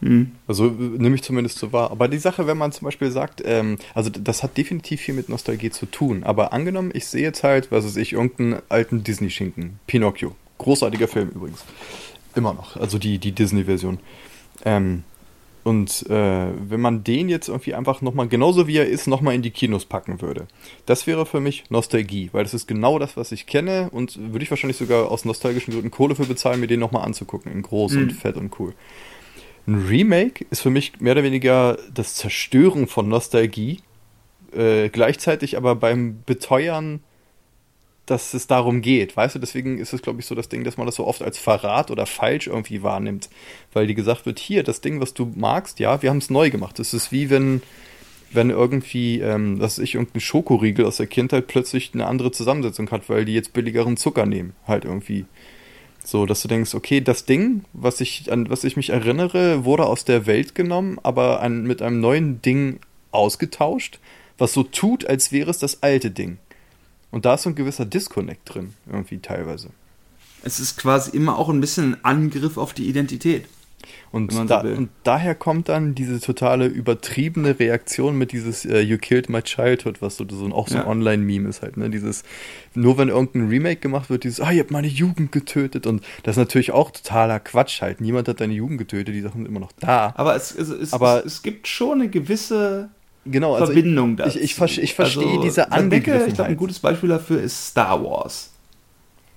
Mhm. 0.00 0.32
Also 0.46 0.66
nehme 0.66 1.16
ich 1.16 1.22
zumindest 1.22 1.58
so 1.58 1.72
wahr. 1.72 1.90
Aber 1.90 2.08
die 2.08 2.18
Sache, 2.18 2.46
wenn 2.46 2.58
man 2.58 2.72
zum 2.72 2.84
Beispiel 2.84 3.10
sagt, 3.10 3.42
ähm, 3.44 3.78
also 3.94 4.10
das 4.10 4.42
hat 4.42 4.56
definitiv 4.56 5.00
viel 5.00 5.14
mit 5.14 5.28
Nostalgie 5.28 5.70
zu 5.70 5.86
tun. 5.86 6.22
Aber 6.24 6.52
angenommen, 6.52 6.90
ich 6.94 7.06
sehe 7.06 7.22
jetzt 7.22 7.42
halt, 7.42 7.72
was 7.72 7.84
weiß 7.84 7.96
ich, 7.96 8.12
irgendeinen 8.12 8.62
alten 8.68 9.02
Disney-Schinken, 9.02 9.80
Pinocchio. 9.86 10.36
Großartiger 10.58 11.08
Film 11.08 11.30
übrigens. 11.30 11.64
Immer 12.34 12.54
noch. 12.54 12.76
Also 12.76 12.98
die, 12.98 13.18
die 13.18 13.32
Disney-Version. 13.32 13.98
Ähm, 14.64 15.04
und 15.64 16.08
äh, 16.08 16.46
wenn 16.70 16.80
man 16.80 17.04
den 17.04 17.28
jetzt 17.28 17.48
irgendwie 17.48 17.74
einfach 17.74 18.00
nochmal, 18.00 18.28
genauso 18.28 18.66
wie 18.66 18.78
er 18.78 18.86
ist, 18.86 19.06
nochmal 19.06 19.34
in 19.34 19.42
die 19.42 19.50
Kinos 19.50 19.84
packen 19.84 20.22
würde, 20.22 20.46
das 20.86 21.06
wäre 21.06 21.26
für 21.26 21.40
mich 21.40 21.64
Nostalgie, 21.68 22.30
weil 22.32 22.42
das 22.42 22.54
ist 22.54 22.66
genau 22.66 22.98
das, 22.98 23.16
was 23.16 23.32
ich 23.32 23.46
kenne 23.46 23.90
und 23.92 24.32
würde 24.32 24.42
ich 24.42 24.50
wahrscheinlich 24.50 24.78
sogar 24.78 25.10
aus 25.10 25.24
nostalgischen 25.24 25.74
Gründen 25.74 25.90
Kohle 25.90 26.14
für 26.14 26.24
bezahlen, 26.24 26.60
mir 26.60 26.68
den 26.68 26.80
nochmal 26.80 27.04
anzugucken, 27.04 27.52
in 27.52 27.62
groß 27.62 27.92
mhm. 27.92 28.02
und 28.02 28.12
fett 28.12 28.36
und 28.36 28.58
cool. 28.58 28.72
Ein 29.66 29.86
Remake 29.86 30.46
ist 30.48 30.62
für 30.62 30.70
mich 30.70 31.00
mehr 31.00 31.12
oder 31.12 31.24
weniger 31.24 31.76
das 31.92 32.14
Zerstören 32.14 32.86
von 32.86 33.08
Nostalgie, 33.08 33.80
äh, 34.56 34.88
gleichzeitig 34.88 35.58
aber 35.58 35.74
beim 35.74 36.22
Beteuern 36.24 37.00
dass 38.10 38.34
es 38.34 38.46
darum 38.46 38.82
geht, 38.82 39.16
weißt 39.16 39.34
du, 39.34 39.38
deswegen 39.38 39.78
ist 39.78 39.92
es, 39.92 40.02
glaube 40.02 40.20
ich, 40.20 40.26
so 40.26 40.34
das 40.34 40.48
Ding, 40.48 40.64
dass 40.64 40.76
man 40.76 40.86
das 40.86 40.96
so 40.96 41.06
oft 41.06 41.22
als 41.22 41.38
Verrat 41.38 41.90
oder 41.90 42.06
falsch 42.06 42.46
irgendwie 42.46 42.82
wahrnimmt, 42.82 43.28
weil 43.72 43.86
die 43.86 43.94
gesagt 43.94 44.26
wird, 44.26 44.38
hier, 44.38 44.62
das 44.62 44.80
Ding, 44.80 45.00
was 45.00 45.14
du 45.14 45.32
magst, 45.36 45.78
ja, 45.78 46.02
wir 46.02 46.10
haben 46.10 46.18
es 46.18 46.30
neu 46.30 46.50
gemacht. 46.50 46.78
Es 46.78 46.94
ist 46.94 47.12
wie 47.12 47.30
wenn, 47.30 47.62
wenn 48.32 48.50
irgendwie, 48.50 49.20
ähm, 49.20 49.58
dass 49.58 49.78
ich 49.78 49.94
irgendein 49.94 50.20
Schokoriegel 50.20 50.84
aus 50.84 50.96
der 50.96 51.06
Kindheit 51.06 51.46
plötzlich 51.46 51.90
eine 51.94 52.06
andere 52.06 52.30
Zusammensetzung 52.30 52.90
hat, 52.90 53.08
weil 53.08 53.24
die 53.24 53.34
jetzt 53.34 53.52
billigeren 53.52 53.96
Zucker 53.96 54.26
nehmen, 54.26 54.54
halt 54.66 54.84
irgendwie. 54.84 55.26
So, 56.04 56.24
dass 56.24 56.40
du 56.40 56.48
denkst, 56.48 56.74
okay, 56.74 57.02
das 57.02 57.26
Ding, 57.26 57.64
was 57.74 58.00
ich, 58.00 58.32
an 58.32 58.48
was 58.48 58.64
ich 58.64 58.76
mich 58.76 58.90
erinnere, 58.90 59.64
wurde 59.64 59.84
aus 59.84 60.04
der 60.04 60.26
Welt 60.26 60.54
genommen, 60.54 60.98
aber 61.02 61.42
an, 61.42 61.64
mit 61.64 61.82
einem 61.82 62.00
neuen 62.00 62.40
Ding 62.40 62.80
ausgetauscht, 63.10 63.98
was 64.38 64.52
so 64.54 64.62
tut, 64.62 65.04
als 65.04 65.32
wäre 65.32 65.50
es 65.50 65.58
das 65.58 65.82
alte 65.82 66.10
Ding. 66.10 66.38
Und 67.10 67.24
da 67.24 67.34
ist 67.34 67.42
so 67.42 67.50
ein 67.50 67.54
gewisser 67.54 67.84
Disconnect 67.84 68.54
drin, 68.54 68.74
irgendwie 68.86 69.18
teilweise. 69.18 69.70
Es 70.42 70.60
ist 70.60 70.76
quasi 70.76 71.16
immer 71.16 71.38
auch 71.38 71.48
ein 71.48 71.60
bisschen 71.60 71.94
ein 71.94 72.04
Angriff 72.04 72.58
auf 72.58 72.72
die 72.72 72.88
Identität. 72.88 73.46
Und, 74.10 74.32
da, 74.50 74.62
so 74.62 74.68
und 74.68 74.90
daher 75.04 75.34
kommt 75.34 75.68
dann 75.68 75.94
diese 75.94 76.20
totale 76.20 76.66
übertriebene 76.66 77.58
Reaktion 77.58 78.16
mit 78.16 78.32
dieses 78.32 78.64
uh, 78.64 78.78
You 78.78 78.98
Killed 78.98 79.28
My 79.28 79.42
Childhood, 79.42 80.02
was 80.02 80.16
so, 80.16 80.26
so 80.28 80.46
auch 80.52 80.68
so 80.68 80.76
ein 80.76 80.82
ja. 80.82 80.86
Online-Meme 80.86 81.48
ist 81.48 81.62
halt, 81.62 81.76
ne? 81.76 81.90
Dieses, 81.90 82.24
nur 82.74 82.98
wenn 82.98 83.08
irgendein 83.08 83.48
Remake 83.48 83.80
gemacht 83.80 84.10
wird, 84.10 84.24
dieses, 84.24 84.40
ah, 84.40 84.50
ihr 84.50 84.60
habt 84.60 84.70
meine 84.70 84.88
Jugend 84.88 85.32
getötet 85.32 85.86
und 85.86 86.02
das 86.22 86.34
ist 86.34 86.38
natürlich 86.38 86.72
auch 86.72 86.90
totaler 86.90 87.38
Quatsch 87.40 87.80
halt. 87.82 88.00
Niemand 88.00 88.28
hat 88.28 88.40
deine 88.40 88.54
Jugend 88.54 88.78
getötet, 88.78 89.14
die 89.14 89.20
Sachen 89.20 89.42
sind 89.42 89.46
immer 89.46 89.60
noch 89.60 89.72
da. 89.72 90.12
Aber 90.16 90.34
es, 90.34 90.54
es, 90.54 90.68
es, 90.68 90.92
Aber 90.92 91.20
es, 91.20 91.34
es 91.34 91.42
gibt 91.42 91.68
schon 91.68 92.00
eine 92.00 92.10
gewisse 92.10 92.90
genau, 93.30 93.54
also 93.54 93.66
Verbindung 93.66 94.12
ich, 94.12 94.16
dazu. 94.16 94.38
Ich, 94.38 94.60
ich, 94.60 94.82
ich 94.82 94.94
verstehe 94.94 95.26
also, 95.26 95.42
diese 95.42 95.72
Angegriffenheit. 95.72 96.28
Ich 96.28 96.34
glaube, 96.34 96.50
ein 96.50 96.56
gutes 96.56 96.78
Beispiel 96.78 97.08
dafür 97.08 97.40
ist 97.40 97.68
Star 97.68 98.02
Wars. 98.02 98.50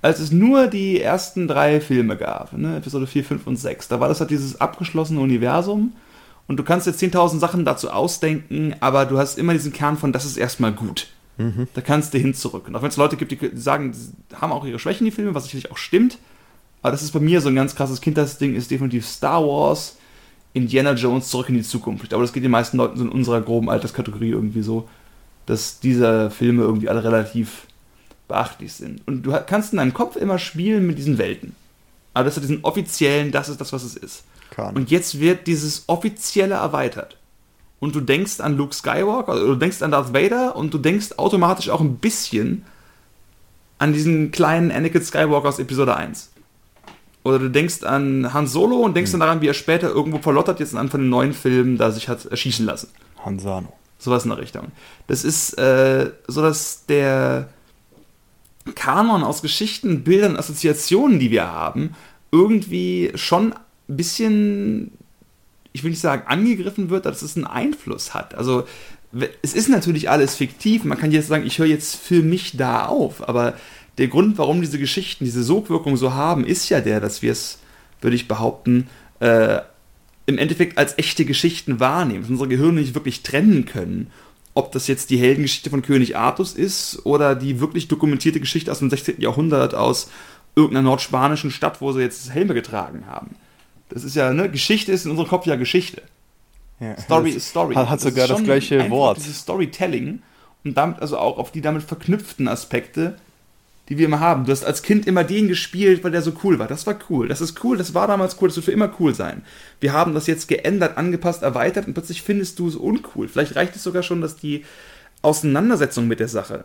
Als 0.01 0.19
es 0.19 0.31
nur 0.31 0.67
die 0.67 0.99
ersten 0.99 1.47
drei 1.47 1.79
Filme 1.79 2.17
gab, 2.17 2.53
ne, 2.53 2.77
Episode 2.77 3.05
4, 3.05 3.23
5 3.23 3.47
und 3.47 3.57
6, 3.57 3.87
da 3.87 3.99
war 3.99 4.07
das 4.07 4.19
halt 4.19 4.31
dieses 4.31 4.59
abgeschlossene 4.59 5.19
Universum 5.19 5.93
und 6.47 6.57
du 6.57 6.63
kannst 6.63 6.87
jetzt 6.87 7.01
10.000 7.01 7.37
Sachen 7.37 7.65
dazu 7.65 7.91
ausdenken, 7.91 8.75
aber 8.79 9.05
du 9.05 9.19
hast 9.19 9.37
immer 9.37 9.53
diesen 9.53 9.73
Kern 9.73 9.97
von, 9.97 10.11
das 10.11 10.25
ist 10.25 10.37
erstmal 10.37 10.71
gut. 10.71 11.07
Mhm. 11.37 11.67
Da 11.75 11.81
kannst 11.81 12.13
du 12.13 12.17
hin 12.17 12.33
zurück. 12.33 12.67
Und 12.67 12.75
auch 12.75 12.81
wenn 12.81 12.89
es 12.89 12.97
Leute 12.97 13.15
gibt, 13.15 13.31
die 13.31 13.51
sagen, 13.53 13.93
die 13.93 14.35
haben 14.35 14.51
auch 14.51 14.65
ihre 14.65 14.79
Schwächen, 14.79 15.05
die 15.05 15.11
Filme, 15.11 15.35
was 15.35 15.43
sicherlich 15.43 15.71
auch 15.71 15.77
stimmt, 15.77 16.17
aber 16.81 16.91
das 16.91 17.03
ist 17.03 17.11
bei 17.11 17.19
mir 17.19 17.41
so 17.41 17.49
ein 17.49 17.55
ganz 17.55 17.75
krasses 17.75 18.01
Kindheitsding, 18.01 18.55
ist 18.55 18.71
definitiv 18.71 19.05
Star 19.05 19.45
Wars 19.45 19.97
Indiana 20.53 20.93
Jones 20.93 21.29
zurück 21.29 21.49
in 21.49 21.55
die 21.55 21.63
Zukunft. 21.63 22.13
Aber 22.13 22.23
das 22.23 22.33
geht 22.33 22.43
den 22.43 22.51
meisten 22.51 22.77
Leuten 22.77 22.97
so 22.97 23.03
in 23.03 23.09
unserer 23.09 23.41
groben 23.41 23.69
Alterskategorie 23.69 24.29
irgendwie 24.29 24.61
so, 24.61 24.89
dass 25.45 25.79
diese 25.79 26.29
Filme 26.31 26.63
irgendwie 26.63 26.89
alle 26.89 27.03
relativ 27.03 27.67
beachtlich 28.27 28.73
sind. 28.73 29.05
Und 29.07 29.23
du 29.23 29.31
kannst 29.45 29.73
in 29.73 29.77
deinem 29.77 29.93
Kopf 29.93 30.15
immer 30.15 30.39
spielen 30.39 30.87
mit 30.87 30.97
diesen 30.97 31.17
Welten. 31.17 31.55
Aber 32.13 32.25
das 32.25 32.35
hat 32.35 32.43
diesen 32.43 32.63
offiziellen, 32.63 33.31
das 33.31 33.49
ist 33.49 33.61
das, 33.61 33.71
was 33.71 33.83
es 33.83 33.95
ist. 33.95 34.23
Kann. 34.49 34.75
Und 34.75 34.91
jetzt 34.91 35.19
wird 35.19 35.47
dieses 35.47 35.85
offizielle 35.87 36.55
erweitert. 36.55 37.17
und 37.81 37.95
du 37.95 37.99
denkst 37.99 38.39
an 38.39 38.55
Luke 38.57 38.75
Skywalker, 38.75 39.33
oder 39.33 39.45
du 39.47 39.55
denkst 39.55 39.81
an 39.81 39.91
Darth 39.91 40.13
Vader 40.13 40.55
und 40.55 40.73
du 40.73 40.77
denkst 40.77 41.13
automatisch 41.17 41.69
auch 41.69 41.81
ein 41.81 41.97
bisschen 41.97 42.63
an 43.79 43.91
diesen 43.91 44.31
kleinen 44.31 44.71
Anakin 44.71 45.03
Skywalker 45.03 45.49
aus 45.49 45.57
Episode 45.59 45.97
1. 45.97 46.30
Oder 47.23 47.39
du 47.39 47.49
denkst 47.49 47.83
an 47.83 48.33
Han 48.33 48.47
Solo 48.47 48.77
und 48.77 48.95
denkst 48.95 49.11
mhm. 49.11 49.19
dann 49.19 49.27
daran, 49.27 49.41
wie 49.41 49.47
er 49.47 49.53
später 49.53 49.89
irgendwo 49.89 50.19
verlottert 50.19 50.59
jetzt 50.59 50.73
in 50.73 50.79
einem 50.79 50.89
von 50.89 51.01
den 51.01 51.09
neuen 51.09 51.33
Filmen 51.33 51.77
da 51.77 51.91
sich 51.91 52.09
hat 52.09 52.25
erschießen 52.25 52.65
lassen. 52.65 52.89
Han 53.23 53.39
Sano. 53.39 53.73
Sowas 53.97 54.23
in 54.23 54.29
der 54.31 54.39
Richtung. 54.39 54.71
Das 55.07 55.23
ist 55.23 55.53
äh, 55.59 56.11
so, 56.27 56.41
dass 56.41 56.85
der 56.87 57.49
Kanon 58.73 59.23
aus 59.23 59.41
Geschichten, 59.41 60.03
Bildern, 60.03 60.37
Assoziationen, 60.37 61.19
die 61.19 61.29
wir 61.29 61.47
haben, 61.47 61.95
irgendwie 62.31 63.11
schon 63.15 63.53
ein 63.53 63.97
bisschen, 63.97 64.91
ich 65.73 65.83
will 65.83 65.91
nicht 65.91 66.01
sagen 66.01 66.23
angegriffen 66.25 66.89
wird, 66.89 67.05
dass 67.05 67.21
es 67.21 67.35
einen 67.35 67.45
Einfluss 67.45 68.13
hat. 68.15 68.33
Also 68.33 68.63
es 69.41 69.53
ist 69.53 69.69
natürlich 69.69 70.09
alles 70.09 70.35
fiktiv. 70.35 70.83
Man 70.83 70.97
kann 70.97 71.11
jetzt 71.11 71.27
sagen, 71.27 71.45
ich 71.45 71.59
höre 71.59 71.65
jetzt 71.65 71.95
für 71.95 72.21
mich 72.21 72.55
da 72.57 72.85
auf, 72.85 73.27
aber 73.27 73.53
der 74.01 74.07
Grund, 74.07 74.39
warum 74.39 74.61
diese 74.61 74.79
Geschichten 74.79 75.25
diese 75.25 75.43
Sogwirkung 75.43 75.95
so 75.95 76.15
haben, 76.15 76.43
ist 76.43 76.69
ja 76.69 76.81
der, 76.81 76.99
dass 76.99 77.21
wir 77.21 77.31
es, 77.31 77.59
würde 78.01 78.15
ich 78.15 78.27
behaupten, 78.27 78.89
äh, 79.19 79.59
im 80.25 80.39
Endeffekt 80.39 80.79
als 80.79 80.97
echte 80.97 81.23
Geschichten 81.23 81.79
wahrnehmen, 81.79 82.21
dass 82.21 82.31
unsere 82.31 82.49
Gehirne 82.49 82.81
nicht 82.81 82.95
wirklich 82.95 83.21
trennen 83.21 83.65
können, 83.65 84.07
ob 84.55 84.71
das 84.71 84.87
jetzt 84.87 85.11
die 85.11 85.17
Heldengeschichte 85.17 85.69
von 85.69 85.83
König 85.83 86.17
Artus 86.17 86.53
ist 86.53 87.05
oder 87.05 87.35
die 87.35 87.59
wirklich 87.59 87.89
dokumentierte 87.89 88.39
Geschichte 88.39 88.71
aus 88.71 88.79
dem 88.79 88.89
16. 88.89 89.21
Jahrhundert 89.21 89.75
aus 89.75 90.09
irgendeiner 90.55 90.81
nordspanischen 90.89 91.51
Stadt, 91.51 91.79
wo 91.79 91.91
sie 91.91 92.01
jetzt 92.01 92.33
Helme 92.33 92.55
getragen 92.55 93.05
haben. 93.05 93.35
Das 93.89 94.03
ist 94.03 94.15
ja, 94.15 94.33
ne, 94.33 94.49
Geschichte 94.49 94.91
ist 94.91 95.05
in 95.05 95.11
unserem 95.11 95.29
Kopf 95.29 95.45
ja 95.45 95.57
Geschichte. 95.57 96.01
Ja, 96.79 96.99
Story 96.99 97.29
ist 97.29 97.49
Story. 97.49 97.75
Hat, 97.75 97.87
hat 97.87 98.01
sogar 98.01 98.27
das, 98.27 98.37
das 98.37 98.45
gleiche 98.45 98.89
Wort. 98.89 99.17
Dieses 99.17 99.41
Storytelling 99.41 100.23
und 100.63 100.75
damit 100.75 101.03
also 101.03 101.19
auch 101.19 101.37
auf 101.37 101.51
die 101.51 101.61
damit 101.61 101.83
verknüpften 101.83 102.47
Aspekte, 102.47 103.17
die 103.91 103.97
wir 103.97 104.05
immer 104.05 104.21
haben. 104.21 104.45
Du 104.45 104.53
hast 104.53 104.63
als 104.63 104.83
Kind 104.83 105.05
immer 105.05 105.25
den 105.25 105.49
gespielt, 105.49 106.01
weil 106.01 106.11
der 106.11 106.21
so 106.21 106.31
cool 106.45 106.59
war. 106.59 106.67
Das 106.67 106.87
war 106.87 106.97
cool. 107.09 107.27
Das 107.27 107.41
ist 107.41 107.61
cool. 107.61 107.77
Das 107.77 107.93
war 107.93 108.07
damals 108.07 108.37
cool. 108.41 108.47
Das 108.47 108.55
wird 108.55 108.63
für 108.63 108.71
immer 108.71 108.89
cool 109.01 109.13
sein. 109.13 109.43
Wir 109.81 109.91
haben 109.91 110.13
das 110.13 110.27
jetzt 110.27 110.47
geändert, 110.47 110.97
angepasst, 110.97 111.43
erweitert 111.43 111.87
und 111.87 111.93
plötzlich 111.93 112.21
findest 112.21 112.57
du 112.57 112.69
es 112.69 112.77
uncool. 112.77 113.27
Vielleicht 113.27 113.57
reicht 113.57 113.75
es 113.75 113.83
sogar 113.83 114.01
schon, 114.01 114.21
dass 114.21 114.37
die 114.37 114.63
Auseinandersetzung 115.21 116.07
mit 116.07 116.21
der 116.21 116.29
Sache 116.29 116.63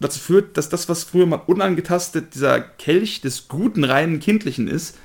dazu 0.00 0.20
führt, 0.20 0.58
dass 0.58 0.68
das, 0.68 0.86
was 0.90 1.04
früher 1.04 1.24
mal 1.24 1.40
unangetastet 1.46 2.34
dieser 2.34 2.60
Kelch 2.60 3.22
des 3.22 3.48
guten, 3.48 3.82
reinen 3.82 4.20
Kindlichen 4.20 4.68
ist, 4.68 4.98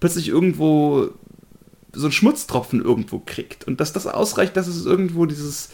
plötzlich 0.00 0.28
irgendwo 0.28 1.08
so 1.94 2.04
einen 2.04 2.12
Schmutztropfen 2.12 2.84
irgendwo 2.84 3.18
kriegt. 3.18 3.66
Und 3.66 3.80
dass 3.80 3.94
das 3.94 4.06
ausreicht, 4.06 4.58
dass 4.58 4.66
es 4.66 4.84
irgendwo 4.84 5.24
dieses 5.24 5.70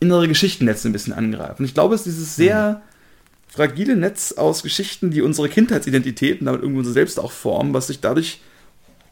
innere 0.00 0.28
Geschichtennetz 0.28 0.86
ein 0.86 0.92
bisschen 0.92 1.12
angreift. 1.12 1.60
Und 1.60 1.66
ich 1.66 1.74
glaube, 1.74 1.94
es 1.94 2.06
ist 2.06 2.16
dieses 2.16 2.36
sehr 2.36 2.80
fragile 3.54 3.94
Netz 3.94 4.32
aus 4.32 4.64
Geschichten, 4.64 5.12
die 5.12 5.22
unsere 5.22 5.48
Kindheitsidentität 5.48 6.40
und 6.40 6.46
damit 6.46 6.62
irgendwie 6.62 6.80
unser 6.80 6.92
Selbst 6.92 7.20
auch 7.20 7.30
formen, 7.30 7.72
was 7.72 7.86
sich 7.86 8.00
dadurch 8.00 8.40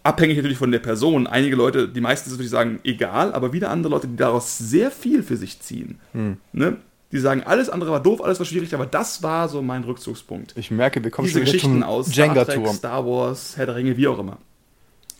abhängig 0.02 0.36
natürlich 0.36 0.58
von 0.58 0.72
der 0.72 0.80
Person. 0.80 1.28
Einige 1.28 1.54
Leute, 1.54 1.88
die 1.88 2.00
meisten 2.00 2.28
natürlich 2.28 2.50
sagen, 2.50 2.80
egal, 2.82 3.32
aber 3.34 3.52
wieder 3.52 3.70
andere 3.70 3.92
Leute, 3.92 4.08
die 4.08 4.16
daraus 4.16 4.58
sehr 4.58 4.90
viel 4.90 5.22
für 5.22 5.36
sich 5.36 5.60
ziehen. 5.60 6.00
Hm. 6.12 6.38
Ne? 6.52 6.78
Die 7.12 7.20
sagen, 7.20 7.44
alles 7.44 7.70
andere 7.70 7.92
war 7.92 8.02
doof, 8.02 8.20
alles 8.22 8.40
war 8.40 8.46
schwierig, 8.46 8.74
aber 8.74 8.86
das 8.86 9.22
war 9.22 9.48
so 9.48 9.62
mein 9.62 9.84
Rückzugspunkt. 9.84 10.54
Ich 10.56 10.72
merke, 10.72 11.04
wir 11.04 11.12
kommen 11.12 11.28
Diese 11.28 11.40
Geschichten 11.40 11.84
aus 11.84 12.10
Star 12.10 12.44
Trek, 12.44 12.66
Star 12.68 13.06
Wars, 13.06 13.56
Herr 13.56 13.66
der 13.66 13.76
Ringe, 13.76 13.96
wie 13.96 14.08
auch 14.08 14.18
immer. 14.18 14.38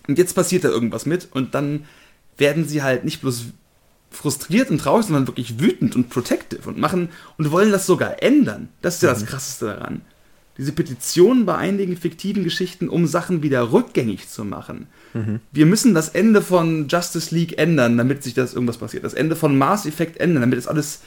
Und 0.09 0.19
jetzt 0.19 0.35
passiert 0.35 0.65
da 0.65 0.69
irgendwas 0.69 1.07
mit 1.07 1.29
und 1.31 1.55
dann 1.55 1.85
werden 2.39 2.67
sie 2.67 2.83
halt 2.83 3.05
nicht 3.05 3.21
bloß 3.21 3.45
frustriert 4.12 4.70
und 4.70 4.79
traurig, 4.79 5.07
sondern 5.07 5.27
wirklich 5.27 5.59
wütend 5.59 5.96
und 5.96 6.09
protective 6.09 6.68
und 6.68 6.79
machen 6.79 7.09
und 7.38 7.51
wollen 7.51 7.72
das 7.72 7.87
sogar 7.87 8.22
ändern. 8.22 8.68
Das 8.81 8.96
ist 8.96 9.03
ja 9.03 9.11
mhm. 9.11 9.14
das 9.14 9.27
Krasseste 9.27 9.66
daran. 9.66 10.03
Diese 10.59 10.72
Petitionen 10.72 11.46
bei 11.46 11.57
einigen 11.57 11.96
fiktiven 11.96 12.44
Geschichten, 12.44 12.90
um 12.90 13.07
Sachen 13.07 13.42
wieder 13.42 13.72
rückgängig 13.72 14.29
zu 14.29 14.44
machen. 14.44 14.87
Mhm. 15.14 15.40
Wir 15.51 15.64
müssen 15.64 15.94
das 15.94 16.11
Ende 16.11 16.42
von 16.42 16.88
Justice 16.88 17.35
League 17.35 17.59
ändern, 17.59 17.96
damit 17.96 18.22
sich 18.22 18.35
das 18.35 18.53
irgendwas 18.53 18.77
passiert. 18.77 19.05
Das 19.05 19.14
Ende 19.14 19.35
von 19.35 19.57
Mars 19.57 19.87
Effect 19.87 20.18
ändern, 20.18 20.42
damit 20.42 20.59
es 20.59 20.68
alles 20.68 21.01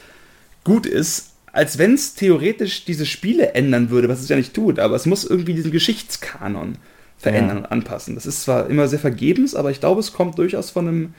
gut 0.63 0.87
ist. 0.87 1.31
Als 1.51 1.77
wenn 1.77 1.93
es 1.93 2.15
theoretisch 2.15 2.85
diese 2.85 3.05
Spiele 3.05 3.53
ändern 3.53 3.89
würde, 3.91 4.09
was 4.09 4.19
es 4.19 4.27
ja 4.27 4.35
nicht 4.35 4.53
tut, 4.53 4.79
aber 4.79 4.95
es 4.95 5.05
muss 5.05 5.23
irgendwie 5.23 5.53
diesen 5.53 5.71
Geschichtskanon 5.71 6.77
verändern 7.17 7.57
ja. 7.57 7.63
und 7.63 7.71
anpassen. 7.71 8.15
Das 8.15 8.25
ist 8.25 8.41
zwar 8.41 8.69
immer 8.69 8.87
sehr 8.87 8.99
vergebens, 8.99 9.55
aber 9.55 9.71
ich 9.71 9.79
glaube, 9.79 10.01
es 10.01 10.11
kommt 10.11 10.37
durchaus 10.37 10.71
von 10.71 10.87
einem 10.87 11.13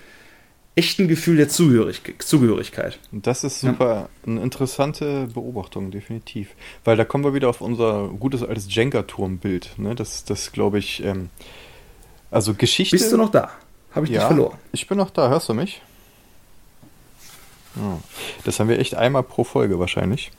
echten 0.76 1.08
Gefühl 1.08 1.38
der 1.38 1.48
Zugehörig 1.48 2.02
Zugehörigkeit. 2.18 2.98
Das 3.10 3.44
ist 3.44 3.60
super 3.60 3.94
ja. 3.94 4.08
eine 4.26 4.42
interessante 4.42 5.26
Beobachtung, 5.32 5.90
definitiv. 5.90 6.50
Weil 6.84 6.96
da 6.98 7.04
kommen 7.04 7.24
wir 7.24 7.34
wieder 7.34 7.48
auf 7.48 7.62
unser 7.62 8.08
gutes 8.08 8.42
altes 8.42 8.72
Jenga-Turm-Bild. 8.72 9.78
Ne? 9.78 9.94
Das, 9.94 10.24
das 10.24 10.52
glaube 10.52 10.78
ich, 10.78 11.02
ähm, 11.02 11.30
also 12.30 12.54
Geschichte. 12.54 12.94
Bist 12.94 13.10
du 13.10 13.16
noch 13.16 13.30
da? 13.30 13.50
Habe 13.92 14.04
ich 14.04 14.12
ja, 14.12 14.20
dich 14.20 14.26
verloren? 14.26 14.58
Ich 14.72 14.86
bin 14.86 14.98
noch 14.98 15.10
da, 15.10 15.30
hörst 15.30 15.48
du 15.48 15.54
mich? 15.54 15.80
Oh. 17.76 17.98
Das 18.44 18.60
haben 18.60 18.68
wir 18.68 18.78
echt 18.78 18.94
einmal 18.94 19.22
pro 19.22 19.44
Folge 19.44 19.78
wahrscheinlich. 19.78 20.30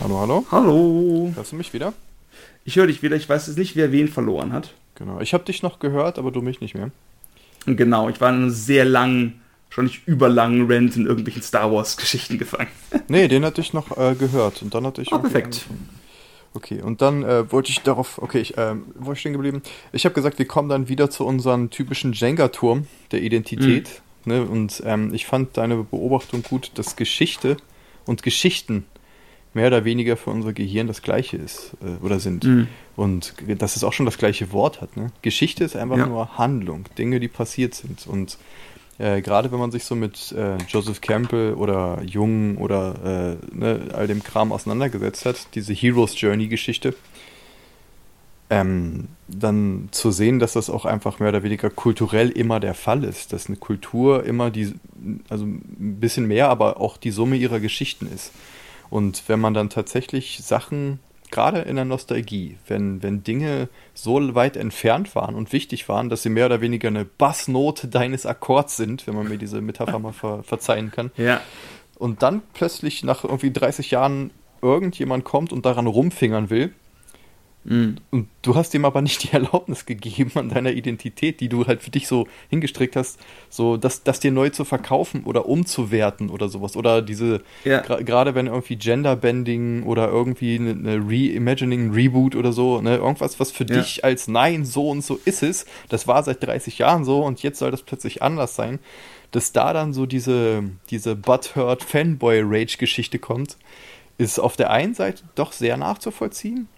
Hallo, 0.00 0.20
hallo? 0.20 0.46
Hallo. 0.50 1.32
Hörst 1.34 1.52
du 1.52 1.56
mich 1.56 1.72
wieder? 1.72 1.94
Ich 2.64 2.76
höre 2.76 2.86
dich 2.86 3.02
wieder, 3.02 3.16
ich 3.16 3.28
weiß 3.28 3.46
jetzt 3.46 3.56
nicht, 3.56 3.76
wer 3.76 3.92
wen 3.92 4.08
verloren 4.08 4.52
hat. 4.52 4.74
Genau, 4.94 5.20
ich 5.20 5.32
habe 5.32 5.44
dich 5.44 5.62
noch 5.62 5.78
gehört, 5.78 6.18
aber 6.18 6.30
du 6.30 6.42
mich 6.42 6.60
nicht 6.60 6.74
mehr. 6.74 6.90
Genau, 7.66 8.08
ich 8.08 8.20
war 8.20 8.30
in 8.30 8.36
einem 8.36 8.50
sehr 8.50 8.84
langen, 8.84 9.40
schon 9.68 9.84
nicht 9.84 10.06
überlangen 10.06 10.70
Rant 10.70 10.96
in 10.96 11.06
irgendwelchen 11.06 11.42
Star 11.42 11.72
Wars-Geschichten 11.72 12.38
gefangen. 12.38 12.68
nee, 13.08 13.28
den 13.28 13.44
hatte 13.44 13.60
ich 13.60 13.72
noch 13.72 13.96
äh, 13.96 14.14
gehört 14.14 14.62
und 14.62 14.74
dann 14.74 14.86
hatte 14.86 15.02
ich. 15.02 15.12
Ah, 15.12 15.18
perfekt. 15.18 15.66
Okay, 16.52 16.82
und 16.82 17.00
dann 17.00 17.22
äh, 17.22 17.50
wollte 17.52 17.70
ich 17.70 17.80
darauf, 17.82 18.20
okay, 18.20 18.40
ich, 18.40 18.58
äh, 18.58 18.74
wo 18.96 19.12
ich 19.12 19.20
stehen 19.20 19.34
geblieben? 19.34 19.62
Ich 19.92 20.04
habe 20.04 20.14
gesagt, 20.14 20.38
wir 20.38 20.46
kommen 20.46 20.68
dann 20.68 20.88
wieder 20.88 21.08
zu 21.08 21.24
unserem 21.24 21.70
typischen 21.70 22.12
Jenga-Turm 22.12 22.86
der 23.12 23.22
Identität. 23.22 24.02
Mhm. 24.24 24.32
Ne? 24.32 24.42
Und 24.42 24.82
ähm, 24.84 25.14
ich 25.14 25.26
fand 25.26 25.56
deine 25.56 25.76
Beobachtung 25.76 26.42
gut, 26.42 26.72
dass 26.74 26.96
Geschichte 26.96 27.56
und 28.04 28.22
Geschichten 28.22 28.84
mehr 29.52 29.66
oder 29.66 29.84
weniger 29.84 30.16
für 30.16 30.30
unser 30.30 30.52
Gehirn 30.52 30.86
das 30.86 31.02
gleiche 31.02 31.36
ist 31.36 31.72
äh, 31.82 32.04
oder 32.04 32.20
sind. 32.20 32.44
Mhm. 32.44 32.68
Und 32.96 33.34
dass 33.58 33.76
es 33.76 33.84
auch 33.84 33.92
schon 33.92 34.06
das 34.06 34.18
gleiche 34.18 34.52
Wort 34.52 34.80
hat. 34.80 34.96
Ne? 34.96 35.10
Geschichte 35.22 35.64
ist 35.64 35.76
einfach 35.76 35.96
ja. 35.96 36.06
nur 36.06 36.38
Handlung, 36.38 36.84
Dinge, 36.98 37.20
die 37.20 37.28
passiert 37.28 37.74
sind. 37.74 38.06
Und 38.06 38.38
äh, 38.98 39.22
gerade 39.22 39.50
wenn 39.50 39.58
man 39.58 39.72
sich 39.72 39.84
so 39.84 39.94
mit 39.94 40.32
äh, 40.32 40.58
Joseph 40.68 41.00
Campbell 41.00 41.54
oder 41.54 42.02
Jung 42.04 42.58
oder 42.58 43.38
äh, 43.52 43.56
ne, 43.56 43.88
all 43.92 44.06
dem 44.06 44.22
Kram 44.22 44.52
auseinandergesetzt 44.52 45.24
hat, 45.24 45.48
diese 45.54 45.72
Heroes 45.72 46.20
Journey 46.20 46.48
Geschichte, 46.48 46.94
ähm, 48.50 49.08
dann 49.28 49.88
zu 49.92 50.10
sehen, 50.10 50.38
dass 50.40 50.52
das 50.52 50.68
auch 50.68 50.84
einfach 50.84 51.20
mehr 51.20 51.30
oder 51.30 51.42
weniger 51.42 51.70
kulturell 51.70 52.30
immer 52.30 52.60
der 52.60 52.74
Fall 52.74 53.04
ist, 53.04 53.32
dass 53.32 53.46
eine 53.46 53.56
Kultur 53.56 54.24
immer 54.24 54.50
die, 54.50 54.74
also 55.28 55.44
ein 55.44 55.96
bisschen 56.00 56.26
mehr, 56.26 56.50
aber 56.50 56.80
auch 56.80 56.96
die 56.96 57.12
Summe 57.12 57.36
ihrer 57.36 57.60
Geschichten 57.60 58.06
ist. 58.12 58.32
Und 58.90 59.22
wenn 59.28 59.40
man 59.40 59.54
dann 59.54 59.70
tatsächlich 59.70 60.40
Sachen, 60.42 60.98
gerade 61.30 61.60
in 61.60 61.76
der 61.76 61.84
Nostalgie, 61.84 62.58
wenn, 62.66 63.02
wenn 63.02 63.22
Dinge 63.22 63.68
so 63.94 64.34
weit 64.34 64.56
entfernt 64.56 65.14
waren 65.14 65.34
und 65.34 65.52
wichtig 65.52 65.88
waren, 65.88 66.08
dass 66.08 66.22
sie 66.22 66.28
mehr 66.28 66.46
oder 66.46 66.60
weniger 66.60 66.88
eine 66.88 67.04
Bassnote 67.04 67.88
deines 67.88 68.26
Akkords 68.26 68.76
sind, 68.76 69.06
wenn 69.06 69.14
man 69.14 69.28
mir 69.28 69.38
diese 69.38 69.60
Metapher 69.60 69.98
mal 69.98 70.12
ver 70.12 70.42
verzeihen 70.42 70.90
kann. 70.90 71.10
Ja. 71.20 71.40
Und 71.98 72.22
dann 72.22 72.40
plötzlich 72.54 73.04
nach 73.04 73.24
irgendwie 73.24 73.50
30 73.52 73.90
Jahren 73.90 74.30
irgendjemand 74.62 75.24
kommt 75.24 75.52
und 75.52 75.66
daran 75.66 75.86
rumfingern 75.86 76.48
will, 76.48 76.72
Mhm. 77.64 77.96
Und 78.10 78.28
du 78.40 78.54
hast 78.54 78.72
ihm 78.74 78.86
aber 78.86 79.02
nicht 79.02 79.22
die 79.22 79.32
Erlaubnis 79.32 79.84
gegeben 79.84 80.32
an 80.34 80.48
deiner 80.48 80.72
Identität, 80.72 81.40
die 81.40 81.48
du 81.48 81.66
halt 81.66 81.82
für 81.82 81.90
dich 81.90 82.08
so 82.08 82.26
hingestrickt 82.48 82.96
hast, 82.96 83.18
so 83.50 83.76
das, 83.76 84.02
das 84.02 84.20
dir 84.20 84.32
neu 84.32 84.48
zu 84.48 84.64
verkaufen 84.64 85.24
oder 85.24 85.46
umzuwerten 85.46 86.30
oder 86.30 86.48
sowas. 86.48 86.76
Oder 86.76 87.02
diese, 87.02 87.42
ja. 87.64 87.80
gerade 87.80 88.34
wenn 88.34 88.46
irgendwie 88.46 88.76
Genderbending 88.76 89.82
oder 89.82 90.08
irgendwie 90.08 90.56
eine, 90.56 90.70
eine 90.70 90.96
Reimagining, 91.06 91.92
Reboot 91.92 92.34
oder 92.34 92.52
so, 92.52 92.80
ne, 92.80 92.96
irgendwas, 92.96 93.38
was 93.38 93.50
für 93.50 93.66
ja. 93.66 93.76
dich 93.76 94.04
als 94.04 94.26
Nein, 94.26 94.64
so 94.64 94.88
und 94.88 95.04
so 95.04 95.20
ist 95.24 95.42
es, 95.42 95.66
das 95.88 96.06
war 96.06 96.22
seit 96.22 96.42
30 96.42 96.78
Jahren 96.78 97.04
so 97.04 97.22
und 97.22 97.42
jetzt 97.42 97.58
soll 97.58 97.70
das 97.70 97.82
plötzlich 97.82 98.22
anders 98.22 98.56
sein, 98.56 98.78
dass 99.32 99.52
da 99.52 99.72
dann 99.72 99.92
so 99.92 100.06
diese, 100.06 100.64
diese 100.88 101.14
Butthurt 101.14 101.84
Fanboy-Rage-Geschichte 101.84 103.18
kommt, 103.18 103.58
ist 104.18 104.38
auf 104.38 104.56
der 104.56 104.70
einen 104.70 104.94
Seite 104.94 105.22
doch 105.34 105.52
sehr 105.52 105.76
nachzuvollziehen 105.76 106.68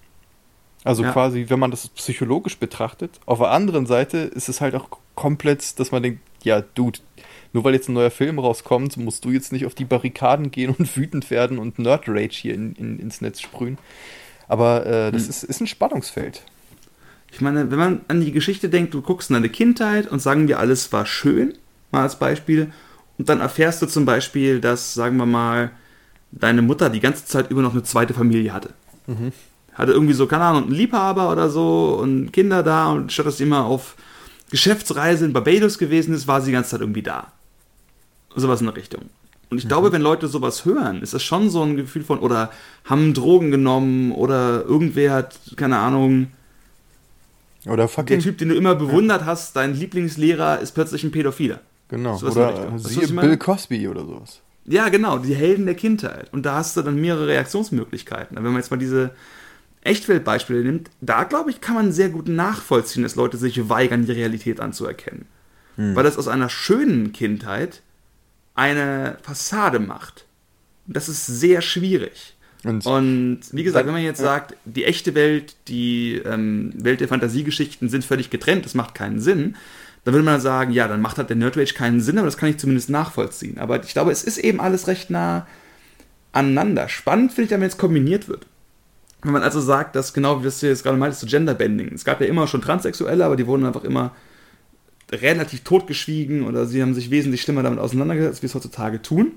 also 0.85 1.05
ja. 1.05 1.13
quasi, 1.13 1.47
wenn 1.49 1.59
man 1.59 1.71
das 1.71 1.89
psychologisch 1.89 2.59
betrachtet. 2.59 3.21
Auf 3.27 3.39
der 3.39 3.51
anderen 3.51 3.87
Seite 3.87 4.19
ist 4.19 4.49
es 4.49 4.61
halt 4.61 4.75
auch 4.75 4.89
komplett, 5.15 5.79
dass 5.79 5.93
man 5.93 6.03
denkt, 6.03 6.21
ja, 6.43 6.61
Dude, 6.61 6.99
nur 7.53 7.65
weil 7.65 7.75
jetzt 7.75 7.89
ein 7.89 7.93
neuer 7.93 8.11
Film 8.11 8.39
rauskommt, 8.39 8.97
musst 8.97 9.25
du 9.25 9.31
jetzt 9.31 9.53
nicht 9.53 9.67
auf 9.67 9.75
die 9.75 9.85
Barrikaden 9.85 10.51
gehen 10.51 10.75
und 10.77 10.97
wütend 10.97 11.31
werden 11.31 11.59
und 11.59 11.79
Nerd 11.79 12.09
Rage 12.09 12.37
hier 12.37 12.55
in, 12.55 12.75
in, 12.75 12.99
ins 12.99 13.21
Netz 13.21 13.41
sprühen. 13.41 13.79
Aber 14.49 14.87
äh, 14.87 15.13
das 15.13 15.25
hm. 15.25 15.31
ist, 15.31 15.43
ist 15.45 15.61
ein 15.61 15.67
Spannungsfeld. 15.67 16.43
Ich 17.31 17.41
meine, 17.41 17.71
wenn 17.71 17.79
man 17.79 18.01
an 18.09 18.21
die 18.21 18.33
Geschichte 18.33 18.69
denkt, 18.69 18.93
du 18.93 19.01
guckst 19.01 19.31
in 19.31 19.35
deine 19.35 19.49
Kindheit 19.49 20.07
und 20.07 20.21
sagen 20.21 20.49
wir, 20.49 20.59
alles 20.59 20.93
war 20.93 21.07
schön, 21.07 21.55
mal 21.91 22.03
als 22.03 22.19
Beispiel, 22.19 22.73
und 23.19 23.29
dann 23.29 23.41
erfährst 23.41 23.81
du 23.81 23.87
zum 23.87 24.05
Beispiel, 24.05 24.61
dass, 24.61 24.95
sagen 24.95 25.17
wir 25.17 25.27
mal, 25.27 25.71
deine 26.33 26.63
Mutter 26.63 26.91
die 26.91 27.01
ganze 27.01 27.25
Zeit 27.25 27.51
über 27.51 27.63
noch 27.63 27.73
eine 27.73 27.83
zweite 27.83 28.15
Familie 28.15 28.53
hatte. 28.53 28.71
Mhm. 29.07 29.33
Hatte 29.75 29.93
irgendwie 29.93 30.15
so, 30.15 30.27
keine 30.27 30.45
Ahnung, 30.45 30.65
einen 30.65 30.73
Liebhaber 30.73 31.31
oder 31.31 31.49
so 31.49 31.99
und 32.01 32.33
Kinder 32.33 32.63
da 32.63 32.91
und 32.91 33.13
statt 33.13 33.27
dass 33.27 33.39
sie 33.39 33.45
immer 33.45 33.65
auf 33.65 33.97
Geschäftsreise 34.51 35.25
in 35.25 35.33
Barbados 35.33 35.79
gewesen 35.79 36.15
ist, 36.15 36.27
war 36.27 36.41
sie 36.41 36.47
die 36.47 36.53
ganze 36.53 36.71
Zeit 36.71 36.81
irgendwie 36.81 37.03
da. 37.03 37.33
Sowas 38.35 38.61
in 38.61 38.67
der 38.67 38.77
Richtung. 38.77 39.03
Und 39.49 39.59
ich 39.59 39.65
mhm. 39.65 39.69
glaube, 39.69 39.93
wenn 39.93 40.03
Leute 40.03 40.29
sowas 40.29 40.65
hören, 40.65 41.03
ist 41.03 41.15
das 41.15 41.23
schon 41.23 41.51
so 41.51 41.63
ein 41.63 41.77
Gefühl 41.77 42.05
von, 42.05 42.19
oder 42.19 42.51
haben 42.85 43.15
Drogen 43.15 43.51
genommen 43.51 44.13
oder 44.13 44.65
irgendwer 44.65 45.13
hat, 45.13 45.39
keine 45.57 45.79
Ahnung, 45.79 46.29
oder 47.67 47.89
fucking. 47.89 48.19
Der 48.19 48.19
Typ, 48.19 48.39
den 48.39 48.49
du 48.49 48.55
immer 48.55 48.75
bewundert 48.75 49.23
ja. 49.23 49.27
hast, 49.27 49.55
dein 49.55 49.75
Lieblingslehrer, 49.75 50.59
ist 50.61 50.73
plötzlich 50.73 51.05
ein 51.05 51.13
Pädophiler. 51.13 51.61
Genau. 51.89 52.17
So 52.17 52.29
oder 52.29 52.73
siehe 52.77 53.07
Bill 53.07 53.37
Cosby 53.37 53.87
oder 53.89 54.05
sowas. 54.05 54.41
Ja, 54.65 54.89
genau, 54.89 55.19
die 55.19 55.35
Helden 55.35 55.67
der 55.67 55.75
Kindheit. 55.75 56.33
Und 56.33 56.47
da 56.47 56.57
hast 56.57 56.77
du 56.77 56.83
dann 56.83 57.01
mehrere 57.01 57.27
Reaktionsmöglichkeiten. 57.27 58.37
Wenn 58.37 58.45
man 58.45 58.57
jetzt 58.57 58.71
mal 58.71 58.77
diese 58.77 59.11
Echtweltbeispiele 59.85 60.63
nimmt, 60.63 60.91
da 61.01 61.25
glaube 61.25 61.51
ich, 61.51 61.61
kann 61.61 61.75
man 61.75 61.93
sehr 61.93 62.09
gut 62.09 62.29
nachvollziehen, 62.29 63.03
dass 63.03 63.17
Leute 63.17 63.37
sich 63.37 63.69
weigern, 63.69 64.07
die 64.07 64.13
Realität 64.13 64.61
anzuerkennen. 64.61 65.27
Hm. 65.77 65.97
Weil 65.97 66.05
das 66.05 66.19
aus 66.19 66.29
einer 66.29 66.49
schönen 66.49 67.13
Kindheit 67.13 67.83
eine 68.55 69.19
Fassade 69.23 69.79
macht. 69.79 70.27
Das 70.87 71.09
ist 71.09 71.27
sehr 71.27 71.63
schwierig. 71.63 72.37
Und, 72.65 72.87
und, 72.87 73.41
wie 73.51 73.65
gesagt, 73.65 73.87
wenn 73.87 73.95
man 73.95 74.05
jetzt 74.05 74.21
sagt, 74.21 74.55
die 74.65 74.85
echte 74.85 75.17
Welt, 75.17 75.57
die 75.67 76.23
ähm, 76.25 76.73
Welt 76.77 77.01
der 77.01 77.09
Fantasiegeschichten 77.09 77.89
sind 77.89 78.05
völlig 78.05 78.31
getrennt, 78.31 78.65
das 78.65 78.75
macht 78.75 78.95
keinen 78.95 79.19
Sinn, 79.19 79.57
dann 80.05 80.15
würde 80.15 80.25
man 80.25 80.41
sagen, 80.41 80.73
ja, 80.73 80.87
dann 80.87 81.01
macht 81.01 81.19
halt 81.19 81.29
der 81.29 81.37
Nerd 81.37 81.57
Rage 81.57 81.75
keinen 81.75 82.01
Sinn, 82.01 82.19
aber 82.19 82.27
das 82.27 82.37
kann 82.37 82.51
ich 82.51 82.59
zumindest 82.59 82.91
nachvollziehen. 82.91 83.59
Aber 83.59 83.83
ich 83.83 83.93
glaube, 83.93 84.13
es 84.13 84.23
ist 84.23 84.39
eben 84.39 84.61
alles 84.61 84.87
recht 84.87 85.11
nah 85.11 85.47
aneinander. 86.33 86.89
Spannend 86.89 87.33
finde 87.33 87.47
ich, 87.47 87.51
wenn 87.51 87.63
es 87.63 87.79
kombiniert 87.79 88.29
wird. 88.29 88.47
Wenn 89.23 89.33
man 89.33 89.43
also 89.43 89.61
sagt, 89.61 89.95
dass 89.97 90.13
genau 90.13 90.41
wie 90.41 90.45
das 90.45 90.61
du 90.61 90.67
jetzt 90.67 90.83
gerade 90.83 90.97
meintest, 90.97 91.21
so 91.21 91.27
Genderbending. 91.27 91.93
Es 91.95 92.05
gab 92.05 92.21
ja 92.21 92.27
immer 92.27 92.47
schon 92.47 92.61
Transsexuelle, 92.61 93.25
aber 93.25 93.37
die 93.37 93.47
wurden 93.47 93.65
einfach 93.65 93.85
immer 93.85 94.13
relativ 95.11 95.63
totgeschwiegen 95.63 96.45
oder 96.45 96.67
sie 96.67 96.83
haben 96.83 96.95
sich 96.95 97.11
wesentlich 97.11 97.43
schlimmer 97.43 97.63
damit 97.63 97.79
auseinandergesetzt, 97.79 98.43
wir 98.43 98.49
es 98.49 98.55
heutzutage 98.55 99.03
tun. 99.03 99.33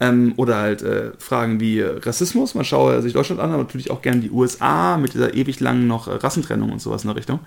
Ähm, 0.00 0.34
oder 0.36 0.56
halt 0.56 0.82
äh, 0.82 1.12
Fragen 1.18 1.60
wie 1.60 1.80
Rassismus. 1.80 2.56
Man 2.56 2.64
schaue 2.64 3.00
sich 3.00 3.12
Deutschland 3.12 3.40
an, 3.40 3.52
aber 3.52 3.62
natürlich 3.62 3.92
auch 3.92 4.02
gerne 4.02 4.20
die 4.20 4.30
USA 4.30 4.96
mit 4.96 5.14
dieser 5.14 5.34
ewig 5.34 5.60
langen 5.60 5.86
noch 5.86 6.08
äh, 6.08 6.14
Rassentrennung 6.14 6.72
und 6.72 6.82
sowas 6.82 7.04
in 7.04 7.08
der 7.08 7.16
Richtung 7.16 7.40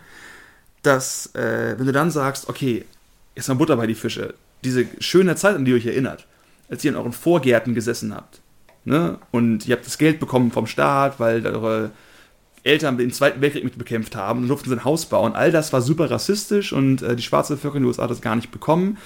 dass, 0.87 1.33
äh, 1.35 1.75
wenn 1.77 1.85
du 1.85 1.91
dann 1.91 2.11
sagst, 2.11 2.49
okay, 2.49 2.85
jetzt 3.35 3.47
mal 3.47 3.55
Butter 3.55 3.77
bei 3.77 3.87
die 3.87 3.95
Fische, 3.95 4.33
diese 4.63 4.85
schöne 4.99 5.35
Zeit, 5.35 5.55
an 5.55 5.65
die 5.65 5.71
ihr 5.71 5.77
euch 5.77 5.85
erinnert, 5.85 6.25
als 6.69 6.83
ihr 6.83 6.91
in 6.91 6.97
euren 6.97 7.13
Vorgärten 7.13 7.75
gesessen 7.75 8.15
habt, 8.15 8.41
ne, 8.87 9.19
und 9.31 9.67
ihr 9.67 9.75
habt 9.75 9.85
das 9.85 9.97
Geld 9.97 10.19
bekommen 10.19 10.51
vom 10.51 10.65
Staat, 10.65 11.19
weil 11.19 11.45
eure 11.45 11.91
Eltern 12.63 12.97
den 12.97 13.11
Zweiten 13.11 13.41
Weltkrieg 13.41 13.63
mitbekämpft 13.63 14.15
haben 14.15 14.41
und 14.41 14.47
durften 14.47 14.69
sie 14.69 14.75
ein 14.75 14.85
Haus 14.85 15.05
bauen. 15.05 15.33
All 15.33 15.51
das 15.51 15.73
war 15.73 15.81
super 15.81 16.09
rassistisch 16.09 16.73
und 16.73 17.01
äh, 17.01 17.15
die 17.15 17.23
schwarze 17.23 17.55
Bevölkerung 17.55 17.77
in 17.77 17.83
den 17.83 17.87
USA 17.89 18.03
hat 18.03 18.11
das 18.11 18.21
gar 18.21 18.35
nicht 18.35 18.51
bekommen. 18.51 18.97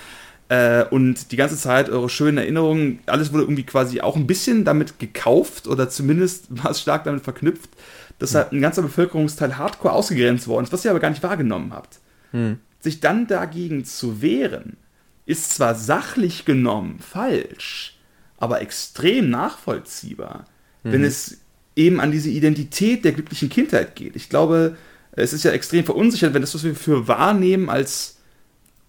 Äh, 0.50 0.86
und 0.86 1.32
die 1.32 1.36
ganze 1.36 1.58
Zeit 1.58 1.90
eure 1.90 2.10
schönen 2.10 2.38
Erinnerungen, 2.38 3.00
alles 3.08 3.34
wurde 3.34 3.44
irgendwie 3.44 3.64
quasi 3.64 4.02
auch 4.02 4.16
ein 4.16 4.28
bisschen 4.28 4.66
damit 4.66 5.00
gekauft 5.00 5.68
oder 5.68 5.90
zumindest 5.90 6.46
war 6.64 6.72
es 6.72 6.82
stark 6.82 7.04
damit 7.04 7.24
verknüpft, 7.24 7.72
dass 8.20 8.36
halt 8.36 8.52
ein 8.52 8.62
ganzer 8.62 8.84
Bevölkerungsteil 8.84 9.58
hardcore 9.58 9.94
ausgegrenzt 9.94 10.48
worden 10.48 10.66
ist, 10.66 10.74
was 10.74 10.86
ihr 10.86 10.92
aber 10.92 11.00
gar 11.00 11.10
nicht 11.10 11.24
wahrgenommen 11.24 11.74
habt. 11.74 12.00
Hm. 12.32 12.60
Sich 12.80 13.00
dann 13.00 13.28
dagegen 13.28 13.84
zu 13.86 14.22
wehren, 14.22 14.78
ist 15.26 15.56
zwar 15.56 15.76
sachlich 15.76 16.46
genommen 16.46 17.00
falsch, 17.00 17.98
aber 18.42 18.62
extrem 18.62 19.30
nachvollziehbar, 19.30 20.46
hm. 20.84 20.92
wenn 20.92 21.04
es 21.04 21.38
eben 21.76 22.00
an 22.00 22.12
diese 22.12 22.30
Identität 22.30 23.06
der 23.06 23.14
glücklichen 23.14 23.50
Kindheit 23.50 23.96
geht. 23.96 24.16
Ich 24.16 24.28
glaube, 24.28 24.76
es 25.14 25.32
ist 25.32 25.44
ja 25.44 25.52
extrem 25.52 25.86
verunsichert, 25.86 26.34
wenn 26.34 26.42
das, 26.42 26.54
was 26.54 26.64
wir 26.64 26.76
für 26.76 27.08
wahrnehmen, 27.08 27.70
als 27.70 28.18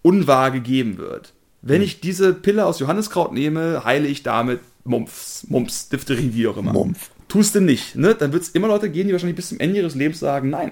unwahr 0.01 0.51
gegeben 0.51 0.97
wird. 0.97 1.33
Wenn 1.61 1.77
hm. 1.77 1.83
ich 1.83 2.01
diese 2.01 2.33
Pille 2.33 2.65
aus 2.65 2.79
Johanniskraut 2.79 3.31
nehme, 3.31 3.85
heile 3.85 4.07
ich 4.07 4.23
damit 4.23 4.59
Mumps, 4.83 5.45
Mumps, 5.47 5.87
Diphtherie, 5.87 6.33
wie 6.33 6.47
auch 6.47 6.57
immer. 6.57 6.73
Mumpf 6.73 7.09
tust 7.33 7.55
du 7.55 7.61
nicht, 7.61 7.95
ne? 7.95 8.13
dann 8.13 8.31
wird 8.31 8.43
es 8.43 8.49
immer 8.49 8.67
Leute 8.67 8.91
geben, 8.91 9.07
die 9.07 9.13
wahrscheinlich 9.13 9.35
bis 9.35 9.49
zum 9.49 9.59
Ende 9.59 9.77
ihres 9.77 9.95
Lebens 9.95 10.19
sagen, 10.19 10.51
nein, 10.51 10.71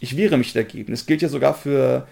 ich 0.00 0.16
wehre 0.16 0.36
mich 0.36 0.52
dagegen. 0.52 0.90
Das 0.90 1.06
gilt 1.06 1.22
ja 1.22 1.28
sogar 1.28 1.54
für 1.54 2.08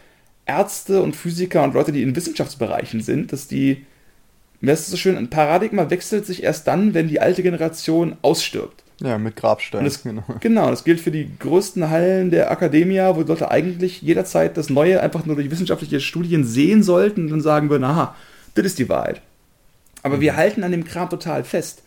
Ärzte 0.47 1.03
und 1.03 1.17
Physiker 1.17 1.65
und 1.65 1.75
Leute, 1.75 1.91
die 1.91 2.03
in 2.03 2.15
Wissenschaftsbereichen 2.15 3.01
sind, 3.01 3.33
dass 3.33 3.49
die, 3.49 3.85
das 4.61 4.81
ist 4.81 4.91
so 4.91 4.97
schön, 4.97 5.17
ein 5.17 5.31
Paradigma 5.31 5.89
wechselt 5.91 6.27
sich 6.27 6.43
erst 6.43 6.67
dann, 6.67 6.95
wenn 6.95 7.09
die 7.09 7.21
alte 7.21 7.43
Generation 7.43 8.17
ausstirbt. 8.23 8.83
Ja, 9.01 9.17
mit 9.17 9.37
Grabstein. 9.37 9.85
Das, 9.85 10.03
genau. 10.03 10.25
genau, 10.41 10.71
das 10.71 10.83
gilt 10.83 11.01
für 11.01 11.13
die 11.13 11.31
größten 11.39 11.89
Hallen 11.89 12.31
der 12.31 12.51
Akademie, 12.51 13.01
wo 13.15 13.21
Leute 13.21 13.51
eigentlich 13.51 14.03
jederzeit 14.03 14.57
das 14.57 14.71
Neue 14.71 15.01
einfach 15.01 15.25
nur 15.25 15.37
durch 15.37 15.51
wissenschaftliche 15.51 16.01
Studien 16.01 16.45
sehen 16.45 16.83
sollten 16.83 17.25
und 17.25 17.31
dann 17.31 17.41
sagen 17.41 17.71
würden, 17.71 17.85
aha, 17.85 18.17
das 18.55 18.67
ist 18.67 18.79
die 18.79 18.89
Wahrheit. 18.89 19.23
Aber 20.03 20.17
mhm. 20.17 20.21
wir 20.21 20.37
halten 20.37 20.65
an 20.65 20.73
dem 20.73 20.85
Kram 20.85 21.09
total 21.09 21.45
fest. 21.45 21.83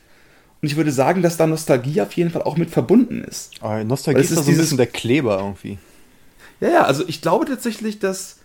Und 0.61 0.67
ich 0.67 0.77
würde 0.77 0.91
sagen, 0.91 1.21
dass 1.21 1.37
da 1.37 1.47
Nostalgie 1.47 2.01
auf 2.01 2.13
jeden 2.13 2.29
Fall 2.29 2.43
auch 2.43 2.55
mit 2.55 2.69
verbunden 2.69 3.23
ist. 3.23 3.51
Aber 3.61 3.83
Nostalgie 3.83 4.21
ist, 4.21 4.31
ist 4.31 4.45
so 4.45 4.51
ein 4.51 4.57
bisschen 4.57 4.77
der 4.77 4.87
Kleber 4.87 5.39
irgendwie. 5.39 5.79
Ja, 6.61 6.69
ja, 6.69 6.83
also 6.83 7.03
ich 7.07 7.21
glaube 7.21 7.45
tatsächlich, 7.45 7.99
dass, 7.99 8.37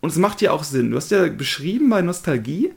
und 0.00 0.10
es 0.10 0.16
macht 0.16 0.40
ja 0.40 0.52
auch 0.52 0.62
Sinn, 0.62 0.92
du 0.92 0.96
hast 0.96 1.10
ja 1.10 1.26
beschrieben 1.26 1.90
bei 1.90 2.00
Nostalgie, 2.00 2.72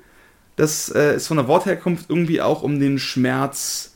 dass 0.60 0.89
äh, 0.89 1.14
es 1.14 1.26
von 1.26 1.38
der 1.38 1.47
Wortherkunft 1.47 2.10
irgendwie 2.10 2.41
auch 2.41 2.64
um 2.64 2.82
den 2.82 2.99
Schmerz, 2.99 3.95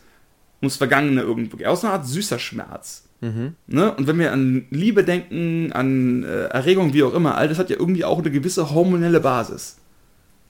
ums 0.61 0.77
Vergangene 0.77 1.19
irgendwo 1.21 1.57
geht. 1.57 1.67
Auch 1.67 1.75
so 1.75 1.87
eine 1.87 1.97
Art 1.97 2.07
süßer 2.07 2.39
Schmerz. 2.39 3.03
Mhm. 3.19 3.55
Ne? 3.67 3.93
Und 3.93 4.07
wenn 4.07 4.17
wir 4.17 4.31
an 4.31 4.65
Liebe 4.69 5.03
denken, 5.03 5.73
an 5.73 6.23
äh, 6.23 6.45
Erregung, 6.45 6.93
wie 6.93 7.03
auch 7.03 7.13
immer, 7.13 7.35
all 7.35 7.49
das 7.49 7.59
hat 7.59 7.69
ja 7.69 7.75
irgendwie 7.77 8.05
auch 8.05 8.19
eine 8.19 8.31
gewisse 8.31 8.73
hormonelle 8.73 9.19
Basis. 9.19 9.75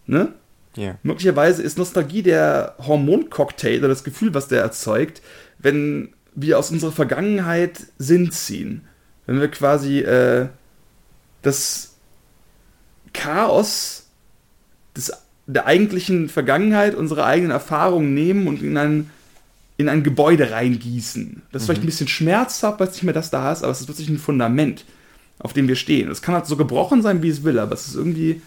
Ne? 0.06 0.34
Yeah. 0.78 1.00
Möglicherweise 1.02 1.64
ist 1.64 1.80
Nostalgie 1.80 2.22
der 2.22 2.76
Hormoncocktail 2.78 3.80
oder 3.80 3.88
das 3.88 4.04
Gefühl, 4.04 4.36
was 4.36 4.48
der 4.48 4.62
erzeugt, 4.62 5.24
wenn 5.58 6.14
wir 6.36 6.60
aus 6.60 6.70
unserer 6.70 6.92
Vergangenheit 6.92 7.88
Sinn 7.98 8.30
ziehen. 8.30 8.82
Wenn 9.26 9.40
wir 9.40 9.48
quasi 9.48 10.02
äh, 10.02 10.50
das 11.42 11.96
Chaos 13.14 14.12
des, 14.96 15.12
der 15.46 15.66
eigentlichen 15.66 16.30
Vergangenheit, 16.30 16.96
unsere 16.96 17.26
eigenen 17.26 17.52
Erfahrungen 17.52 18.14
nehmen 18.14 18.48
und 18.48 18.62
in 18.62 18.78
ein, 18.78 19.10
in 19.78 19.90
ein 19.90 20.04
Gebäude 20.04 20.52
reingießen. 20.52 21.42
Das 21.52 21.62
ist 21.62 21.68
mhm. 21.68 21.72
vielleicht 21.72 21.84
ein 21.84 21.88
bisschen 21.88 22.08
schmerzhaft, 22.08 22.80
weil 22.80 22.88
es 22.88 22.94
nicht 22.94 23.04
mehr 23.04 23.14
das 23.14 23.30
da 23.30 23.52
ist, 23.52 23.64
aber 23.64 23.72
es 23.72 23.82
ist 23.82 23.88
wirklich 23.88 24.10
ein 24.10 24.20
Fundament, 24.20 24.86
auf 25.40 25.54
dem 25.54 25.68
wir 25.68 25.76
stehen. 25.76 26.10
Es 26.10 26.22
kann 26.22 26.36
halt 26.36 26.46
so 26.46 26.56
gebrochen 26.56 27.02
sein, 27.02 27.22
wie 27.24 27.30
es 27.30 27.44
will, 27.44 27.60
aber 27.60 27.74
es 27.74 27.88
ist 27.88 27.96
irgendwie 27.96 28.42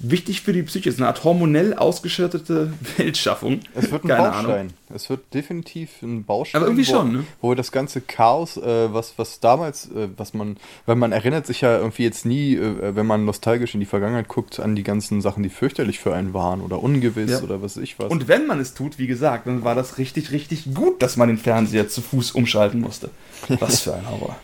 wichtig 0.00 0.40
für 0.40 0.52
die 0.52 0.62
Psyche. 0.62 0.88
Es 0.88 0.96
ist 0.96 1.00
eine 1.00 1.08
Art 1.08 1.22
hormonell 1.24 1.74
ausgeschattete 1.74 2.72
Weltschaffung. 2.96 3.60
Es 3.74 3.90
wird 3.90 4.04
ein 4.04 4.08
Keine 4.08 4.30
Baustein. 4.30 4.46
Ahnung. 4.46 4.68
Es 4.92 5.08
wird 5.08 5.32
definitiv 5.32 6.02
ein 6.02 6.24
Baustein. 6.24 6.60
Aber 6.60 6.70
irgendwie 6.70 6.88
wo, 6.88 6.92
schon, 6.92 7.12
ne? 7.12 7.24
Wo 7.40 7.54
das 7.54 7.70
ganze 7.70 8.00
Chaos, 8.00 8.56
äh, 8.56 8.92
was, 8.92 9.14
was 9.18 9.40
damals, 9.40 9.86
äh, 9.86 10.08
was 10.16 10.34
man, 10.34 10.56
weil 10.86 10.96
man 10.96 11.12
erinnert 11.12 11.46
sich 11.46 11.60
ja 11.60 11.78
irgendwie 11.78 12.02
jetzt 12.02 12.26
nie, 12.26 12.54
äh, 12.54 12.96
wenn 12.96 13.06
man 13.06 13.24
nostalgisch 13.24 13.74
in 13.74 13.80
die 13.80 13.86
Vergangenheit 13.86 14.28
guckt, 14.28 14.58
an 14.58 14.74
die 14.74 14.82
ganzen 14.82 15.20
Sachen, 15.20 15.42
die 15.42 15.50
fürchterlich 15.50 16.00
für 16.00 16.14
einen 16.14 16.34
waren 16.34 16.60
oder 16.60 16.82
ungewiss 16.82 17.30
ja. 17.30 17.42
oder 17.42 17.62
was 17.62 17.76
ich 17.76 17.98
was. 17.98 18.10
Und 18.10 18.26
wenn 18.26 18.46
man 18.46 18.58
es 18.58 18.74
tut, 18.74 18.98
wie 18.98 19.06
gesagt, 19.06 19.46
dann 19.46 19.62
war 19.64 19.74
das 19.74 19.98
richtig, 19.98 20.32
richtig 20.32 20.74
gut, 20.74 21.02
dass 21.02 21.16
man 21.16 21.28
den 21.28 21.38
Fernseher 21.38 21.88
zu 21.88 22.00
Fuß 22.00 22.32
umschalten 22.32 22.80
musste. 22.80 23.10
Was 23.60 23.80
für 23.80 23.94
ein 23.94 24.08
Horror. 24.08 24.36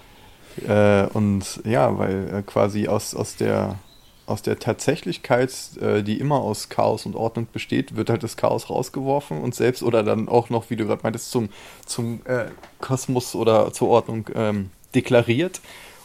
Äh, 0.67 1.07
und 1.13 1.61
ja, 1.65 1.99
weil 1.99 2.35
äh, 2.35 2.43
quasi 2.43 2.89
aus, 2.89 3.15
aus 3.15 3.37
der 3.37 3.79
aus 4.27 4.43
der 4.43 4.59
Tatsächlichkeit, 4.59 5.53
äh, 5.81 6.03
die 6.03 6.19
immer 6.19 6.41
aus 6.41 6.69
Chaos 6.69 7.07
und 7.07 7.15
Ordnung 7.15 7.47
besteht, 7.53 7.97
wird 7.97 8.11
halt 8.11 8.23
das 8.23 8.37
Chaos 8.37 8.69
rausgeworfen 8.69 9.41
und 9.41 9.55
selbst 9.55 9.83
oder 9.83 10.03
dann 10.03 10.29
auch 10.29 10.51
noch, 10.51 10.69
wie 10.69 10.77
du 10.77 10.87
gerade 10.87 11.03
meintest, 11.03 11.31
zum, 11.31 11.49
zum 11.87 12.21
äh, 12.27 12.47
Kosmos 12.81 13.35
oder 13.35 13.73
zur 13.73 13.89
Ordnung 13.89 14.29
ähm, 14.35 14.71
deklariert. 14.95 15.61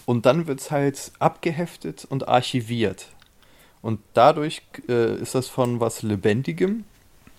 Und 0.05 0.26
dann 0.26 0.47
wird 0.47 0.59
es 0.59 0.72
halt 0.72 1.11
abgeheftet 1.19 2.05
und 2.09 2.28
archiviert. 2.28 3.07
Und 3.82 3.99
dadurch 4.13 4.61
äh, 4.88 5.15
ist 5.15 5.34
das 5.36 5.47
von 5.47 5.80
was 5.80 6.03
Lebendigem, 6.03 6.84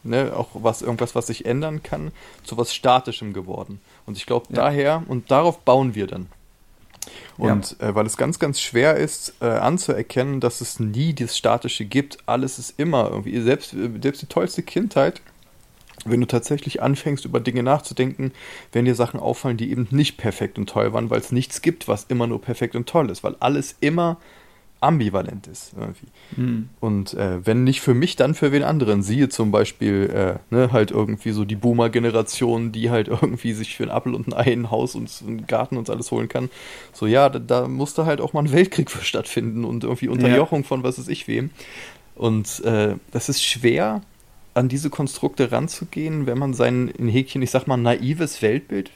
ne, 0.03 0.33
auch 0.37 0.49
was 0.55 0.83
irgendwas, 0.83 1.15
was 1.15 1.29
sich 1.29 1.47
ändern 1.47 1.83
kann, 1.83 2.11
zu 2.45 2.57
was 2.57 2.75
Statischem 2.75 3.33
geworden. 3.33 3.81
Und 4.07 4.17
ich 4.17 4.27
glaube, 4.27 4.47
ja. 4.51 4.57
daher 4.57 5.05
und 5.07 5.31
darauf 5.31 5.61
bauen 5.61 5.95
wir 5.95 6.07
dann. 6.07 6.29
Und 7.37 7.77
ja. 7.81 7.89
äh, 7.89 7.95
weil 7.95 8.07
es 8.07 8.17
ganz, 8.17 8.39
ganz 8.39 8.61
schwer 8.61 8.97
ist 8.97 9.35
äh, 9.41 9.47
anzuerkennen, 9.47 10.41
dass 10.41 10.61
es 10.61 10.79
nie 10.79 11.13
dieses 11.13 11.37
Statische 11.37 11.85
gibt. 11.85 12.19
Alles 12.27 12.59
ist 12.59 12.75
immer 12.79 13.11
irgendwie, 13.11 13.41
selbst, 13.41 13.75
selbst 14.03 14.23
die 14.23 14.27
tollste 14.27 14.63
Kindheit, 14.63 15.21
wenn 16.05 16.21
du 16.21 16.27
tatsächlich 16.27 16.83
anfängst, 16.83 17.25
über 17.25 17.41
Dinge 17.41 17.63
nachzudenken, 17.63 18.33
werden 18.73 18.87
dir 18.87 18.95
Sachen 18.95 19.21
auffallen, 19.21 19.57
die 19.57 19.71
eben 19.71 19.87
nicht 19.91 20.17
perfekt 20.17 20.59
und 20.59 20.69
toll 20.69 20.93
waren, 20.93 21.11
weil 21.11 21.21
es 21.21 21.33
nichts 21.33 21.63
gibt, 21.63 21.89
was 21.89 22.05
immer 22.05 22.27
nur 22.27 22.41
perfekt 22.41 22.77
und 22.77 22.89
toll 22.89 23.11
ist, 23.11 23.23
weil 23.23 23.37
alles 23.41 23.77
immer 23.81 24.19
ambivalent 24.83 25.47
ist 25.47 25.75
irgendwie. 25.79 26.07
Mhm. 26.37 26.69
Und 26.81 27.15
äh, 27.15 27.45
wenn 27.47 27.65
nicht 27.65 27.81
für 27.81 27.95
mich, 27.95 28.17
dann 28.17 28.35
für 28.35 28.53
wen 28.53 28.63
anderen. 28.63 29.03
Siehe 29.03 29.29
zum 29.29 29.51
Beispiel 29.51 30.11
äh, 30.13 30.55
ne, 30.55 30.73
halt 30.73 30.91
irgendwie 30.91 31.33
so 31.33 31.45
die 31.45 31.57
Boomer-Generation, 31.57 32.73
die 32.73 32.91
halt 32.91 33.09
irgendwie 33.09 33.53
sich 33.53 33.77
für 33.77 33.85
ein 33.85 33.91
Apfel 33.91 34.15
und 34.15 34.29
ein 34.29 34.35
Ei 34.35 34.53
ein 34.53 34.71
Haus 34.71 34.95
und 34.95 35.11
einen 35.27 35.47
Garten 35.47 35.77
und 35.77 35.89
alles 35.91 36.11
holen 36.11 36.29
kann. 36.29 36.51
So 36.93 37.07
ja, 37.07 37.29
da, 37.29 37.39
da 37.39 37.69
musste 37.69 38.07
halt 38.07 38.21
auch 38.21 38.33
mal 38.33 38.41
ein 38.41 38.53
Weltkrieg 38.53 38.91
für 38.91 39.05
stattfinden 39.05 39.65
und 39.65 39.85
irgendwie 39.85 40.09
Unterjochung 40.09 40.63
ja. 40.63 40.67
von 40.67 40.83
was 40.83 40.99
ist 40.99 41.09
ich 41.09 41.29
wem. 41.29 41.51
Und 42.15 42.63
äh, 42.65 42.97
das 43.11 43.29
ist 43.29 43.43
schwer, 43.43 44.03
an 44.55 44.69
diese 44.69 44.91
Konstrukte 44.91 45.51
ranzugehen, 45.51 46.27
wenn 46.27 46.39
man 46.39 46.53
sein, 46.53 46.89
in 46.89 47.09
Häkchen, 47.09 47.41
ich 47.41 47.51
sag 47.51 47.67
mal, 47.67 47.79
naives 47.79 48.43
Weltbild 48.43 48.91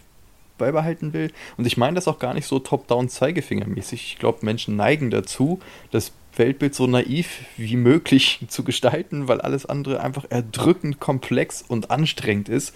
beibehalten 0.59 1.13
will. 1.13 1.33
Und 1.57 1.67
ich 1.67 1.77
meine 1.77 1.95
das 1.95 2.09
auch 2.09 2.19
gar 2.19 2.35
nicht 2.35 2.47
so 2.47 2.59
top-down-Zeigefingermäßig. 2.59 4.13
Ich 4.13 4.19
glaube, 4.19 4.45
Menschen 4.45 4.77
neigen 4.77 5.11
dazu, 5.11 5.61
das 5.91 6.13
Weltbild 6.37 6.75
so 6.75 6.87
naiv 6.87 7.45
wie 7.57 7.77
möglich 7.77 8.41
zu 8.49 8.65
gestalten, 8.65 9.29
weil 9.29 9.41
alles 9.41 9.67
andere 9.67 10.01
einfach 10.01 10.25
erdrückend 10.29 11.01
komplex 11.01 11.63
und 11.67 11.91
anstrengend 11.91 12.49
ist, 12.49 12.75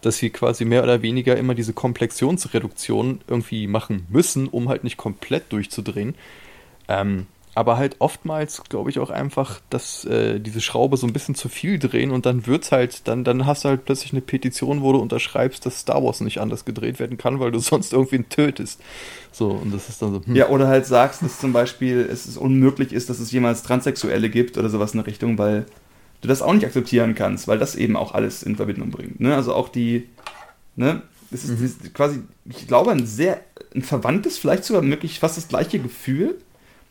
dass 0.00 0.20
wir 0.22 0.30
quasi 0.30 0.64
mehr 0.64 0.82
oder 0.82 1.02
weniger 1.02 1.36
immer 1.36 1.54
diese 1.54 1.72
Komplexionsreduktion 1.72 3.20
irgendwie 3.26 3.66
machen 3.66 4.06
müssen, 4.08 4.48
um 4.48 4.68
halt 4.68 4.84
nicht 4.84 4.96
komplett 4.96 5.52
durchzudrehen. 5.52 6.14
Ähm, 6.88 7.26
aber 7.58 7.76
halt 7.76 7.96
oftmals 7.98 8.62
glaube 8.68 8.88
ich 8.88 9.00
auch 9.00 9.10
einfach, 9.10 9.58
dass 9.68 10.04
äh, 10.04 10.38
diese 10.38 10.60
Schraube 10.60 10.96
so 10.96 11.08
ein 11.08 11.12
bisschen 11.12 11.34
zu 11.34 11.48
viel 11.48 11.80
drehen 11.80 12.12
und 12.12 12.24
dann 12.24 12.46
wird's 12.46 12.70
halt, 12.70 13.08
dann, 13.08 13.24
dann 13.24 13.46
hast 13.46 13.64
du 13.64 13.70
halt 13.70 13.84
plötzlich 13.84 14.12
eine 14.12 14.20
Petition, 14.20 14.80
wo 14.80 14.92
du 14.92 15.00
unterschreibst, 15.00 15.66
dass 15.66 15.80
Star 15.80 16.04
Wars 16.04 16.20
nicht 16.20 16.40
anders 16.40 16.64
gedreht 16.64 17.00
werden 17.00 17.18
kann, 17.18 17.40
weil 17.40 17.50
du 17.50 17.58
sonst 17.58 17.92
irgendwen 17.92 18.28
tötest. 18.28 18.80
So, 19.32 19.48
und 19.48 19.74
das 19.74 19.88
ist 19.88 20.00
dann 20.00 20.12
so. 20.12 20.24
Hm. 20.24 20.36
Ja, 20.36 20.50
oder 20.50 20.68
halt 20.68 20.86
sagst, 20.86 21.20
dass 21.22 21.40
zum 21.40 21.52
Beispiel 21.52 22.08
es 22.08 22.36
unmöglich 22.36 22.92
ist, 22.92 23.10
dass 23.10 23.18
es 23.18 23.32
jemals 23.32 23.64
Transsexuelle 23.64 24.30
gibt 24.30 24.56
oder 24.56 24.68
sowas 24.68 24.92
in 24.94 24.98
der 24.98 25.08
Richtung, 25.08 25.36
weil 25.36 25.66
du 26.20 26.28
das 26.28 26.42
auch 26.42 26.54
nicht 26.54 26.64
akzeptieren 26.64 27.16
kannst, 27.16 27.48
weil 27.48 27.58
das 27.58 27.74
eben 27.74 27.96
auch 27.96 28.14
alles 28.14 28.44
in 28.44 28.54
Verbindung 28.54 28.92
bringt. 28.92 29.18
Ne? 29.18 29.34
Also 29.34 29.52
auch 29.52 29.68
die, 29.68 30.08
ne, 30.76 31.02
es 31.32 31.42
ist 31.42 31.82
mhm. 31.82 31.92
quasi, 31.92 32.20
ich 32.48 32.68
glaube, 32.68 32.92
ein 32.92 33.04
sehr, 33.04 33.40
ein 33.74 33.82
verwandtes, 33.82 34.38
vielleicht 34.38 34.62
sogar 34.62 34.86
wirklich 34.86 35.18
fast 35.18 35.36
das 35.36 35.48
gleiche 35.48 35.80
Gefühl 35.80 36.36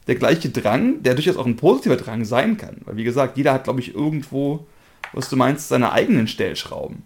der 0.07 0.15
gleiche 0.15 0.49
Drang, 0.49 1.03
der 1.03 1.13
durchaus 1.13 1.37
auch 1.37 1.45
ein 1.45 1.57
positiver 1.57 1.97
Drang 1.97 2.25
sein 2.25 2.57
kann. 2.57 2.77
Weil, 2.85 2.97
wie 2.97 3.03
gesagt, 3.03 3.37
jeder 3.37 3.53
hat, 3.53 3.65
glaube 3.65 3.81
ich, 3.81 3.93
irgendwo, 3.93 4.65
was 5.13 5.29
du 5.29 5.35
meinst, 5.35 5.67
seine 5.67 5.91
eigenen 5.91 6.27
Stellschrauben. 6.27 7.03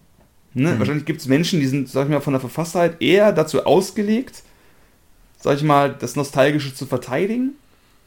Ne? 0.53 0.73
Mhm. 0.73 0.79
Wahrscheinlich 0.79 1.05
gibt 1.05 1.21
es 1.21 1.27
Menschen, 1.27 1.59
die 1.59 1.67
sind, 1.67 1.89
sag 1.89 2.05
ich 2.05 2.11
mal, 2.11 2.21
von 2.21 2.33
der 2.33 2.41
Verfasstheit 2.41 3.01
eher 3.01 3.31
dazu 3.31 3.65
ausgelegt, 3.65 4.43
sag 5.39 5.57
ich 5.57 5.63
mal, 5.63 5.95
das 5.97 6.15
Nostalgische 6.15 6.73
zu 6.73 6.85
verteidigen. 6.85 7.53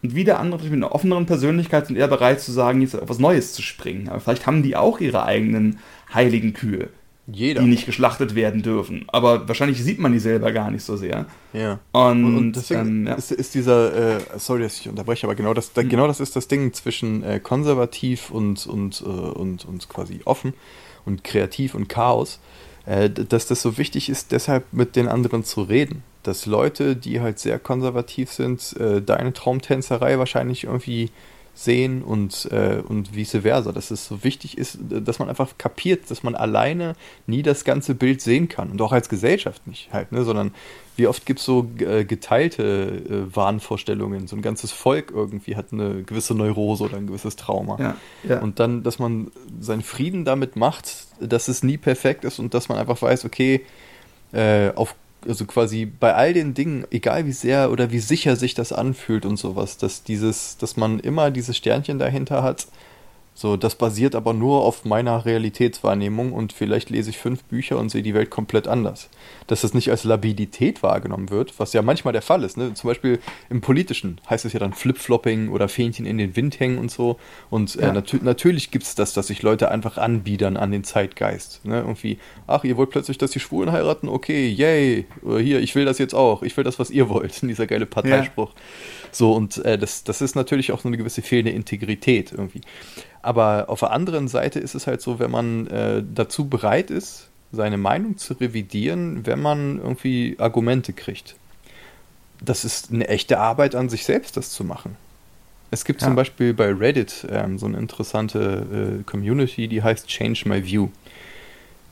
Und 0.02 0.14
wieder 0.14 0.38
andere 0.38 0.62
mit 0.64 0.74
einer 0.74 0.92
offeneren 0.92 1.24
Persönlichkeit 1.24 1.86
sind 1.86 1.96
eher 1.96 2.08
bereit 2.08 2.40
zu 2.40 2.52
sagen, 2.52 2.82
jetzt 2.82 2.94
auf 2.94 3.08
was 3.08 3.18
Neues 3.18 3.54
zu 3.54 3.62
springen. 3.62 4.08
Aber 4.08 4.20
vielleicht 4.20 4.46
haben 4.46 4.62
die 4.62 4.76
auch 4.76 5.00
ihre 5.00 5.24
eigenen 5.24 5.78
heiligen 6.12 6.52
Kühe. 6.52 6.90
Jeder. 7.26 7.62
die 7.62 7.68
nicht 7.68 7.86
geschlachtet 7.86 8.34
werden 8.34 8.62
dürfen. 8.62 9.04
Aber 9.08 9.48
wahrscheinlich 9.48 9.82
sieht 9.82 9.98
man 9.98 10.12
die 10.12 10.18
selber 10.18 10.52
gar 10.52 10.70
nicht 10.70 10.84
so 10.84 10.96
sehr. 10.96 11.26
Ja. 11.52 11.78
Und, 11.92 12.24
und, 12.24 12.36
und 12.36 12.52
deswegen 12.52 12.80
ähm, 12.80 13.06
ja. 13.06 13.14
ist, 13.14 13.32
ist, 13.32 13.54
dieser, 13.54 14.16
äh, 14.16 14.20
sorry, 14.36 14.62
dass 14.62 14.78
ich 14.78 14.88
unterbreche, 14.88 15.26
aber 15.26 15.34
genau 15.34 15.54
das, 15.54 15.72
da, 15.72 15.82
mhm. 15.82 15.88
genau 15.88 16.06
das 16.06 16.20
ist 16.20 16.36
das 16.36 16.48
Ding 16.48 16.72
zwischen 16.74 17.22
äh, 17.22 17.40
konservativ 17.40 18.30
und, 18.30 18.66
und, 18.66 19.00
äh, 19.00 19.04
und, 19.08 19.64
und 19.64 19.88
quasi 19.88 20.20
offen 20.24 20.52
und 21.06 21.24
kreativ 21.24 21.74
und 21.74 21.88
Chaos, 21.88 22.40
äh, 22.84 23.08
dass 23.08 23.46
das 23.46 23.62
so 23.62 23.78
wichtig 23.78 24.10
ist, 24.10 24.32
deshalb 24.32 24.64
mit 24.72 24.94
den 24.96 25.08
anderen 25.08 25.44
zu 25.44 25.62
reden. 25.62 26.02
Dass 26.22 26.46
Leute, 26.46 26.96
die 26.96 27.20
halt 27.20 27.38
sehr 27.38 27.58
konservativ 27.58 28.32
sind, 28.32 28.74
äh, 28.78 29.00
deine 29.02 29.32
Traumtänzerei 29.32 30.18
wahrscheinlich 30.18 30.64
irgendwie 30.64 31.10
sehen 31.54 32.02
und, 32.02 32.48
äh, 32.50 32.82
und 32.86 33.14
vice 33.14 33.38
versa. 33.42 33.72
Dass 33.72 33.90
es 33.90 34.06
so 34.06 34.24
wichtig 34.24 34.58
ist, 34.58 34.78
dass 34.80 35.18
man 35.18 35.28
einfach 35.28 35.56
kapiert, 35.56 36.10
dass 36.10 36.22
man 36.22 36.34
alleine 36.34 36.94
nie 37.26 37.42
das 37.42 37.64
ganze 37.64 37.94
Bild 37.94 38.20
sehen 38.20 38.48
kann 38.48 38.70
und 38.70 38.82
auch 38.82 38.92
als 38.92 39.08
Gesellschaft 39.08 39.66
nicht 39.66 39.92
halt, 39.92 40.12
ne? 40.12 40.24
sondern 40.24 40.52
wie 40.96 41.06
oft 41.06 41.26
gibt 41.26 41.40
es 41.40 41.46
so 41.46 41.68
äh, 41.78 42.04
geteilte 42.04 42.62
äh, 42.62 43.36
Wahnvorstellungen. 43.36 44.28
So 44.28 44.36
ein 44.36 44.42
ganzes 44.42 44.70
Volk 44.70 45.12
irgendwie 45.12 45.56
hat 45.56 45.72
eine 45.72 46.02
gewisse 46.02 46.34
Neurose 46.34 46.84
oder 46.84 46.96
ein 46.96 47.06
gewisses 47.06 47.36
Trauma. 47.36 47.78
Ja, 47.80 47.96
ja. 48.28 48.40
Und 48.40 48.60
dann, 48.60 48.82
dass 48.82 48.98
man 48.98 49.30
seinen 49.60 49.82
Frieden 49.82 50.24
damit 50.24 50.56
macht, 50.56 51.06
dass 51.20 51.48
es 51.48 51.62
nie 51.62 51.78
perfekt 51.78 52.24
ist 52.24 52.38
und 52.38 52.54
dass 52.54 52.68
man 52.68 52.78
einfach 52.78 53.00
weiß, 53.00 53.24
okay, 53.24 53.64
äh, 54.32 54.70
auf 54.74 54.94
also 55.26 55.44
quasi 55.44 55.86
bei 55.86 56.14
all 56.14 56.32
den 56.32 56.54
Dingen, 56.54 56.86
egal 56.90 57.26
wie 57.26 57.32
sehr 57.32 57.70
oder 57.70 57.90
wie 57.90 57.98
sicher 57.98 58.36
sich 58.36 58.54
das 58.54 58.72
anfühlt 58.72 59.24
und 59.26 59.36
sowas, 59.36 59.76
dass 59.78 60.02
dieses, 60.02 60.56
dass 60.58 60.76
man 60.76 61.00
immer 61.00 61.30
dieses 61.30 61.56
Sternchen 61.56 61.98
dahinter 61.98 62.42
hat, 62.42 62.66
so, 63.36 63.56
das 63.56 63.74
basiert 63.74 64.14
aber 64.14 64.32
nur 64.32 64.62
auf 64.62 64.84
meiner 64.84 65.24
Realitätswahrnehmung 65.24 66.32
und 66.32 66.52
vielleicht 66.52 66.90
lese 66.90 67.10
ich 67.10 67.18
fünf 67.18 67.42
Bücher 67.42 67.78
und 67.78 67.88
sehe 67.88 68.02
die 68.02 68.14
Welt 68.14 68.30
komplett 68.30 68.68
anders. 68.68 69.10
Dass 69.48 69.62
das 69.62 69.74
nicht 69.74 69.90
als 69.90 70.04
Labilität 70.04 70.84
wahrgenommen 70.84 71.30
wird, 71.30 71.58
was 71.58 71.72
ja 71.72 71.82
manchmal 71.82 72.12
der 72.12 72.22
Fall 72.22 72.44
ist. 72.44 72.56
Ne? 72.56 72.74
Zum 72.74 72.86
Beispiel 72.86 73.18
im 73.50 73.60
Politischen 73.60 74.20
heißt 74.30 74.44
es 74.44 74.52
ja 74.52 74.60
dann 74.60 74.72
Flipflopping 74.72 75.48
oder 75.48 75.68
Fähnchen 75.68 76.06
in 76.06 76.16
den 76.16 76.36
Wind 76.36 76.60
hängen 76.60 76.78
und 76.78 76.92
so. 76.92 77.18
Und 77.50 77.74
äh, 77.74 77.92
nat 77.92 78.14
natürlich 78.22 78.70
gibt 78.70 78.84
es 78.84 78.94
das, 78.94 79.14
dass 79.14 79.26
sich 79.26 79.42
Leute 79.42 79.68
einfach 79.68 79.98
anbiedern 79.98 80.56
an 80.56 80.70
den 80.70 80.84
Zeitgeist. 80.84 81.64
Ne? 81.64 81.80
Irgendwie, 81.80 82.18
ach, 82.46 82.62
ihr 82.62 82.76
wollt 82.76 82.90
plötzlich, 82.90 83.18
dass 83.18 83.32
die 83.32 83.40
Schwulen 83.40 83.72
heiraten? 83.72 84.08
Okay, 84.08 84.48
yay. 84.48 85.06
Oder 85.22 85.40
hier, 85.40 85.60
ich 85.60 85.74
will 85.74 85.84
das 85.84 85.98
jetzt 85.98 86.14
auch. 86.14 86.44
Ich 86.44 86.56
will 86.56 86.62
das, 86.62 86.78
was 86.78 86.90
ihr 86.90 87.08
wollt. 87.08 87.42
Dieser 87.42 87.66
geile 87.66 87.86
Parteispruch. 87.86 88.50
Ja. 88.54 89.03
So, 89.14 89.32
und 89.32 89.64
äh, 89.64 89.78
das, 89.78 90.04
das 90.04 90.20
ist 90.20 90.34
natürlich 90.34 90.72
auch 90.72 90.80
so 90.80 90.88
eine 90.88 90.96
gewisse 90.96 91.22
fehlende 91.22 91.52
Integrität 91.52 92.32
irgendwie. 92.32 92.62
Aber 93.22 93.66
auf 93.68 93.80
der 93.80 93.92
anderen 93.92 94.28
Seite 94.28 94.58
ist 94.58 94.74
es 94.74 94.86
halt 94.86 95.00
so, 95.00 95.18
wenn 95.18 95.30
man 95.30 95.66
äh, 95.68 96.02
dazu 96.14 96.48
bereit 96.48 96.90
ist, 96.90 97.28
seine 97.52 97.76
Meinung 97.76 98.18
zu 98.18 98.34
revidieren, 98.34 99.24
wenn 99.26 99.40
man 99.40 99.78
irgendwie 99.78 100.36
Argumente 100.38 100.92
kriegt. 100.92 101.36
Das 102.40 102.64
ist 102.64 102.92
eine 102.92 103.08
echte 103.08 103.38
Arbeit 103.38 103.74
an 103.74 103.88
sich 103.88 104.04
selbst, 104.04 104.36
das 104.36 104.50
zu 104.50 104.64
machen. 104.64 104.96
Es 105.70 105.84
gibt 105.84 106.02
ja. 106.02 106.08
zum 106.08 106.16
Beispiel 106.16 106.52
bei 106.52 106.72
Reddit 106.72 107.26
ähm, 107.30 107.58
so 107.58 107.66
eine 107.66 107.78
interessante 107.78 109.00
äh, 109.00 109.02
Community, 109.04 109.68
die 109.68 109.82
heißt 109.82 110.06
Change 110.08 110.48
My 110.48 110.64
View 110.64 110.88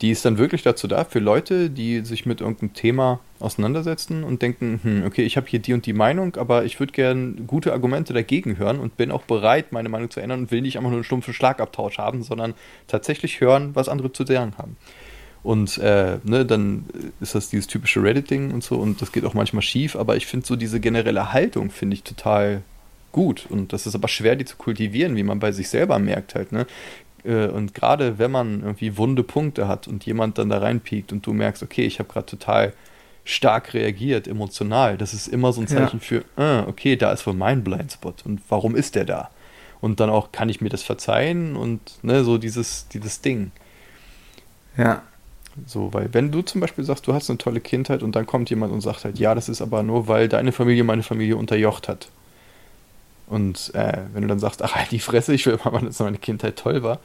die 0.03 0.11
ist 0.11 0.25
dann 0.25 0.37
wirklich 0.37 0.63
dazu 0.63 0.85
da, 0.89 1.05
für 1.05 1.19
Leute, 1.19 1.69
die 1.69 2.01
sich 2.01 2.25
mit 2.25 2.41
irgendeinem 2.41 2.73
Thema 2.73 3.21
auseinandersetzen 3.39 4.25
und 4.25 4.41
denken, 4.41 4.81
hm, 4.83 5.03
okay, 5.05 5.23
ich 5.23 5.37
habe 5.37 5.47
hier 5.47 5.59
die 5.59 5.71
und 5.71 5.85
die 5.85 5.93
Meinung, 5.93 6.35
aber 6.35 6.65
ich 6.65 6.77
würde 6.81 6.91
gerne 6.91 7.35
gute 7.47 7.71
Argumente 7.71 8.11
dagegen 8.11 8.57
hören 8.57 8.81
und 8.81 8.97
bin 8.97 9.11
auch 9.11 9.21
bereit, 9.21 9.71
meine 9.71 9.87
Meinung 9.87 10.11
zu 10.11 10.19
ändern 10.19 10.41
und 10.41 10.51
will 10.51 10.59
nicht 10.59 10.75
einfach 10.75 10.89
nur 10.89 10.97
einen 10.97 11.05
stumpfen 11.05 11.33
Schlagabtausch 11.33 11.99
haben, 11.99 12.21
sondern 12.21 12.53
tatsächlich 12.87 13.39
hören, 13.39 13.75
was 13.75 13.87
andere 13.87 14.11
zu 14.11 14.25
sagen 14.25 14.55
haben. 14.57 14.75
Und 15.41 15.77
äh, 15.77 16.17
ne, 16.25 16.45
dann 16.45 16.83
ist 17.21 17.33
das 17.35 17.49
dieses 17.49 17.67
typische 17.67 18.03
Reddit-Ding 18.03 18.51
und 18.51 18.61
so 18.61 18.75
und 18.75 19.01
das 19.01 19.13
geht 19.13 19.23
auch 19.23 19.33
manchmal 19.33 19.61
schief, 19.61 19.95
aber 19.95 20.17
ich 20.17 20.25
finde 20.25 20.45
so 20.45 20.57
diese 20.57 20.81
generelle 20.81 21.31
Haltung 21.31 21.71
finde 21.71 21.93
ich 21.93 22.03
total 22.03 22.61
gut 23.13 23.45
und 23.49 23.71
das 23.71 23.87
ist 23.87 23.95
aber 23.95 24.09
schwer, 24.09 24.35
die 24.35 24.43
zu 24.43 24.57
kultivieren, 24.57 25.15
wie 25.15 25.23
man 25.23 25.39
bei 25.39 25.53
sich 25.53 25.69
selber 25.69 25.97
merkt 25.99 26.35
halt. 26.35 26.51
Ne? 26.51 26.67
Äh, 27.23 27.47
und 27.47 27.73
gerade 27.73 28.17
wenn 28.19 28.31
man 28.31 28.61
irgendwie 28.61 28.97
wunde 28.97 29.23
Punkte 29.23 29.67
hat 29.67 29.87
und 29.87 30.05
jemand 30.05 30.37
dann 30.37 30.49
da 30.49 30.59
reinpiekt 30.59 31.11
und 31.11 31.25
du 31.25 31.33
merkst, 31.33 31.63
okay, 31.63 31.85
ich 31.85 31.99
habe 31.99 32.09
gerade 32.09 32.25
total 32.25 32.73
stark 33.25 33.73
reagiert, 33.73 34.27
emotional, 34.27 34.97
das 34.97 35.13
ist 35.13 35.27
immer 35.27 35.53
so 35.53 35.61
ein 35.61 35.67
Zeichen 35.67 35.99
ja. 35.99 36.05
für, 36.05 36.25
ah, 36.35 36.65
okay, 36.67 36.95
da 36.95 37.11
ist 37.11 37.25
wohl 37.25 37.33
mein 37.33 37.63
Blindspot 37.63 38.25
und 38.25 38.41
warum 38.49 38.75
ist 38.75 38.95
der 38.95 39.05
da? 39.05 39.29
Und 39.79 39.99
dann 39.99 40.09
auch, 40.09 40.31
kann 40.31 40.49
ich 40.49 40.61
mir 40.61 40.69
das 40.69 40.83
verzeihen 40.83 41.55
und 41.55 41.79
ne, 42.03 42.23
so 42.23 42.37
dieses, 42.37 42.87
dieses 42.89 43.21
Ding. 43.21 43.51
Ja. 44.77 45.03
So, 45.65 45.93
weil 45.93 46.13
wenn 46.13 46.31
du 46.31 46.41
zum 46.41 46.61
Beispiel 46.61 46.83
sagst, 46.83 47.05
du 47.05 47.13
hast 47.13 47.29
eine 47.29 47.37
tolle 47.37 47.59
Kindheit 47.59 48.01
und 48.01 48.15
dann 48.15 48.25
kommt 48.25 48.49
jemand 48.49 48.73
und 48.73 48.81
sagt 48.81 49.05
halt, 49.05 49.19
ja, 49.19 49.35
das 49.35 49.49
ist 49.49 49.61
aber 49.61 49.83
nur, 49.83 50.07
weil 50.07 50.27
deine 50.27 50.51
Familie 50.51 50.83
meine 50.83 51.03
Familie 51.03 51.37
unterjocht 51.37 51.87
hat. 51.87 52.09
Und 53.33 53.71
äh, 53.73 53.97
wenn 54.13 54.21
du 54.21 54.27
dann 54.27 54.37
sagst, 54.37 54.61
ach 54.61 54.75
halt 54.75 54.91
die 54.91 54.99
Fresse, 54.99 55.33
ich 55.33 55.47
will 55.47 55.57
mal, 55.63 55.81
dass 55.81 55.99
meine 55.99 56.19
Kindheit 56.19 56.55
toll 56.55 56.83
war, 56.83 56.99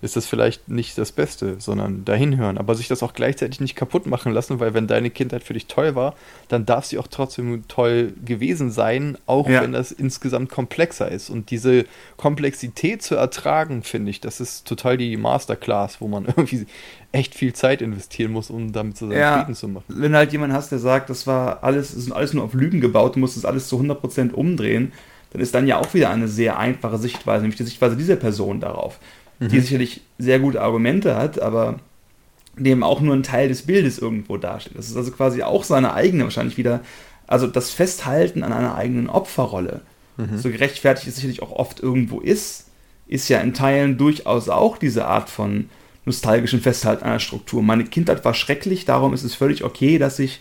ist 0.00 0.14
das 0.14 0.26
vielleicht 0.26 0.68
nicht 0.68 0.96
das 0.96 1.10
Beste, 1.10 1.56
sondern 1.58 2.04
dahin 2.04 2.36
hören. 2.36 2.56
Aber 2.56 2.76
sich 2.76 2.86
das 2.86 3.02
auch 3.02 3.14
gleichzeitig 3.14 3.60
nicht 3.60 3.74
kaputt 3.74 4.06
machen 4.06 4.32
lassen, 4.32 4.60
weil 4.60 4.74
wenn 4.74 4.86
deine 4.86 5.10
Kindheit 5.10 5.42
für 5.42 5.54
dich 5.54 5.66
toll 5.66 5.96
war, 5.96 6.14
dann 6.46 6.66
darf 6.66 6.84
sie 6.84 6.98
auch 6.98 7.08
trotzdem 7.08 7.66
toll 7.66 8.12
gewesen 8.24 8.70
sein, 8.70 9.18
auch 9.26 9.48
ja. 9.48 9.62
wenn 9.62 9.72
das 9.72 9.90
insgesamt 9.90 10.50
komplexer 10.50 11.10
ist. 11.10 11.30
Und 11.30 11.50
diese 11.50 11.84
Komplexität 12.16 13.02
zu 13.02 13.16
ertragen, 13.16 13.82
finde 13.82 14.10
ich, 14.10 14.20
das 14.20 14.40
ist 14.40 14.68
total 14.68 14.96
die 14.96 15.16
Masterclass, 15.16 16.00
wo 16.00 16.06
man 16.06 16.24
irgendwie 16.36 16.66
echt 17.10 17.34
viel 17.34 17.52
Zeit 17.52 17.82
investieren 17.82 18.30
muss, 18.30 18.50
um 18.50 18.72
damit 18.72 18.96
zusammen 18.96 19.18
ja, 19.18 19.38
Frieden 19.38 19.56
zu 19.56 19.66
machen. 19.66 19.84
Wenn 19.88 20.14
halt 20.14 20.32
jemand 20.32 20.52
hast, 20.52 20.70
der 20.70 20.78
sagt, 20.78 21.10
das 21.10 21.26
war 21.26 21.64
alles, 21.64 21.94
das 21.94 22.04
ist 22.04 22.12
alles 22.12 22.34
nur 22.34 22.44
auf 22.44 22.54
Lügen 22.54 22.80
gebaut, 22.80 23.16
du 23.16 23.20
musst 23.20 23.36
das 23.36 23.44
alles 23.44 23.68
zu 23.68 23.78
100% 23.80 24.32
umdrehen, 24.32 24.92
dann 25.32 25.40
ist 25.40 25.54
dann 25.54 25.66
ja 25.66 25.78
auch 25.78 25.94
wieder 25.94 26.10
eine 26.10 26.28
sehr 26.28 26.58
einfache 26.58 26.98
Sichtweise, 26.98 27.42
nämlich 27.42 27.56
die 27.56 27.64
Sichtweise 27.64 27.96
dieser 27.96 28.16
Person 28.16 28.60
darauf, 28.60 28.98
mhm. 29.40 29.48
die 29.48 29.60
sicherlich 29.60 30.02
sehr 30.18 30.38
gute 30.38 30.60
Argumente 30.60 31.16
hat, 31.16 31.40
aber 31.40 31.80
dem 32.56 32.82
auch 32.82 33.00
nur 33.00 33.14
ein 33.14 33.22
Teil 33.22 33.48
des 33.48 33.62
Bildes 33.62 33.98
irgendwo 33.98 34.36
dasteht. 34.36 34.76
Das 34.76 34.88
ist 34.88 34.96
also 34.96 35.10
quasi 35.10 35.42
auch 35.42 35.64
seine 35.64 35.94
eigene, 35.94 36.24
wahrscheinlich 36.24 36.58
wieder, 36.58 36.80
also 37.26 37.46
das 37.46 37.70
Festhalten 37.70 38.42
an 38.42 38.52
einer 38.52 38.74
eigenen 38.74 39.08
Opferrolle. 39.08 39.80
mhm. 40.18 40.36
so 40.36 40.50
gerechtfertigt 40.50 41.08
es 41.08 41.16
sicherlich 41.16 41.42
auch 41.42 41.52
oft 41.52 41.80
irgendwo 41.80 42.20
ist, 42.20 42.66
ist 43.06 43.28
ja 43.28 43.40
in 43.40 43.54
Teilen 43.54 43.96
durchaus 43.96 44.50
auch 44.50 44.76
diese 44.76 45.06
Art 45.06 45.30
von 45.30 45.70
nostalgischen 46.04 46.60
Festhalten 46.60 47.04
einer 47.04 47.20
Struktur. 47.20 47.62
Meine 47.62 47.84
Kindheit 47.84 48.24
war 48.24 48.34
schrecklich, 48.34 48.84
darum 48.84 49.14
ist 49.14 49.22
es 49.22 49.34
völlig 49.34 49.64
okay, 49.64 49.98
dass 49.98 50.18
ich 50.18 50.40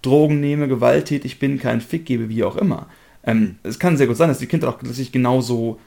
Drogen 0.00 0.40
nehme, 0.40 0.66
gewalttätig 0.66 1.38
bin, 1.38 1.60
keinen 1.60 1.80
Fick 1.80 2.06
gebe, 2.06 2.28
wie 2.28 2.42
auch 2.42 2.56
immer. 2.56 2.88
Ähm, 3.24 3.56
es 3.62 3.78
kann 3.78 3.96
sehr 3.96 4.06
gut 4.06 4.16
sein, 4.16 4.28
dass 4.28 4.38
die 4.38 4.46
Kindheit 4.46 4.70
auch 4.70 4.78
tatsächlich 4.78 5.12
genauso 5.12 5.78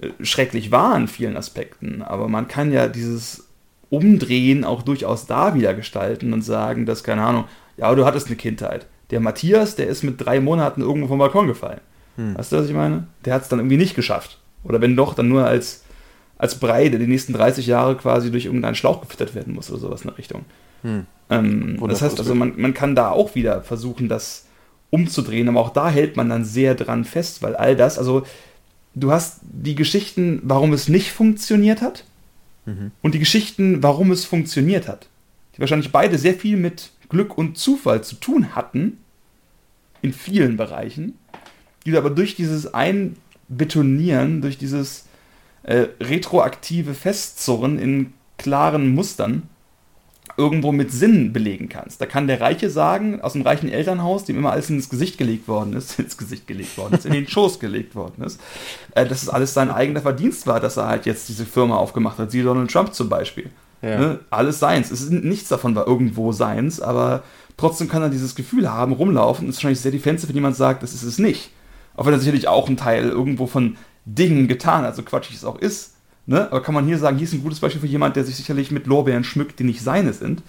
äh, 0.00 0.10
schrecklich 0.22 0.70
war 0.70 0.96
in 0.96 1.08
vielen 1.08 1.36
Aspekten, 1.36 2.02
aber 2.02 2.28
man 2.28 2.48
kann 2.48 2.72
ja 2.72 2.88
dieses 2.88 3.48
Umdrehen 3.88 4.64
auch 4.64 4.82
durchaus 4.82 5.26
da 5.26 5.54
wieder 5.54 5.74
gestalten 5.74 6.32
und 6.32 6.42
sagen, 6.42 6.86
dass, 6.86 7.04
keine 7.04 7.22
Ahnung, 7.22 7.44
ja, 7.76 7.94
du 7.94 8.04
hattest 8.04 8.26
eine 8.26 8.36
Kindheit. 8.36 8.86
Der 9.10 9.20
Matthias, 9.20 9.76
der 9.76 9.86
ist 9.86 10.02
mit 10.02 10.20
drei 10.20 10.40
Monaten 10.40 10.80
irgendwo 10.80 11.08
vom 11.08 11.18
Balkon 11.18 11.46
gefallen. 11.46 11.80
Hm. 12.16 12.36
Weißt 12.36 12.52
du, 12.52 12.56
was 12.56 12.66
ich 12.66 12.74
meine? 12.74 13.06
Der 13.24 13.34
hat 13.34 13.42
es 13.42 13.48
dann 13.48 13.60
irgendwie 13.60 13.76
nicht 13.76 13.94
geschafft. 13.94 14.38
Oder 14.64 14.80
wenn 14.80 14.96
doch, 14.96 15.14
dann 15.14 15.28
nur 15.28 15.46
als, 15.46 15.84
als 16.38 16.58
Brei, 16.58 16.88
der 16.88 16.98
die 16.98 17.06
nächsten 17.06 17.32
30 17.32 17.66
Jahre 17.66 17.96
quasi 17.96 18.30
durch 18.30 18.46
irgendeinen 18.46 18.74
Schlauch 18.74 19.00
gefüttert 19.00 19.34
werden 19.34 19.54
muss 19.54 19.70
oder 19.70 19.78
sowas 19.78 20.02
in 20.02 20.08
der 20.08 20.18
Richtung. 20.18 20.44
Hm. 20.82 21.06
Ähm, 21.30 21.78
das 21.88 22.02
heißt 22.02 22.18
also, 22.18 22.34
man, 22.34 22.54
man 22.56 22.74
kann 22.74 22.96
da 22.96 23.10
auch 23.10 23.34
wieder 23.34 23.62
versuchen, 23.62 24.08
das 24.08 24.45
umzudrehen, 24.96 25.48
aber 25.48 25.60
auch 25.60 25.72
da 25.72 25.90
hält 25.90 26.16
man 26.16 26.28
dann 26.28 26.44
sehr 26.44 26.74
dran 26.74 27.04
fest, 27.04 27.42
weil 27.42 27.54
all 27.54 27.76
das, 27.76 27.98
also 27.98 28.26
du 28.94 29.12
hast 29.12 29.40
die 29.42 29.74
Geschichten, 29.74 30.40
warum 30.42 30.72
es 30.72 30.88
nicht 30.88 31.12
funktioniert 31.12 31.82
hat 31.82 32.04
mhm. 32.64 32.90
und 33.02 33.14
die 33.14 33.18
Geschichten, 33.18 33.82
warum 33.82 34.10
es 34.10 34.24
funktioniert 34.24 34.88
hat, 34.88 35.06
die 35.54 35.60
wahrscheinlich 35.60 35.92
beide 35.92 36.18
sehr 36.18 36.34
viel 36.34 36.56
mit 36.56 36.90
Glück 37.08 37.38
und 37.38 37.58
Zufall 37.58 38.02
zu 38.02 38.16
tun 38.16 38.56
hatten, 38.56 38.98
in 40.02 40.12
vielen 40.12 40.56
Bereichen, 40.56 41.18
die 41.84 41.90
du 41.90 41.98
aber 41.98 42.10
durch 42.10 42.34
dieses 42.34 42.72
Einbetonieren, 42.72 44.40
durch 44.40 44.58
dieses 44.58 45.06
äh, 45.62 45.86
retroaktive 46.00 46.94
Festzurren 46.94 47.78
in 47.78 48.12
klaren 48.38 48.94
Mustern 48.94 49.44
irgendwo 50.36 50.72
mit 50.72 50.92
Sinn 50.92 51.32
belegen 51.32 51.68
kannst. 51.68 52.00
Da 52.00 52.06
kann 52.06 52.26
der 52.26 52.40
Reiche 52.40 52.68
sagen, 52.68 53.20
aus 53.22 53.32
dem 53.32 53.42
reichen 53.42 53.70
Elternhaus, 53.70 54.24
dem 54.24 54.36
immer 54.36 54.52
alles 54.52 54.68
ins 54.68 54.88
Gesicht 54.88 55.18
gelegt 55.18 55.48
worden 55.48 55.72
ist, 55.72 55.98
ins 55.98 56.16
Gesicht 56.16 56.46
gelegt 56.46 56.76
worden 56.76 56.94
ist, 56.94 57.06
in 57.06 57.12
den 57.12 57.26
Schoß 57.26 57.58
gelegt 57.58 57.94
worden 57.94 58.24
ist, 58.24 58.40
äh, 58.94 59.06
dass 59.06 59.22
es 59.22 59.28
alles 59.28 59.54
sein 59.54 59.70
eigener 59.70 60.00
Verdienst 60.00 60.46
war, 60.46 60.60
dass 60.60 60.76
er 60.76 60.88
halt 60.88 61.06
jetzt 61.06 61.28
diese 61.28 61.46
Firma 61.46 61.76
aufgemacht 61.76 62.18
hat, 62.18 62.32
wie 62.32 62.42
Donald 62.42 62.70
Trump 62.70 62.94
zum 62.94 63.08
Beispiel. 63.08 63.50
Ja. 63.82 63.98
Ne? 63.98 64.20
Alles 64.30 64.58
seins. 64.58 64.90
Es 64.90 65.02
ist, 65.02 65.10
nichts 65.10 65.48
davon 65.48 65.74
war 65.74 65.86
irgendwo 65.86 66.32
seins, 66.32 66.80
aber 66.80 67.22
trotzdem 67.56 67.88
kann 67.88 68.02
er 68.02 68.10
dieses 68.10 68.34
Gefühl 68.34 68.70
haben, 68.70 68.92
rumlaufen. 68.92 69.48
Es 69.48 69.56
ist 69.56 69.58
wahrscheinlich 69.58 69.80
sehr 69.80 69.92
defensiv, 69.92 70.28
wenn 70.28 70.36
jemand 70.36 70.56
sagt, 70.56 70.82
das 70.82 70.92
ist 70.92 71.02
es 71.02 71.18
nicht. 71.18 71.50
Auch 71.96 72.06
wenn 72.06 72.12
er 72.12 72.18
sicherlich 72.18 72.48
auch 72.48 72.66
einen 72.66 72.76
Teil 72.76 73.08
irgendwo 73.08 73.46
von 73.46 73.76
Dingen 74.04 74.48
getan 74.48 74.84
hat, 74.84 74.96
so 74.96 75.02
quatschig 75.02 75.36
es 75.36 75.44
auch 75.44 75.58
ist. 75.58 75.95
Ne? 76.26 76.50
Aber 76.50 76.62
kann 76.62 76.74
man 76.74 76.86
hier 76.86 76.98
sagen, 76.98 77.16
hier 77.16 77.26
ist 77.26 77.34
ein 77.34 77.42
gutes 77.42 77.60
Beispiel 77.60 77.80
für 77.80 77.86
jemand, 77.86 78.16
der 78.16 78.24
sich 78.24 78.36
sicherlich 78.36 78.70
mit 78.70 78.86
Lorbeeren 78.86 79.24
schmückt, 79.24 79.58
die 79.58 79.64
nicht 79.64 79.80
seine 79.80 80.12
sind. 80.12 80.42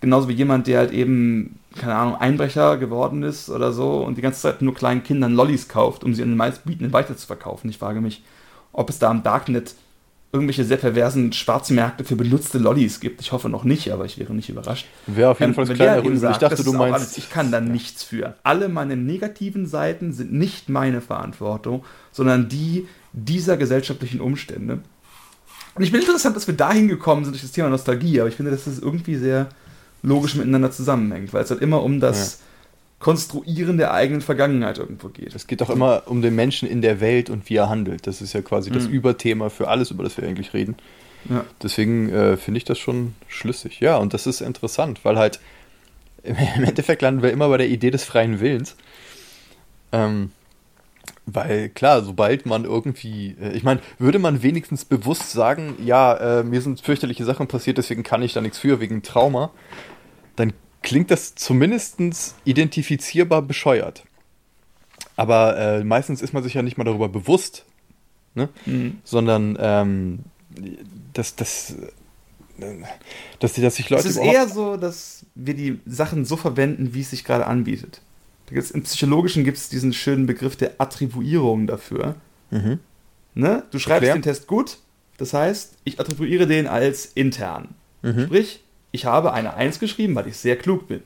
Genauso 0.00 0.28
wie 0.28 0.34
jemand, 0.34 0.66
der 0.66 0.80
halt 0.80 0.92
eben, 0.92 1.58
keine 1.76 1.94
Ahnung, 1.94 2.16
Einbrecher 2.16 2.76
geworden 2.76 3.22
ist 3.22 3.48
oder 3.48 3.72
so 3.72 4.04
und 4.04 4.18
die 4.18 4.22
ganze 4.22 4.40
Zeit 4.40 4.60
nur 4.60 4.74
kleinen 4.74 5.02
Kindern 5.02 5.32
Lollis 5.32 5.68
kauft, 5.68 6.04
um 6.04 6.14
sie 6.14 6.22
an 6.22 6.30
den 6.30 6.36
meistbietenden 6.36 6.92
weiter 6.92 7.16
zu 7.16 7.26
verkaufen. 7.26 7.70
Ich 7.70 7.78
frage 7.78 8.00
mich, 8.00 8.22
ob 8.72 8.90
es 8.90 8.98
da 8.98 9.08
am 9.08 9.22
Darknet 9.22 9.76
irgendwelche 10.34 10.64
sehr 10.64 10.78
perversen 10.78 11.32
Schwarzmärkte 11.32 12.02
für 12.02 12.16
benutzte 12.16 12.58
Lollis 12.58 12.98
gibt. 12.98 13.20
Ich 13.20 13.30
hoffe 13.30 13.48
noch 13.48 13.62
nicht, 13.62 13.92
aber 13.92 14.04
ich 14.04 14.18
wäre 14.18 14.34
nicht 14.34 14.48
überrascht. 14.48 14.86
Wäre 15.06 15.30
auf 15.30 15.38
jeden 15.38 15.52
ähm, 15.52 15.54
Fall 15.54 15.64
das 15.64 15.76
kleine 15.76 16.04
Rüssel. 16.04 16.32
Ich 16.32 16.38
dachte, 16.38 16.64
du 16.64 16.72
meinst. 16.72 16.94
Alles, 16.94 17.16
ich 17.16 17.30
kann 17.30 17.52
da 17.52 17.60
ja. 17.60 17.64
nichts 17.64 18.02
für. 18.02 18.34
Alle 18.42 18.68
meine 18.68 18.96
negativen 18.96 19.66
Seiten 19.66 20.12
sind 20.12 20.32
nicht 20.32 20.68
meine 20.68 21.00
Verantwortung, 21.00 21.84
sondern 22.10 22.48
die 22.48 22.88
dieser 23.12 23.56
gesellschaftlichen 23.56 24.20
Umstände. 24.20 24.80
Und 25.74 25.82
ich 25.82 25.90
bin 25.90 26.00
interessant, 26.00 26.36
dass 26.36 26.46
wir 26.46 26.54
dahin 26.54 26.88
gekommen 26.88 27.24
sind 27.24 27.32
durch 27.32 27.42
das 27.42 27.52
Thema 27.52 27.68
Nostalgie, 27.68 28.20
aber 28.20 28.28
ich 28.28 28.36
finde, 28.36 28.50
dass 28.50 28.64
das 28.64 28.78
irgendwie 28.78 29.16
sehr 29.16 29.48
logisch 30.02 30.34
miteinander 30.36 30.70
zusammenhängt, 30.70 31.32
weil 31.32 31.42
es 31.42 31.50
halt 31.50 31.62
immer 31.62 31.82
um 31.82 31.98
das 31.98 32.38
ja. 32.38 32.44
Konstruieren 33.00 33.76
der 33.76 33.92
eigenen 33.92 34.20
Vergangenheit 34.20 34.78
irgendwo 34.78 35.08
geht. 35.08 35.34
Es 35.34 35.46
geht 35.46 35.60
doch 35.60 35.70
immer 35.70 36.04
um 36.06 36.22
den 36.22 36.34
Menschen 36.34 36.68
in 36.68 36.80
der 36.80 37.00
Welt 37.00 37.28
und 37.28 37.50
wie 37.50 37.56
er 37.56 37.68
handelt. 37.68 38.06
Das 38.06 38.22
ist 38.22 38.32
ja 38.32 38.40
quasi 38.40 38.70
mhm. 38.70 38.74
das 38.74 38.86
Überthema 38.86 39.50
für 39.50 39.68
alles, 39.68 39.90
über 39.90 40.04
das 40.04 40.16
wir 40.16 40.26
eigentlich 40.26 40.54
reden. 40.54 40.76
Ja. 41.28 41.44
Deswegen 41.62 42.10
äh, 42.10 42.36
finde 42.36 42.58
ich 42.58 42.64
das 42.64 42.78
schon 42.78 43.14
schlüssig. 43.28 43.80
Ja, 43.80 43.96
und 43.96 44.14
das 44.14 44.26
ist 44.26 44.40
interessant, 44.40 45.00
weil 45.04 45.18
halt 45.18 45.40
im 46.22 46.64
Endeffekt 46.64 47.02
landen 47.02 47.22
wir 47.22 47.32
immer 47.32 47.48
bei 47.48 47.58
der 47.58 47.68
Idee 47.68 47.90
des 47.90 48.04
freien 48.04 48.40
Willens. 48.40 48.76
Ähm, 49.92 50.30
weil 51.26 51.68
klar, 51.70 52.02
sobald 52.02 52.46
man 52.46 52.64
irgendwie, 52.64 53.36
äh, 53.40 53.52
ich 53.52 53.62
meine, 53.62 53.80
würde 53.98 54.18
man 54.18 54.42
wenigstens 54.42 54.84
bewusst 54.84 55.32
sagen, 55.32 55.74
ja, 55.84 56.40
äh, 56.40 56.44
mir 56.44 56.60
sind 56.60 56.80
fürchterliche 56.80 57.24
Sachen 57.24 57.46
passiert, 57.46 57.78
deswegen 57.78 58.02
kann 58.02 58.22
ich 58.22 58.32
da 58.32 58.40
nichts 58.40 58.58
für, 58.58 58.80
wegen 58.80 59.02
Trauma, 59.02 59.50
dann 60.36 60.52
klingt 60.82 61.10
das 61.10 61.34
zumindest 61.34 61.98
identifizierbar 62.44 63.42
bescheuert. 63.42 64.04
Aber 65.16 65.56
äh, 65.56 65.84
meistens 65.84 66.20
ist 66.20 66.32
man 66.32 66.42
sich 66.42 66.54
ja 66.54 66.62
nicht 66.62 66.76
mal 66.76 66.84
darüber 66.84 67.08
bewusst, 67.08 67.64
ne? 68.34 68.48
Mhm. 68.66 68.98
sondern 69.04 69.56
ähm, 69.60 70.18
dass, 71.12 71.36
dass, 71.36 71.76
dass, 73.38 73.54
dass 73.54 73.76
sich 73.76 73.90
Leute. 73.90 74.08
Es 74.08 74.16
ist 74.16 74.22
eher 74.22 74.48
so, 74.48 74.76
dass 74.76 75.24
wir 75.34 75.54
die 75.54 75.80
Sachen 75.86 76.24
so 76.24 76.36
verwenden, 76.36 76.94
wie 76.94 77.00
es 77.00 77.10
sich 77.10 77.24
gerade 77.24 77.46
anbietet. 77.46 78.02
Im 78.50 78.82
Psychologischen 78.82 79.44
gibt 79.44 79.56
es 79.56 79.68
diesen 79.68 79.92
schönen 79.92 80.26
Begriff 80.26 80.56
der 80.56 80.72
Attribuierung 80.78 81.66
dafür. 81.66 82.16
Mhm. 82.50 82.78
Ne? 83.34 83.64
Du 83.70 83.78
schreibst 83.78 84.02
Erklär. 84.02 84.14
den 84.14 84.22
Test 84.22 84.46
gut, 84.46 84.78
das 85.16 85.32
heißt, 85.32 85.78
ich 85.84 85.98
attribuiere 85.98 86.46
den 86.46 86.66
als 86.66 87.06
intern. 87.06 87.74
Mhm. 88.02 88.26
Sprich, 88.26 88.62
ich 88.92 89.06
habe 89.06 89.32
eine 89.32 89.54
1 89.54 89.80
geschrieben, 89.80 90.14
weil 90.14 90.28
ich 90.28 90.36
sehr 90.36 90.56
klug 90.56 90.86
bin. 90.88 91.02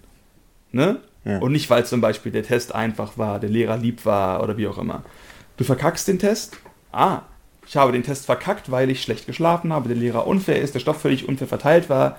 Ne? 0.73 1.01
Ja. 1.25 1.39
Und 1.39 1.53
nicht, 1.53 1.71
weil 1.71 1.87
zum 1.87 2.01
Beispiel 2.01 2.33
der 2.33 2.43
Test 2.43 2.75
einfach 2.75 3.17
war, 3.17 3.41
der 3.41 3.51
Lehrer 3.51 3.77
lieb 3.77 4.05
war 4.05 4.43
oder 4.43 4.57
wie 4.57 4.67
auch 4.67 4.79
immer. 4.79 5.05
Du 5.57 5.65
verkackst 5.65 6.09
den 6.09 6.19
Test. 6.19 6.59
Ah, 6.93 7.23
ich 7.67 7.77
habe 7.77 7.93
den 7.93 8.03
Test 8.03 8.27
verkackt, 8.27 8.71
weil 8.71 8.91
ich 8.91 9.03
schlecht 9.03 9.27
geschlafen 9.27 9.73
habe, 9.73 9.89
der 9.89 9.97
Lehrer 9.97 10.27
unfair 10.27 10.61
ist, 10.61 10.75
der 10.75 10.81
Stoff 10.81 11.01
völlig 11.01 11.29
unfair 11.29 11.49
verteilt 11.49 11.89
war, 11.91 12.19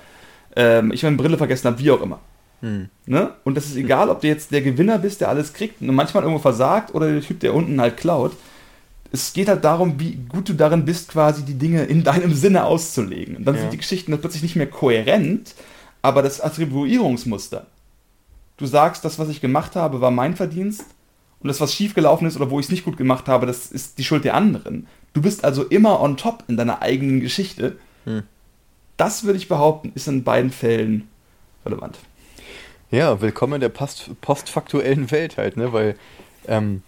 ähm, 0.56 0.92
ich 0.92 1.04
meine 1.04 1.18
Brille 1.18 1.38
vergessen 1.38 1.68
habe, 1.68 1.80
wie 1.80 1.92
auch 1.92 2.02
immer. 2.02 2.20
Hm. 2.62 2.90
Ne? 3.06 3.32
Und 3.44 3.56
das 3.56 3.66
ist 3.66 3.76
egal, 3.76 4.10
ob 4.10 4.22
du 4.22 4.28
jetzt 4.28 4.52
der 4.52 4.62
Gewinner 4.62 4.98
bist, 4.98 5.22
der 5.22 5.30
alles 5.30 5.54
kriegt 5.54 5.82
und 5.82 5.94
manchmal 5.94 6.24
irgendwo 6.24 6.42
versagt 6.42 6.94
oder 6.94 7.12
der 7.12 7.22
Typ, 7.22 7.40
der 7.40 7.54
unten 7.54 7.80
halt 7.80 7.98
klaut. 7.98 8.34
Es 9.12 9.34
geht 9.34 9.48
halt 9.48 9.64
darum, 9.64 10.00
wie 10.00 10.20
gut 10.30 10.50
du 10.50 10.54
darin 10.54 10.86
bist, 10.86 11.10
quasi 11.10 11.44
die 11.44 11.56
Dinge 11.56 11.84
in 11.84 12.04
deinem 12.04 12.34
Sinne 12.34 12.66
auszulegen. 12.66 13.38
Und 13.38 13.46
dann 13.46 13.56
ja. 13.56 13.62
sind 13.62 13.74
die 13.74 13.78
Geschichten 13.78 14.12
dann 14.12 14.22
plötzlich 14.22 14.44
nicht 14.44 14.56
mehr 14.56 14.70
kohärent, 14.70 15.56
aber 16.02 16.22
das 16.22 16.42
Attribuierungsmuster. 16.42 17.66
Du 18.58 18.66
sagst, 18.66 19.06
das, 19.06 19.18
was 19.18 19.30
ich 19.30 19.42
gemacht 19.42 19.76
habe, 19.76 20.02
war 20.02 20.12
mein 20.12 20.36
Verdienst 20.36 20.86
und 21.40 21.48
das, 21.48 21.62
was 21.62 21.74
schiefgelaufen 21.74 22.28
ist 22.28 22.36
oder 22.36 22.52
wo 22.52 22.60
ich 22.60 22.66
es 22.66 22.72
nicht 22.72 22.84
gut 22.84 22.98
gemacht 22.98 23.28
habe, 23.28 23.46
das 23.46 23.72
ist 23.72 23.98
die 23.98 24.04
Schuld 24.04 24.26
der 24.26 24.36
anderen. 24.36 24.88
Du 25.14 25.22
bist 25.22 25.44
also 25.44 25.64
immer 25.64 26.02
on 26.02 26.18
top 26.18 26.44
in 26.48 26.58
deiner 26.58 26.82
eigenen 26.82 27.22
Geschichte. 27.22 27.78
Hm. 28.04 28.24
Das 28.98 29.24
würde 29.24 29.38
ich 29.38 29.48
behaupten, 29.48 29.94
ist 29.96 30.08
in 30.08 30.26
beiden 30.26 30.52
Fällen 30.52 31.08
relevant. 31.66 31.98
Ja, 32.92 33.22
willkommen 33.22 33.56
in 33.56 33.62
der 33.62 33.70
post 33.70 34.10
postfaktuellen 34.20 35.12
Welt 35.12 35.38
halt, 35.38 35.58
ne? 35.58 35.74
Weil 35.74 35.96
ähm, 36.48 36.82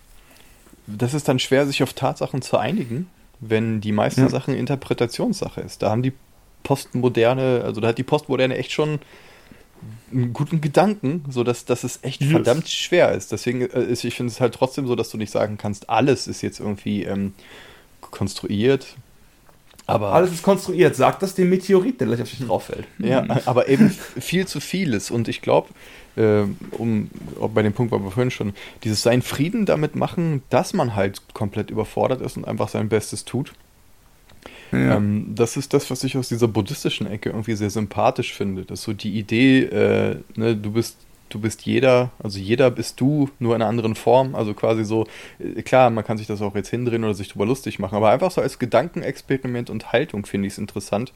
das 0.87 1.13
ist 1.13 1.27
dann 1.27 1.37
schwer, 1.37 1.67
sich 1.67 1.83
auf 1.83 1.93
Tatsachen 1.93 2.41
zu 2.41 2.57
einigen, 2.57 3.07
wenn 3.39 3.81
die 3.81 3.91
meisten 3.91 4.21
ja. 4.21 4.29
Sachen 4.29 4.55
Interpretationssache 4.55 5.61
ist. 5.61 5.83
Da 5.83 5.91
haben 5.91 6.01
die 6.01 6.13
Postmoderne, 6.63 7.61
also 7.63 7.81
da 7.81 7.89
hat 7.89 7.99
die 7.99 8.03
Postmoderne 8.03 8.57
echt 8.57 8.71
schon 8.71 8.99
einen 10.11 10.33
guten 10.33 10.59
Gedanken, 10.59 11.23
so 11.29 11.43
dass, 11.43 11.65
dass 11.65 11.83
es 11.83 11.99
echt 12.01 12.21
yes. 12.21 12.31
verdammt 12.31 12.67
schwer 12.67 13.11
ist. 13.11 13.31
Deswegen 13.31 13.61
äh, 13.61 13.83
ist, 13.83 14.03
ich 14.03 14.15
finde 14.15 14.31
es 14.31 14.41
halt 14.41 14.55
trotzdem 14.55 14.87
so, 14.87 14.95
dass 14.95 15.09
du 15.09 15.17
nicht 15.17 15.31
sagen 15.31 15.59
kannst, 15.59 15.87
alles 15.89 16.27
ist 16.27 16.41
jetzt 16.41 16.59
irgendwie 16.59 17.03
ähm, 17.03 17.33
konstruiert, 18.01 18.95
aber 19.87 20.13
Alles 20.13 20.31
ist 20.31 20.43
konstruiert, 20.43 20.95
sagt 20.95 21.21
das 21.23 21.35
dem 21.35 21.49
Meteorit, 21.49 21.99
der 21.99 22.07
gleich 22.07 22.21
auf 22.21 22.29
dich 22.29 22.45
drauf 22.45 22.65
fällt. 22.65 22.85
Ja, 22.99 23.25
aber 23.45 23.67
eben 23.67 23.89
viel 23.89 24.47
zu 24.47 24.59
vieles. 24.59 25.11
Und 25.11 25.27
ich 25.27 25.41
glaube, 25.41 25.69
äh, 26.15 26.43
um 26.77 27.09
bei 27.53 27.61
dem 27.61 27.73
Punkt 27.73 27.91
waren 27.91 28.03
wir 28.03 28.11
vorhin 28.11 28.31
schon, 28.31 28.53
dieses 28.83 29.01
sein 29.01 29.21
Frieden 29.21 29.65
damit 29.65 29.95
machen, 29.95 30.43
dass 30.49 30.73
man 30.73 30.95
halt 30.95 31.21
komplett 31.33 31.71
überfordert 31.71 32.21
ist 32.21 32.37
und 32.37 32.45
einfach 32.45 32.69
sein 32.69 32.89
Bestes 32.89 33.25
tut. 33.25 33.53
Ja. 34.71 34.97
Ähm, 34.97 35.33
das 35.35 35.57
ist 35.57 35.73
das, 35.73 35.91
was 35.91 36.03
ich 36.03 36.17
aus 36.17 36.29
dieser 36.29 36.47
buddhistischen 36.47 37.07
Ecke 37.07 37.29
irgendwie 37.29 37.55
sehr 37.55 37.69
sympathisch 37.69 38.33
finde. 38.33 38.63
Das 38.63 38.79
ist 38.79 38.85
so 38.85 38.93
die 38.93 39.17
Idee, 39.17 39.63
äh, 39.63 40.17
ne, 40.35 40.55
du 40.55 40.71
bist 40.71 40.97
du 41.33 41.39
bist 41.39 41.63
jeder, 41.63 42.11
also 42.21 42.39
jeder 42.39 42.69
bist 42.71 42.99
du, 43.01 43.29
nur 43.39 43.55
in 43.55 43.61
einer 43.61 43.69
anderen 43.69 43.95
Form. 43.95 44.35
Also 44.35 44.53
quasi 44.53 44.83
so, 44.83 45.07
äh, 45.39 45.61
klar, 45.61 45.89
man 45.89 46.03
kann 46.03 46.17
sich 46.17 46.27
das 46.27 46.41
auch 46.41 46.55
jetzt 46.55 46.69
hindrehen 46.69 47.03
oder 47.03 47.13
sich 47.13 47.29
drüber 47.29 47.45
lustig 47.45 47.79
machen, 47.79 47.95
aber 47.95 48.09
einfach 48.09 48.31
so 48.31 48.41
als 48.41 48.59
Gedankenexperiment 48.59 49.69
und 49.69 49.91
Haltung 49.91 50.25
finde 50.25 50.47
ich 50.47 50.53
es 50.53 50.59
interessant, 50.59 51.13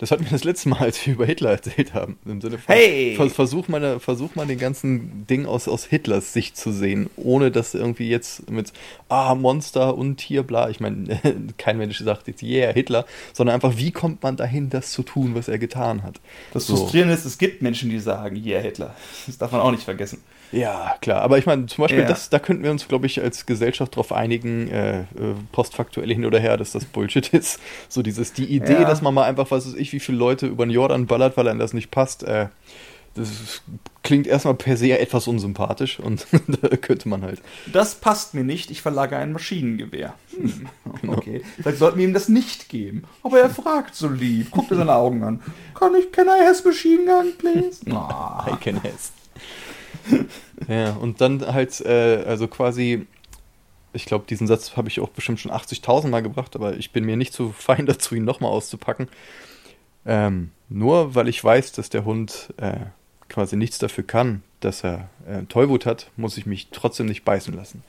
Das 0.00 0.10
hatten 0.10 0.24
wir 0.24 0.30
das 0.30 0.44
letzte 0.44 0.70
Mal, 0.70 0.78
als 0.78 1.04
wir 1.04 1.12
über 1.12 1.26
Hitler 1.26 1.50
erzählt 1.50 1.92
haben. 1.92 2.18
Im 2.24 2.40
Sinne 2.40 2.56
von, 2.56 2.74
Hey! 2.74 3.16
vers 3.16 3.34
versuch, 3.34 3.68
mal, 3.68 4.00
versuch 4.00 4.34
mal 4.34 4.46
den 4.46 4.58
ganzen 4.58 5.26
Ding 5.26 5.44
aus, 5.44 5.68
aus 5.68 5.84
Hitlers 5.84 6.32
Sicht 6.32 6.56
zu 6.56 6.72
sehen, 6.72 7.10
ohne 7.16 7.50
dass 7.50 7.74
irgendwie 7.74 8.08
jetzt 8.08 8.50
mit, 8.50 8.72
ah, 9.10 9.34
Monster 9.34 9.94
und 9.98 10.16
Tier, 10.16 10.42
bla. 10.42 10.70
Ich 10.70 10.80
meine, 10.80 11.20
kein 11.58 11.76
Mensch 11.76 11.98
sagt 11.98 12.28
jetzt, 12.28 12.42
yeah, 12.42 12.72
Hitler, 12.72 13.04
sondern 13.34 13.52
einfach, 13.54 13.76
wie 13.76 13.90
kommt 13.92 14.22
man 14.22 14.38
dahin, 14.38 14.70
das 14.70 14.90
zu 14.92 15.02
tun, 15.02 15.34
was 15.34 15.48
er 15.48 15.58
getan 15.58 16.02
hat. 16.02 16.18
Das 16.54 16.66
So. 16.66 16.76
Frustrierende 16.76 17.12
ist, 17.12 17.26
es 17.26 17.36
gibt 17.36 17.60
Menschen, 17.60 17.90
die 17.90 17.98
sagen, 17.98 18.36
yeah, 18.42 18.62
Hitler. 18.62 18.96
Das 19.26 19.36
darf 19.36 19.52
man 19.52 19.60
auch 19.60 19.70
nicht 19.70 19.82
vergessen. 19.82 20.22
Ja, 20.52 20.96
klar. 21.00 21.22
Aber 21.22 21.38
ich 21.38 21.46
meine, 21.46 21.66
zum 21.66 21.82
Beispiel, 21.82 22.00
Ja. 22.02 22.08
das, 22.08 22.28
da 22.30 22.38
könnten 22.38 22.64
wir 22.64 22.70
uns, 22.70 22.88
glaube 22.88 23.06
ich, 23.06 23.22
als 23.22 23.46
Gesellschaft 23.46 23.92
darauf 23.94 24.12
einigen, 24.12 24.68
äh, 24.68 25.00
äh, 25.00 25.04
postfaktuell 25.52 26.08
hin 26.12 26.24
oder 26.24 26.40
her, 26.40 26.56
dass 26.56 26.72
das 26.72 26.84
Bullshit 26.84 27.28
ist. 27.34 27.60
So 27.88 28.02
dieses, 28.02 28.32
die 28.32 28.46
Idee, 28.46 28.72
Ja. 28.74 28.84
dass 28.84 29.00
man 29.02 29.14
mal 29.14 29.24
einfach, 29.24 29.50
was 29.50 29.66
weiß 29.66 29.74
ich, 29.74 29.92
wie 29.92 30.00
viele 30.00 30.18
Leute 30.18 30.46
über 30.46 30.66
den 30.66 30.70
Jordan 30.72 31.06
ballert, 31.06 31.36
weil 31.36 31.46
einem 31.48 31.60
das 31.60 31.72
nicht 31.72 31.90
passt, 31.90 32.22
äh, 32.24 32.48
das 33.14 33.62
klingt 34.04 34.28
erstmal 34.28 34.54
per 34.54 34.76
se 34.76 34.96
etwas 34.96 35.26
unsympathisch 35.26 35.98
und 35.98 36.26
da 36.62 36.76
könnte 36.76 37.08
man 37.08 37.22
halt. 37.22 37.42
Das 37.72 37.96
passt 37.96 38.34
mir 38.34 38.44
nicht, 38.44 38.70
ich 38.70 38.82
verlage 38.82 39.16
ein 39.16 39.32
Maschinengewehr. 39.32 40.14
Hm, 40.36 40.68
okay. 41.08 41.42
Vielleicht 41.60 41.78
sollten 41.78 41.98
wir 41.98 42.04
ihm 42.06 42.14
das 42.14 42.28
nicht 42.28 42.68
geben. 42.68 43.02
Aber 43.24 43.40
er 43.40 43.50
fragt 43.50 43.94
so 43.96 44.08
lieb, 44.08 44.50
guckt 44.52 44.70
er 44.70 44.76
seine 44.78 44.94
Augen 44.94 45.22
an. 45.24 45.42
Kann 45.74 45.92
ich, 45.96 46.10
can 46.12 46.26
I 46.28 46.44
has 46.46 46.64
machine 46.64 47.04
gun, 47.04 47.32
please? 47.36 47.80
Ah. 47.92 48.46
I 48.52 48.56
can 48.56 48.80
has. 48.82 49.12
ja, 50.68 50.92
und 50.92 51.20
dann 51.20 51.46
halt, 51.46 51.80
äh, 51.80 52.24
also 52.26 52.48
quasi, 52.48 53.06
ich 53.92 54.04
glaube, 54.04 54.24
diesen 54.28 54.46
Satz 54.46 54.76
habe 54.76 54.88
ich 54.88 55.00
auch 55.00 55.10
bestimmt 55.10 55.40
schon 55.40 55.52
80.000 55.52 56.08
Mal 56.08 56.22
gebracht, 56.22 56.54
aber 56.56 56.76
ich 56.76 56.92
bin 56.92 57.04
mir 57.04 57.16
nicht 57.16 57.32
so 57.32 57.50
fein 57.56 57.86
dazu, 57.86 58.14
ihn 58.14 58.24
nochmal 58.24 58.50
auszupacken. 58.50 59.08
Ähm, 60.06 60.50
nur 60.68 61.14
weil 61.14 61.28
ich 61.28 61.42
weiß, 61.42 61.72
dass 61.72 61.90
der 61.90 62.04
Hund 62.04 62.54
äh, 62.56 62.76
quasi 63.28 63.56
nichts 63.56 63.78
dafür 63.78 64.04
kann, 64.04 64.42
dass 64.60 64.84
er 64.84 65.08
äh, 65.26 65.42
Tollwut 65.44 65.86
hat, 65.86 66.10
muss 66.16 66.36
ich 66.36 66.46
mich 66.46 66.68
trotzdem 66.70 67.06
nicht 67.06 67.24
beißen 67.24 67.54
lassen. 67.54 67.82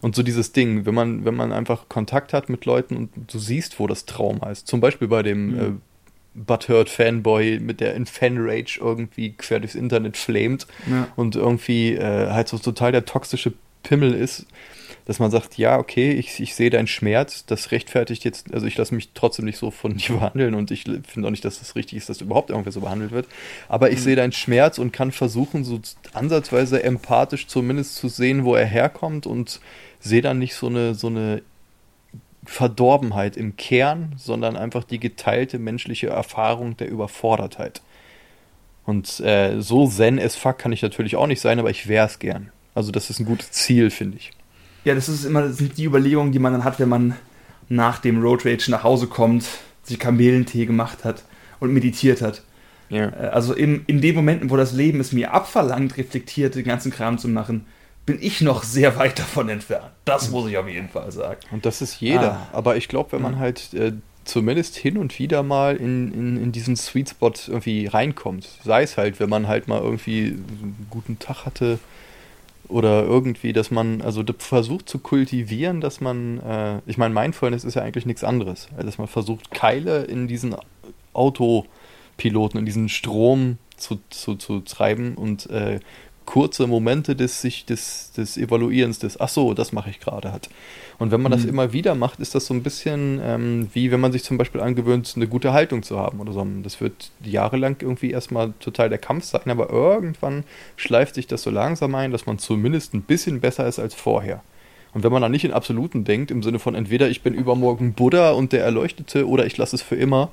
Und 0.00 0.14
so 0.14 0.22
dieses 0.22 0.52
Ding, 0.52 0.86
wenn 0.86 0.94
man, 0.94 1.24
wenn 1.24 1.34
man 1.34 1.52
einfach 1.52 1.88
Kontakt 1.88 2.32
hat 2.32 2.48
mit 2.48 2.64
Leuten 2.64 2.96
und 2.96 3.10
du 3.32 3.38
siehst, 3.38 3.80
wo 3.80 3.86
das 3.86 4.04
Trauma 4.04 4.50
ist, 4.50 4.66
zum 4.66 4.80
Beispiel 4.80 5.08
bei 5.08 5.22
dem 5.22 5.46
Mhm. 5.46 5.82
Butthurt 6.36 6.88
Fanboy 6.90 7.58
mit 7.60 7.80
der 7.80 7.94
in 7.94 8.06
Fanrage 8.06 8.78
irgendwie 8.80 9.32
quer 9.32 9.58
durchs 9.60 9.74
Internet 9.74 10.16
flamet 10.16 10.66
Ja. 10.90 11.08
und 11.16 11.34
irgendwie 11.36 11.94
äh, 11.94 12.30
halt 12.30 12.48
so 12.48 12.58
total 12.58 12.92
der 12.92 13.04
toxische 13.06 13.52
Pimmel 13.82 14.14
ist, 14.14 14.46
dass 15.06 15.18
man 15.20 15.30
sagt, 15.30 15.56
ja, 15.56 15.78
okay, 15.78 16.10
ich, 16.12 16.40
ich 16.40 16.54
sehe 16.56 16.70
deinen 16.70 16.88
Schmerz, 16.88 17.46
das 17.46 17.70
rechtfertigt 17.70 18.24
jetzt, 18.24 18.52
also 18.52 18.66
ich 18.66 18.76
lasse 18.76 18.92
mich 18.94 19.10
trotzdem 19.14 19.44
nicht 19.44 19.56
so 19.58 19.70
von 19.70 19.96
dir 19.96 20.14
behandeln 20.16 20.54
und 20.54 20.70
ich 20.72 20.82
finde 20.82 21.28
auch 21.28 21.30
nicht, 21.30 21.44
dass 21.44 21.60
das 21.60 21.76
richtig 21.76 21.98
ist, 21.98 22.08
dass 22.08 22.20
überhaupt 22.20 22.50
irgendwer 22.50 22.72
so 22.72 22.80
behandelt 22.80 23.12
wird, 23.12 23.26
aber 23.68 23.90
ich 23.90 23.98
Mhm. 23.98 24.02
sehe 24.02 24.16
deinen 24.16 24.32
Schmerz 24.32 24.78
und 24.78 24.92
kann 24.92 25.12
versuchen, 25.12 25.62
so 25.64 25.80
ansatzweise 26.12 26.82
empathisch 26.82 27.46
zumindest 27.46 27.94
zu 27.96 28.08
sehen, 28.08 28.44
wo 28.44 28.54
er 28.56 28.66
herkommt 28.66 29.26
und 29.26 29.60
sehe 30.00 30.22
dann 30.22 30.38
nicht 30.40 30.54
so 30.54 30.66
eine, 30.66 30.94
so 30.94 31.06
eine 31.06 31.42
Verdorbenheit 32.46 33.36
im 33.36 33.56
Kern, 33.56 34.14
sondern 34.16 34.56
einfach 34.56 34.84
die 34.84 35.00
geteilte 35.00 35.58
menschliche 35.58 36.08
Erfahrung 36.08 36.76
der 36.76 36.88
Überfordertheit. 36.88 37.82
Und 38.84 39.20
äh, 39.20 39.60
so 39.60 39.86
zen 39.88 40.18
as 40.18 40.36
fuck 40.36 40.58
kann 40.58 40.72
ich 40.72 40.82
natürlich 40.82 41.16
auch 41.16 41.26
nicht 41.26 41.40
sein, 41.40 41.58
aber 41.58 41.70
ich 41.70 41.88
wäre 41.88 42.06
es 42.06 42.18
gern. 42.18 42.50
Also 42.74 42.92
das 42.92 43.10
ist 43.10 43.18
ein 43.18 43.26
gutes 43.26 43.50
Ziel, 43.50 43.90
finde 43.90 44.18
ich. 44.18 44.30
Ja, 44.84 44.94
das 44.94 45.08
ist 45.08 45.24
immer 45.24 45.42
das 45.42 45.56
sind 45.56 45.76
die 45.76 45.84
Überlegungen, 45.84 46.30
die 46.30 46.38
man 46.38 46.52
dann 46.52 46.64
hat, 46.64 46.78
wenn 46.78 46.88
man 46.88 47.16
nach 47.68 47.98
dem 47.98 48.22
Road 48.22 48.46
Rage 48.46 48.70
nach 48.70 48.84
Hause 48.84 49.08
kommt, 49.08 49.44
sich 49.82 49.98
Kamillentee 49.98 50.66
gemacht 50.66 51.04
hat 51.04 51.24
und 51.58 51.72
meditiert 51.72 52.22
hat. 52.22 52.42
Ja. 52.88 53.08
Äh, 53.08 53.30
Also 53.32 53.54
in, 53.54 53.82
in 53.86 54.00
den 54.00 54.14
Momenten, 54.14 54.50
wo 54.50 54.56
das 54.56 54.72
Leben 54.72 55.00
es 55.00 55.12
mir 55.12 55.32
abverlangt, 55.32 55.96
reflektiert 55.96 56.54
den 56.54 56.64
ganzen 56.64 56.92
Kram 56.92 57.18
zu 57.18 57.28
machen, 57.28 57.66
bin 58.06 58.18
ich 58.20 58.40
noch 58.40 58.62
sehr 58.62 58.96
weit 58.96 59.18
davon 59.18 59.48
entfernt. 59.48 59.90
Das 60.04 60.30
muss 60.30 60.48
ich 60.48 60.56
auf 60.56 60.68
jeden 60.68 60.88
Fall 60.88 61.10
sagen. 61.12 61.40
Und 61.50 61.66
das 61.66 61.82
ist 61.82 62.00
jeder. 62.00 62.32
Ah. 62.32 62.48
Aber 62.52 62.76
ich 62.76 62.88
glaube, 62.88 63.12
wenn 63.12 63.22
man 63.22 63.34
Mhm. 63.34 63.38
halt 63.40 63.74
äh, 63.74 63.92
zumindest 64.24 64.76
hin 64.76 64.96
und 64.96 65.18
wieder 65.18 65.42
mal 65.42 65.76
in, 65.76 66.12
in, 66.12 66.42
in 66.42 66.52
diesen 66.52 66.76
Sweet 66.76 67.10
Spot 67.10 67.32
irgendwie 67.48 67.86
reinkommt, 67.86 68.48
sei 68.64 68.82
es 68.82 68.96
halt, 68.96 69.20
wenn 69.20 69.28
man 69.28 69.48
halt 69.48 69.68
mal 69.68 69.80
irgendwie 69.80 70.26
einen 70.28 70.86
guten 70.90 71.18
Tag 71.18 71.44
hatte 71.46 71.78
oder 72.68 73.04
irgendwie, 73.04 73.52
dass 73.52 73.70
man, 73.70 74.02
also 74.02 74.24
versucht 74.38 74.88
zu 74.88 74.98
kultivieren, 74.98 75.80
dass 75.80 76.00
man, 76.00 76.40
äh, 76.40 76.78
ich 76.86 76.98
meine, 76.98 77.14
Mindfulness 77.14 77.62
ist 77.64 77.74
ja 77.74 77.82
eigentlich 77.82 78.06
nichts 78.06 78.24
anderes, 78.24 78.66
also 78.72 78.86
dass 78.86 78.98
man 78.98 79.06
versucht, 79.06 79.52
Keile 79.52 80.02
in 80.04 80.26
diesen 80.26 80.56
Autopiloten, 81.12 82.58
in 82.58 82.66
diesen 82.66 82.88
Strom 82.88 83.58
zu, 83.76 84.00
zu, 84.10 84.36
zu 84.36 84.60
treiben 84.60 85.14
und 85.16 85.48
äh, 85.50 85.80
kurze 86.26 86.66
Momente 86.66 87.16
des 87.16 87.40
sich 87.40 87.64
des, 87.64 88.12
des 88.16 88.36
Evaluierens, 88.36 88.98
des 88.98 89.18
Ach 89.18 89.28
so, 89.28 89.54
das 89.54 89.72
mache 89.72 89.88
ich 89.90 90.00
gerade 90.00 90.32
hat. 90.32 90.50
Und 90.98 91.12
wenn 91.12 91.22
man 91.22 91.32
das 91.32 91.44
Mhm. 91.44 91.48
immer 91.50 91.72
wieder 91.72 91.94
macht, 91.94 92.20
ist 92.20 92.34
das 92.34 92.46
so 92.46 92.54
ein 92.54 92.62
bisschen 92.62 93.20
ähm, 93.22 93.68
wie 93.72 93.90
wenn 93.90 94.00
man 94.00 94.12
sich 94.12 94.24
zum 94.24 94.36
Beispiel 94.38 94.60
angewöhnt, 94.60 95.12
eine 95.16 95.26
gute 95.28 95.52
Haltung 95.52 95.82
zu 95.82 95.98
haben 95.98 96.20
oder 96.20 96.32
so. 96.32 96.46
Das 96.62 96.80
wird 96.80 97.10
jahrelang 97.22 97.76
irgendwie 97.80 98.10
erstmal 98.10 98.52
total 98.60 98.88
der 98.88 98.98
Kampf 98.98 99.24
sein, 99.24 99.48
aber 99.50 99.70
irgendwann 99.70 100.44
schleift 100.76 101.14
sich 101.14 101.26
das 101.26 101.42
so 101.42 101.50
langsam 101.50 101.94
ein, 101.94 102.10
dass 102.12 102.26
man 102.26 102.38
zumindest 102.38 102.92
ein 102.94 103.02
bisschen 103.02 103.40
besser 103.40 103.66
ist 103.66 103.78
als 103.78 103.94
vorher. 103.94 104.42
Und 104.94 105.04
wenn 105.04 105.12
man 105.12 105.20
dann 105.22 105.32
nicht 105.32 105.44
in 105.44 105.52
Absoluten 105.52 106.04
denkt, 106.04 106.30
im 106.30 106.42
Sinne 106.42 106.58
von 106.58 106.74
entweder 106.74 107.08
ich 107.08 107.22
bin 107.22 107.34
übermorgen 107.34 107.92
Buddha 107.92 108.30
und 108.32 108.52
der 108.52 108.64
Erleuchtete 108.64 109.28
oder 109.28 109.44
ich 109.46 109.56
lasse 109.58 109.76
es 109.76 109.82
für 109.82 109.96
immer 109.96 110.30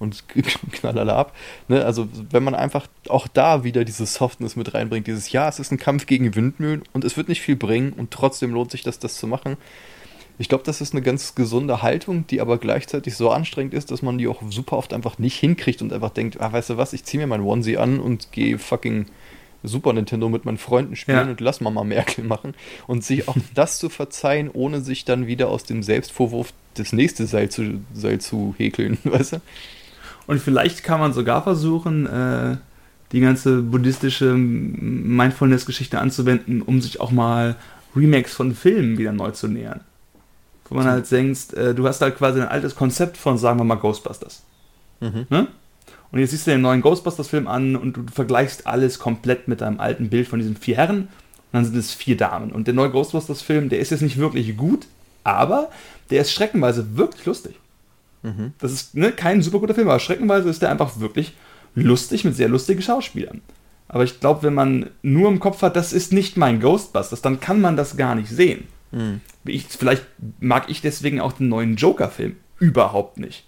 und 0.00 0.24
knallala 0.72 1.14
ab. 1.16 1.36
Ne? 1.68 1.84
Also 1.84 2.08
wenn 2.30 2.42
man 2.42 2.56
einfach 2.56 2.88
auch 3.08 3.28
da 3.28 3.62
wieder 3.62 3.84
diese 3.84 4.06
Softness 4.06 4.56
mit 4.56 4.74
reinbringt, 4.74 5.06
dieses 5.06 5.30
Ja, 5.30 5.48
es 5.48 5.60
ist 5.60 5.70
ein 5.70 5.78
Kampf 5.78 6.06
gegen 6.06 6.34
Windmühlen 6.34 6.82
und 6.92 7.04
es 7.04 7.16
wird 7.16 7.28
nicht 7.28 7.40
viel 7.42 7.54
bringen 7.56 7.92
und 7.92 8.10
trotzdem 8.10 8.50
lohnt 8.52 8.72
sich 8.72 8.82
das, 8.82 8.98
das 8.98 9.16
zu 9.16 9.28
machen. 9.28 9.56
Ich 10.38 10.48
glaube, 10.48 10.64
das 10.64 10.80
ist 10.80 10.94
eine 10.94 11.02
ganz 11.02 11.34
gesunde 11.34 11.82
Haltung, 11.82 12.26
die 12.26 12.40
aber 12.40 12.56
gleichzeitig 12.56 13.14
so 13.14 13.30
anstrengend 13.30 13.74
ist, 13.74 13.90
dass 13.90 14.00
man 14.00 14.16
die 14.16 14.26
auch 14.26 14.40
super 14.48 14.78
oft 14.78 14.94
einfach 14.94 15.18
nicht 15.18 15.36
hinkriegt 15.38 15.82
und 15.82 15.92
einfach 15.92 16.10
denkt, 16.10 16.40
ah, 16.40 16.50
weißt 16.50 16.70
du 16.70 16.76
was, 16.78 16.94
ich 16.94 17.04
ziehe 17.04 17.20
mir 17.20 17.26
mein 17.26 17.42
Onesie 17.42 17.76
an 17.76 18.00
und 18.00 18.32
gehe 18.32 18.58
fucking 18.58 19.06
Super 19.62 19.92
Nintendo 19.92 20.30
mit 20.30 20.46
meinen 20.46 20.56
Freunden 20.56 20.96
spielen 20.96 21.18
Ja. 21.18 21.30
und 21.30 21.40
lass 21.42 21.60
Mama 21.60 21.84
Merkel 21.84 22.24
machen 22.24 22.54
und 22.86 23.04
sich 23.04 23.28
auch 23.28 23.36
das 23.54 23.78
zu 23.78 23.90
verzeihen, 23.90 24.50
ohne 24.50 24.80
sich 24.80 25.04
dann 25.04 25.26
wieder 25.26 25.48
aus 25.50 25.64
dem 25.64 25.82
Selbstvorwurf 25.82 26.54
das 26.72 26.94
nächste 26.94 27.26
Seil 27.26 27.50
zu, 27.50 27.82
Seil 27.92 28.22
zu 28.22 28.54
häkeln, 28.56 28.96
weißt 29.04 29.34
du? 29.34 29.40
Und 30.30 30.40
vielleicht 30.40 30.84
kann 30.84 31.00
man 31.00 31.12
sogar 31.12 31.42
versuchen, 31.42 32.06
äh, 32.06 32.56
die 33.10 33.18
ganze 33.18 33.62
buddhistische 33.62 34.34
Mindfulness-Geschichte 34.36 35.98
anzuwenden, 35.98 36.62
um 36.62 36.80
sich 36.80 37.00
auch 37.00 37.10
mal 37.10 37.56
Remakes 37.96 38.34
von 38.34 38.54
Filmen 38.54 38.96
wieder 38.96 39.10
neu 39.10 39.32
zu 39.32 39.48
nähern. 39.48 39.80
Wo 40.68 40.76
man 40.76 40.86
halt 40.86 41.10
denkst, 41.10 41.54
äh, 41.54 41.74
du 41.74 41.84
hast 41.88 42.00
halt 42.00 42.16
quasi 42.16 42.40
ein 42.40 42.46
altes 42.46 42.76
Konzept 42.76 43.16
von, 43.16 43.38
sagen 43.38 43.58
wir 43.58 43.64
mal, 43.64 43.74
Ghostbusters. 43.74 44.44
Mhm. 45.00 45.26
Ne? 45.30 45.48
Und 46.12 46.20
jetzt 46.20 46.30
siehst 46.30 46.46
du 46.46 46.52
den 46.52 46.60
neuen 46.60 46.82
Ghostbusters-Film 46.82 47.48
an 47.48 47.74
und 47.74 47.96
du 47.96 48.04
vergleichst 48.12 48.68
alles 48.68 49.00
komplett 49.00 49.48
mit 49.48 49.62
deinem 49.62 49.80
alten 49.80 50.10
Bild 50.10 50.28
von 50.28 50.38
diesen 50.38 50.56
vier 50.56 50.76
Herren. 50.76 51.00
Und 51.00 51.08
dann 51.50 51.64
sind 51.64 51.76
es 51.76 51.92
vier 51.92 52.16
Damen. 52.16 52.52
Und 52.52 52.68
der 52.68 52.74
neue 52.74 52.90
Ghostbusters-Film, 52.90 53.68
der 53.68 53.80
ist 53.80 53.90
jetzt 53.90 54.02
nicht 54.02 54.18
wirklich 54.18 54.56
gut, 54.56 54.86
aber 55.24 55.70
der 56.10 56.20
ist 56.20 56.30
streckenweise 56.30 56.96
wirklich 56.96 57.26
lustig. 57.26 57.56
Mhm. 58.22 58.52
Das 58.58 58.72
ist 58.72 58.94
ne, 58.94 59.12
kein 59.12 59.42
super 59.42 59.60
guter 59.60 59.74
Film, 59.74 59.88
aber 59.88 59.98
streckenweise 59.98 60.48
ist 60.48 60.62
der 60.62 60.70
einfach 60.70 61.00
wirklich 61.00 61.34
lustig 61.74 62.24
mit 62.24 62.34
sehr 62.34 62.48
lustigen 62.48 62.82
Schauspielern. 62.82 63.42
Aber 63.88 64.04
ich 64.04 64.20
glaube, 64.20 64.44
wenn 64.44 64.54
man 64.54 64.90
nur 65.02 65.28
im 65.28 65.40
Kopf 65.40 65.62
hat, 65.62 65.76
das 65.76 65.92
ist 65.92 66.12
nicht 66.12 66.36
mein 66.36 66.60
Ghostbusters, 66.60 67.22
dann 67.22 67.40
kann 67.40 67.60
man 67.60 67.76
das 67.76 67.96
gar 67.96 68.14
nicht 68.14 68.28
sehen. 68.28 68.64
Mhm. 68.92 69.20
Ich, 69.44 69.64
vielleicht 69.64 70.04
mag 70.38 70.68
ich 70.68 70.80
deswegen 70.80 71.20
auch 71.20 71.32
den 71.32 71.48
neuen 71.48 71.76
Joker-Film 71.76 72.36
überhaupt 72.58 73.18
nicht. 73.18 73.46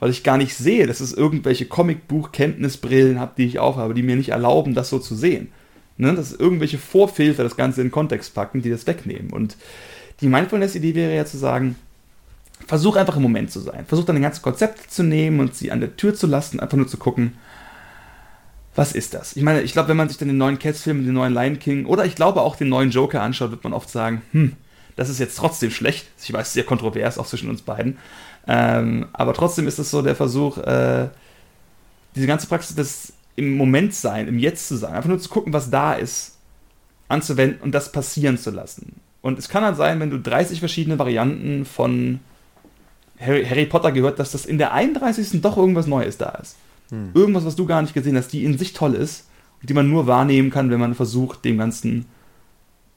Weil 0.00 0.10
ich 0.10 0.24
gar 0.24 0.36
nicht 0.36 0.56
sehe, 0.56 0.86
dass 0.86 1.00
es 1.00 1.12
irgendwelche 1.12 1.66
Comicbuch-Kenntnisbrillen 1.66 3.20
habe, 3.20 3.34
die 3.38 3.46
ich 3.46 3.60
aufhabe, 3.60 3.94
die 3.94 4.02
mir 4.02 4.16
nicht 4.16 4.30
erlauben, 4.30 4.74
das 4.74 4.90
so 4.90 4.98
zu 4.98 5.14
sehen. 5.14 5.52
Ne? 5.96 6.12
Dass 6.14 6.32
irgendwelche 6.32 6.78
Vorfilter 6.78 7.44
das 7.44 7.56
Ganze 7.56 7.80
in 7.80 7.88
den 7.88 7.92
Kontext 7.92 8.34
packen, 8.34 8.62
die 8.62 8.70
das 8.70 8.86
wegnehmen. 8.86 9.30
Und 9.30 9.56
die 10.20 10.28
Mindfulness-Idee 10.28 10.94
wäre 10.94 11.14
ja 11.14 11.24
zu 11.24 11.38
sagen, 11.38 11.76
versuch 12.66 12.96
einfach 12.96 13.16
im 13.16 13.22
Moment 13.22 13.50
zu 13.50 13.60
sein. 13.60 13.84
Versuch 13.86 14.04
dann 14.04 14.16
ein 14.16 14.22
ganzes 14.22 14.42
Konzept 14.42 14.90
zu 14.90 15.02
nehmen 15.02 15.40
und 15.40 15.54
sie 15.54 15.70
an 15.70 15.80
der 15.80 15.96
Tür 15.96 16.14
zu 16.14 16.26
lassen, 16.26 16.60
einfach 16.60 16.76
nur 16.76 16.88
zu 16.88 16.96
gucken, 16.96 17.34
was 18.74 18.92
ist 18.92 19.14
das? 19.14 19.36
Ich 19.36 19.42
meine, 19.42 19.62
ich 19.62 19.72
glaube, 19.72 19.88
wenn 19.88 19.96
man 19.96 20.08
sich 20.08 20.18
dann 20.18 20.28
den 20.28 20.38
neuen 20.38 20.58
Cats-Film, 20.58 21.04
den 21.04 21.14
neuen 21.14 21.32
Lion 21.32 21.58
King 21.58 21.86
oder 21.86 22.04
ich 22.04 22.16
glaube 22.16 22.42
auch 22.42 22.56
den 22.56 22.68
neuen 22.68 22.90
Joker 22.90 23.22
anschaut, 23.22 23.52
wird 23.52 23.62
man 23.62 23.72
oft 23.72 23.88
sagen, 23.88 24.22
hm, 24.32 24.54
das 24.96 25.08
ist 25.08 25.20
jetzt 25.20 25.36
trotzdem 25.36 25.70
schlecht. 25.70 26.06
Ich 26.22 26.32
weiß, 26.32 26.52
sehr 26.52 26.64
kontrovers, 26.64 27.18
auch 27.18 27.26
zwischen 27.26 27.50
uns 27.50 27.62
beiden. 27.62 27.98
Ähm, 28.46 29.06
aber 29.12 29.32
trotzdem 29.32 29.66
ist 29.68 29.78
es 29.78 29.90
so 29.90 30.02
der 30.02 30.16
Versuch, 30.16 30.58
äh, 30.58 31.08
diese 32.14 32.26
ganze 32.26 32.46
Praxis 32.46 32.76
des 32.76 33.12
im 33.36 33.56
Moment 33.56 33.94
sein, 33.94 34.28
im 34.28 34.38
Jetzt 34.38 34.68
zu 34.68 34.76
sein, 34.76 34.94
einfach 34.94 35.08
nur 35.08 35.18
zu 35.18 35.28
gucken, 35.28 35.52
was 35.52 35.70
da 35.70 35.94
ist, 35.94 36.36
anzuwenden 37.08 37.60
und 37.62 37.72
das 37.72 37.90
passieren 37.90 38.38
zu 38.38 38.50
lassen. 38.50 39.00
Und 39.22 39.38
es 39.38 39.48
kann 39.48 39.64
halt 39.64 39.76
sein, 39.76 39.98
wenn 40.00 40.10
du 40.10 40.20
30 40.20 40.60
verschiedene 40.60 40.98
Varianten 40.98 41.64
von 41.64 42.20
Harry, 43.18 43.44
Harry, 43.44 43.66
Potter 43.66 43.92
gehört, 43.92 44.18
dass 44.18 44.32
das 44.32 44.46
in 44.46 44.58
der 44.58 44.72
31. 44.72 45.40
doch 45.40 45.56
irgendwas 45.56 45.86
Neues 45.86 46.18
da 46.18 46.30
ist. 46.30 46.56
Hm. 46.90 47.10
Irgendwas, 47.14 47.44
was 47.44 47.56
du 47.56 47.66
gar 47.66 47.82
nicht 47.82 47.94
gesehen 47.94 48.16
hast, 48.16 48.32
die 48.32 48.44
in 48.44 48.58
sich 48.58 48.72
toll 48.72 48.94
ist 48.94 49.28
und 49.60 49.70
die 49.70 49.74
man 49.74 49.88
nur 49.88 50.06
wahrnehmen 50.06 50.50
kann, 50.50 50.70
wenn 50.70 50.80
man 50.80 50.94
versucht, 50.94 51.44
dem 51.44 51.58
Ganzen 51.58 52.06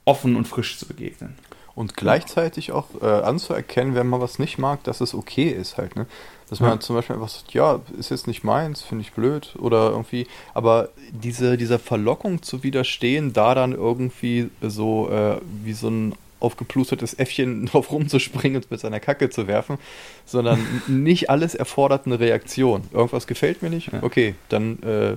offen 0.06 0.36
und 0.36 0.48
frisch 0.48 0.78
zu 0.78 0.88
begegnen. 0.88 1.36
Und 1.76 1.96
gleichzeitig 1.96 2.72
auch 2.72 2.88
äh, 3.04 3.06
anzuerkennen, 3.06 3.94
wenn 3.94 4.08
man 4.08 4.20
was 4.20 4.40
nicht 4.40 4.58
mag, 4.58 4.84
dass 4.84 5.00
es 5.00 5.14
okay 5.14 5.50
ist 5.50 5.78
halt, 5.78 5.96
ne? 5.96 6.08
Dass 6.50 6.60
man 6.60 6.72
ja. 6.72 6.80
zum 6.80 6.96
Beispiel 6.96 7.16
einfach 7.16 7.30
sagt, 7.30 7.54
ja, 7.54 7.82
ist 8.00 8.10
jetzt 8.10 8.26
nicht 8.26 8.44
meins, 8.44 8.82
finde 8.82 9.04
ich 9.04 9.12
blöd 9.12 9.56
oder 9.60 9.92
irgendwie, 9.92 10.26
aber 10.56 10.90
diese, 11.12 11.56
dieser 11.56 11.78
Verlockung 11.78 12.42
zu 12.42 12.64
widerstehen, 12.64 13.34
da 13.34 13.54
dann 13.54 13.74
irgendwie 13.74 14.50
so 14.62 15.10
äh, 15.12 15.40
wie 15.64 15.74
so 15.74 15.90
ein 15.90 16.16
aufgeplustertes 16.40 17.14
Äffchen 17.16 17.66
drauf 17.68 17.92
rumzuspringen 17.92 18.62
und 18.62 18.72
mit 18.72 18.80
seiner 18.80 19.00
Kacke 19.00 19.30
zu 19.30 19.48
werfen, 19.48 19.78
sondern 20.26 20.60
nicht 20.88 21.30
alles 21.30 21.56
erfordert 21.56 22.06
eine 22.06 22.20
Reaktion. 22.20 22.84
Irgendwas 22.92 23.28
gefällt 23.28 23.62
mir 23.62 23.70
nicht, 23.70 23.92
okay, 24.02 24.36
dann 24.50 24.82
äh, 24.84 25.16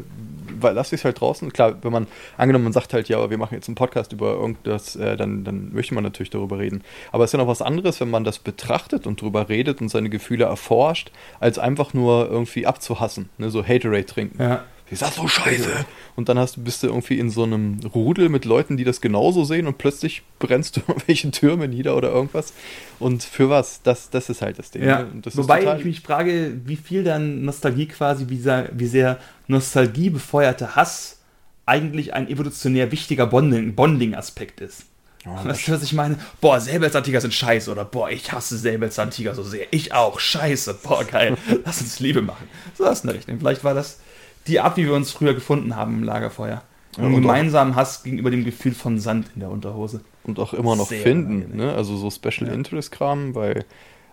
lass 0.61 0.93
ich 0.93 1.01
es 1.01 1.05
halt 1.05 1.21
draußen. 1.21 1.53
Klar, 1.53 1.77
wenn 1.83 1.93
man, 1.93 2.07
angenommen, 2.37 2.65
man 2.65 2.73
sagt 2.73 2.93
halt, 2.93 3.09
ja, 3.09 3.31
wir 3.31 3.39
machen 3.39 3.55
jetzt 3.55 3.69
einen 3.69 3.75
Podcast 3.75 4.13
über 4.13 4.33
irgendwas, 4.33 4.97
äh, 4.97 5.17
dann, 5.17 5.45
dann 5.45 5.73
möchte 5.73 5.95
man 5.95 6.05
natürlich 6.05 6.31
darüber 6.31 6.59
reden. 6.59 6.83
Aber 7.13 7.25
es 7.25 7.31
ist 7.31 7.33
ja 7.33 7.39
noch 7.39 7.49
was 7.49 7.63
anderes, 7.63 8.01
wenn 8.01 8.11
man 8.11 8.25
das 8.25 8.39
betrachtet 8.39 9.07
und 9.07 9.21
drüber 9.21 9.49
redet 9.49 9.81
und 9.81 9.89
seine 9.89 10.11
Gefühle 10.11 10.45
erforscht, 10.45 11.11
als 11.39 11.59
einfach 11.59 11.95
nur 11.95 12.29
irgendwie 12.31 12.67
abzuhassen, 12.67 13.29
ne? 13.39 13.51
so 13.51 13.65
Haterade 13.65 14.07
trinken. 14.07 14.43
Ja 14.43 14.65
ist 14.91 15.03
das 15.03 15.15
so 15.15 15.29
scheiße? 15.29 15.87
Und 16.17 16.29
dann 16.29 16.39
hast, 16.39 16.63
bist 16.65 16.83
du 16.83 16.89
irgendwie 16.89 17.19
in 17.19 17.31
so 17.31 17.45
einem 17.45 17.81
Rudel 17.95 18.29
mit 18.29 18.45
Leuten, 18.45 18.77
die 18.77 18.85
das 18.85 19.01
genauso 19.01 19.45
sehen 19.45 19.67
und 19.67 19.79
plötzlich 19.79 20.23
brennst 20.39 20.77
du 20.77 20.81
irgendwelche 20.89 21.31
Türme 21.31 21.69
nieder 21.69 21.97
oder 21.97 22.11
irgendwas. 22.11 22.53
Und 22.99 23.23
für 23.23 23.49
was? 23.49 23.83
Das, 23.83 24.11
das 24.11 24.29
ist 24.29 24.43
halt 24.43 24.59
das 24.59 24.71
Ding. 24.71 24.85
Ja. 24.85 25.03
Ne? 25.03 25.09
Das 25.23 25.37
Wobei 25.37 25.77
ich 25.79 25.85
mich 25.85 26.01
frage, 26.01 26.61
wie 26.65 26.77
viel 26.77 27.05
dann 27.05 27.45
Nostalgie 27.45 27.87
quasi, 27.87 28.29
wie 28.29 28.39
sehr, 28.39 28.69
wie 28.73 28.87
sehr 28.87 29.19
Nostalgie 29.47 30.11
befeuerte 30.11 30.77
Hass 30.77 31.19
eigentlich 31.67 32.15
ein 32.15 32.29
evolutionär 32.29 32.91
wichtiger 32.91 33.27
Bonding-Aspekt 33.27 34.61
ist. 34.61 34.87
Oh, 35.27 35.45
weißt 35.45 35.69
du, 35.69 35.73
was 35.73 35.83
ich 35.83 35.93
meine? 35.93 36.19
Boah, 36.41 36.61
Säbelzahntiger 36.61 37.21
sind 37.21 37.35
scheiße 37.35 37.71
oder 37.71 37.85
boah, 37.85 38.11
ich 38.11 38.33
hasse 38.33 38.57
Säbelzahntiger 38.57 39.35
so 39.35 39.43
sehr. 39.43 39.67
Ich 39.71 39.93
auch, 39.93 40.19
scheiße, 40.19 40.79
boah, 40.83 41.05
geil. 41.05 41.37
Lass 41.65 41.81
uns 41.83 42.01
Liebe 42.01 42.23
machen. 42.23 42.49
So 42.77 42.87
hast 42.87 43.05
du 43.05 43.09
eine 43.09 43.19
Richtung. 43.19 43.39
Vielleicht 43.39 43.63
war 43.63 43.75
das 43.75 44.01
die 44.47 44.61
Art, 44.61 44.77
wie 44.77 44.85
wir 44.85 44.95
uns 44.95 45.13
früher 45.13 45.35
gefunden 45.35 45.77
haben 45.77 45.99
im 45.99 46.05
Lagerfeuer. 46.05 46.63
Und, 46.97 47.05
und 47.05 47.15
gemeinsamen 47.15 47.77
Hass 47.77 48.03
gegenüber 48.03 48.31
dem 48.31 48.45
Gefühl 48.45 48.73
von 48.73 48.99
Sand 48.99 49.27
in 49.35 49.41
der 49.41 49.51
Unterhose. 49.51 50.01
Und 50.25 50.39
auch 50.39 50.53
immer 50.53 50.75
noch 50.77 50.89
sehr 50.89 51.03
finden, 51.03 51.57
ne? 51.57 51.73
Also 51.73 51.97
so 51.97 52.11
Special 52.11 52.49
ja. 52.49 52.53
Interest 52.53 52.91
Kram, 52.91 53.35
weil 53.35 53.65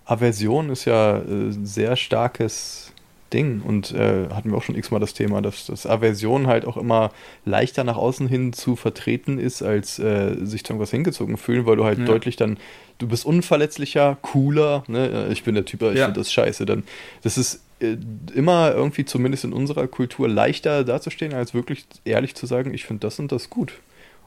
Aversion 0.06 0.70
ist 0.70 0.86
ja 0.86 1.18
äh, 1.18 1.52
sehr 1.52 1.96
starkes 1.96 2.94
Ding 3.34 3.62
und 3.62 3.94
äh, 3.94 4.30
hatten 4.30 4.52
wir 4.52 4.58
auch 4.58 4.64
schon 4.64 4.76
x-mal 4.76 5.00
das 5.00 5.14
Thema, 5.14 5.42
dass, 5.42 5.66
dass 5.66 5.86
Aversion 5.86 6.48
halt 6.48 6.66
auch 6.66 6.78
immer 6.78 7.12
leichter 7.44 7.84
nach 7.84 7.98
außen 7.98 8.28
hin 8.28 8.54
zu 8.54 8.76
vertreten 8.76 9.38
ist, 9.38 9.62
als 9.62 10.00
äh, 10.00 10.36
sich 10.46 10.64
zu 10.64 10.72
irgendwas 10.72 10.92
hingezogen 10.92 11.36
fühlen, 11.36 11.66
weil 11.66 11.76
du 11.76 11.84
halt 11.84 12.00
ja. 12.00 12.06
deutlich 12.06 12.38
dann, 12.38 12.58
du 13.00 13.08
bist 13.08 13.26
unverletzlicher, 13.26 14.18
cooler, 14.22 14.84
ne? 14.88 15.28
ich 15.30 15.44
bin 15.44 15.56
der 15.56 15.66
Typ, 15.66 15.82
ich 15.82 15.98
ja. 15.98 16.06
finde 16.06 16.22
das 16.22 16.32
scheiße, 16.32 16.66
dann, 16.66 16.84
das 17.22 17.38
ist 17.38 17.56
äh, 17.56 17.60
immer 17.80 18.74
irgendwie, 18.74 19.06
zumindest 19.06 19.44
in 19.44 19.54
unserer 19.54 19.88
Kultur, 19.88 20.28
leichter 20.28 20.84
dazustehen, 20.84 21.34
als 21.34 21.54
wirklich 21.54 21.86
ehrlich 22.06 22.36
zu 22.36 22.46
sagen, 22.46 22.74
ich 22.74 22.86
finde 22.86 23.02
das 23.02 23.20
und 23.20 23.32
das 23.32 23.50
gut. 23.50 23.74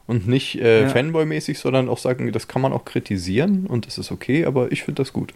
Und 0.07 0.27
nicht 0.27 0.61
äh, 0.61 0.83
ja. 0.83 0.89
Fanboy-mäßig, 0.89 1.59
sondern 1.59 1.89
auch 1.89 1.99
sagen, 1.99 2.31
das 2.33 2.49
kann 2.49 2.63
man 2.63 2.73
auch 2.73 2.85
kritisieren 2.85 3.67
und 3.67 3.87
das 3.87 3.99
ist 3.99 4.11
okay, 4.11 4.45
aber 4.45 4.73
ich 4.73 4.83
finde 4.83 5.03
das 5.03 5.13
gut. 5.13 5.33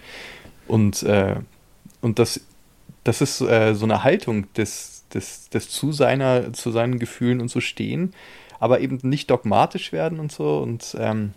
Und, 0.67 1.03
äh, 1.05 1.37
und 2.01 2.19
das, 2.19 2.41
das 3.05 3.21
ist 3.21 3.41
äh, 3.41 3.75
so 3.75 3.85
eine 3.85 4.03
Haltung 4.03 4.53
des, 4.55 5.05
des, 5.13 5.49
des 5.51 5.71
zu, 5.71 5.93
seiner, 5.93 6.53
zu 6.53 6.71
seinen 6.71 6.99
Gefühlen 6.99 7.41
und 7.41 7.49
so 7.49 7.61
stehen, 7.61 8.15
aber 8.59 8.81
eben 8.81 8.99
nicht 9.03 9.31
dogmatisch 9.31 9.93
werden 9.93 10.19
und 10.19 10.33
so. 10.33 10.59
Und 10.59 10.97
ähm, 10.99 11.33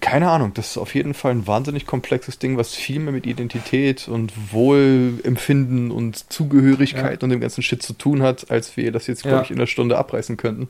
keine 0.00 0.30
Ahnung, 0.30 0.52
das 0.54 0.70
ist 0.70 0.78
auf 0.78 0.94
jeden 0.94 1.14
Fall 1.14 1.32
ein 1.32 1.46
wahnsinnig 1.46 1.86
komplexes 1.86 2.38
Ding, 2.38 2.56
was 2.56 2.74
viel 2.74 3.00
mehr 3.00 3.12
mit 3.12 3.26
Identität 3.26 4.08
und 4.08 4.52
Wohlempfinden 4.52 5.90
und 5.90 6.30
Zugehörigkeit 6.32 7.22
ja. 7.22 7.24
und 7.24 7.30
dem 7.30 7.40
ganzen 7.40 7.62
Shit 7.62 7.82
zu 7.82 7.94
tun 7.94 8.22
hat, 8.22 8.50
als 8.50 8.76
wir 8.76 8.92
das 8.92 9.06
jetzt, 9.06 9.22
glaube 9.22 9.44
ich, 9.44 9.50
in 9.50 9.56
einer 9.56 9.66
Stunde 9.66 9.96
abreißen 9.96 10.36
könnten. 10.36 10.68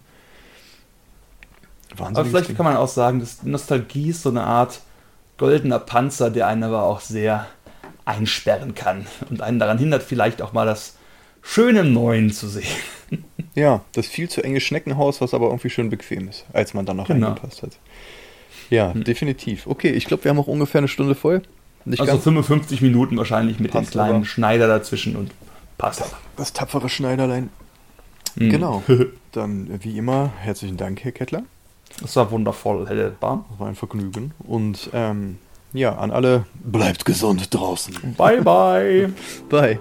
Wahnsinnig 1.97 2.19
aber 2.19 2.25
vielleicht 2.27 2.49
Ding. 2.51 2.57
kann 2.57 2.67
man 2.67 2.77
auch 2.77 2.89
sagen, 2.89 3.21
dass 3.21 3.43
Nostalgie 3.43 4.11
ist 4.11 4.23
so 4.23 4.31
eine 4.31 4.45
Art 4.45 4.81
goldener 5.37 5.79
Panzer, 5.79 6.31
der 6.31 6.47
einen 6.47 6.65
aber 6.65 6.85
auch 6.85 7.01
sehr 7.01 7.47
einsperren 8.05 8.75
kann 8.75 9.07
und 9.31 9.43
einen 9.43 9.59
daran 9.59 9.79
hindert, 9.79 10.03
vielleicht 10.03 10.43
auch 10.43 10.53
mal 10.53 10.67
das 10.67 10.97
Schöne 11.43 11.81
im 11.81 11.93
Neuen 11.93 12.31
zu 12.31 12.49
sehen. 12.49 12.67
Ja, 13.55 13.81
das 13.93 14.07
viel 14.07 14.29
zu 14.29 14.45
enge 14.45 14.61
Schneckenhaus, 14.61 15.21
was 15.21 15.35
aber 15.35 15.47
irgendwie 15.47 15.71
schön 15.71 15.91
bequem 15.91 16.29
ist, 16.29 16.45
als 16.53 16.75
man 16.75 16.87
dann 16.87 16.99
noch 16.99 17.09
genau. 17.09 17.29
reingepasst 17.29 17.63
hat. 17.63 17.79
Ja, 18.71 18.93
hm. 18.93 19.05
definitiv. 19.05 19.67
Okay, 19.67 19.91
ich 19.91 20.05
glaube, 20.05 20.25
wir 20.25 20.31
haben 20.31 20.39
auch 20.39 20.47
ungefähr 20.47 20.79
eine 20.79 20.89
Stunde 20.89 21.15
voll. 21.15 21.43
Nicht 21.85 22.01
also 22.01 22.19
55 22.19 22.83
Minuten 22.83 23.17
wahrscheinlich 23.17 23.61
mit 23.61 23.73
dem 23.73 23.87
kleinen 23.87 24.17
aber. 24.17 24.25
Schneider 24.25 24.69
dazwischen 24.69 25.17
und 25.17 25.31
passt. 25.79 26.01
Das, 26.01 26.15
das 26.37 26.53
tapfere 26.53 26.89
Schneiderlein. 26.89 27.49
Hm. 28.37 28.51
Genau. 28.51 28.83
Dann, 29.33 29.83
wie 29.83 29.97
immer, 29.97 30.33
herzlichen 30.41 30.77
Dank, 30.77 31.03
Herr 31.05 31.13
Kettler. 31.13 31.43
Das 32.01 32.17
war 32.17 32.31
wundervoll, 32.31 32.87
Herr 32.89 33.11
Bahn. 33.11 33.45
Das 33.51 33.61
war 33.61 33.69
ein 33.69 33.75
Vergnügen. 33.75 34.33
Und 34.39 34.91
ähm, 34.93 35.39
ja, 35.73 35.97
an 35.97 36.11
alle, 36.11 36.45
bleibt 36.63 37.05
gesund 37.05 37.55
draußen. 37.55 38.15
Bye, 38.17 38.43
bye. 38.43 39.13
bye. 39.49 39.79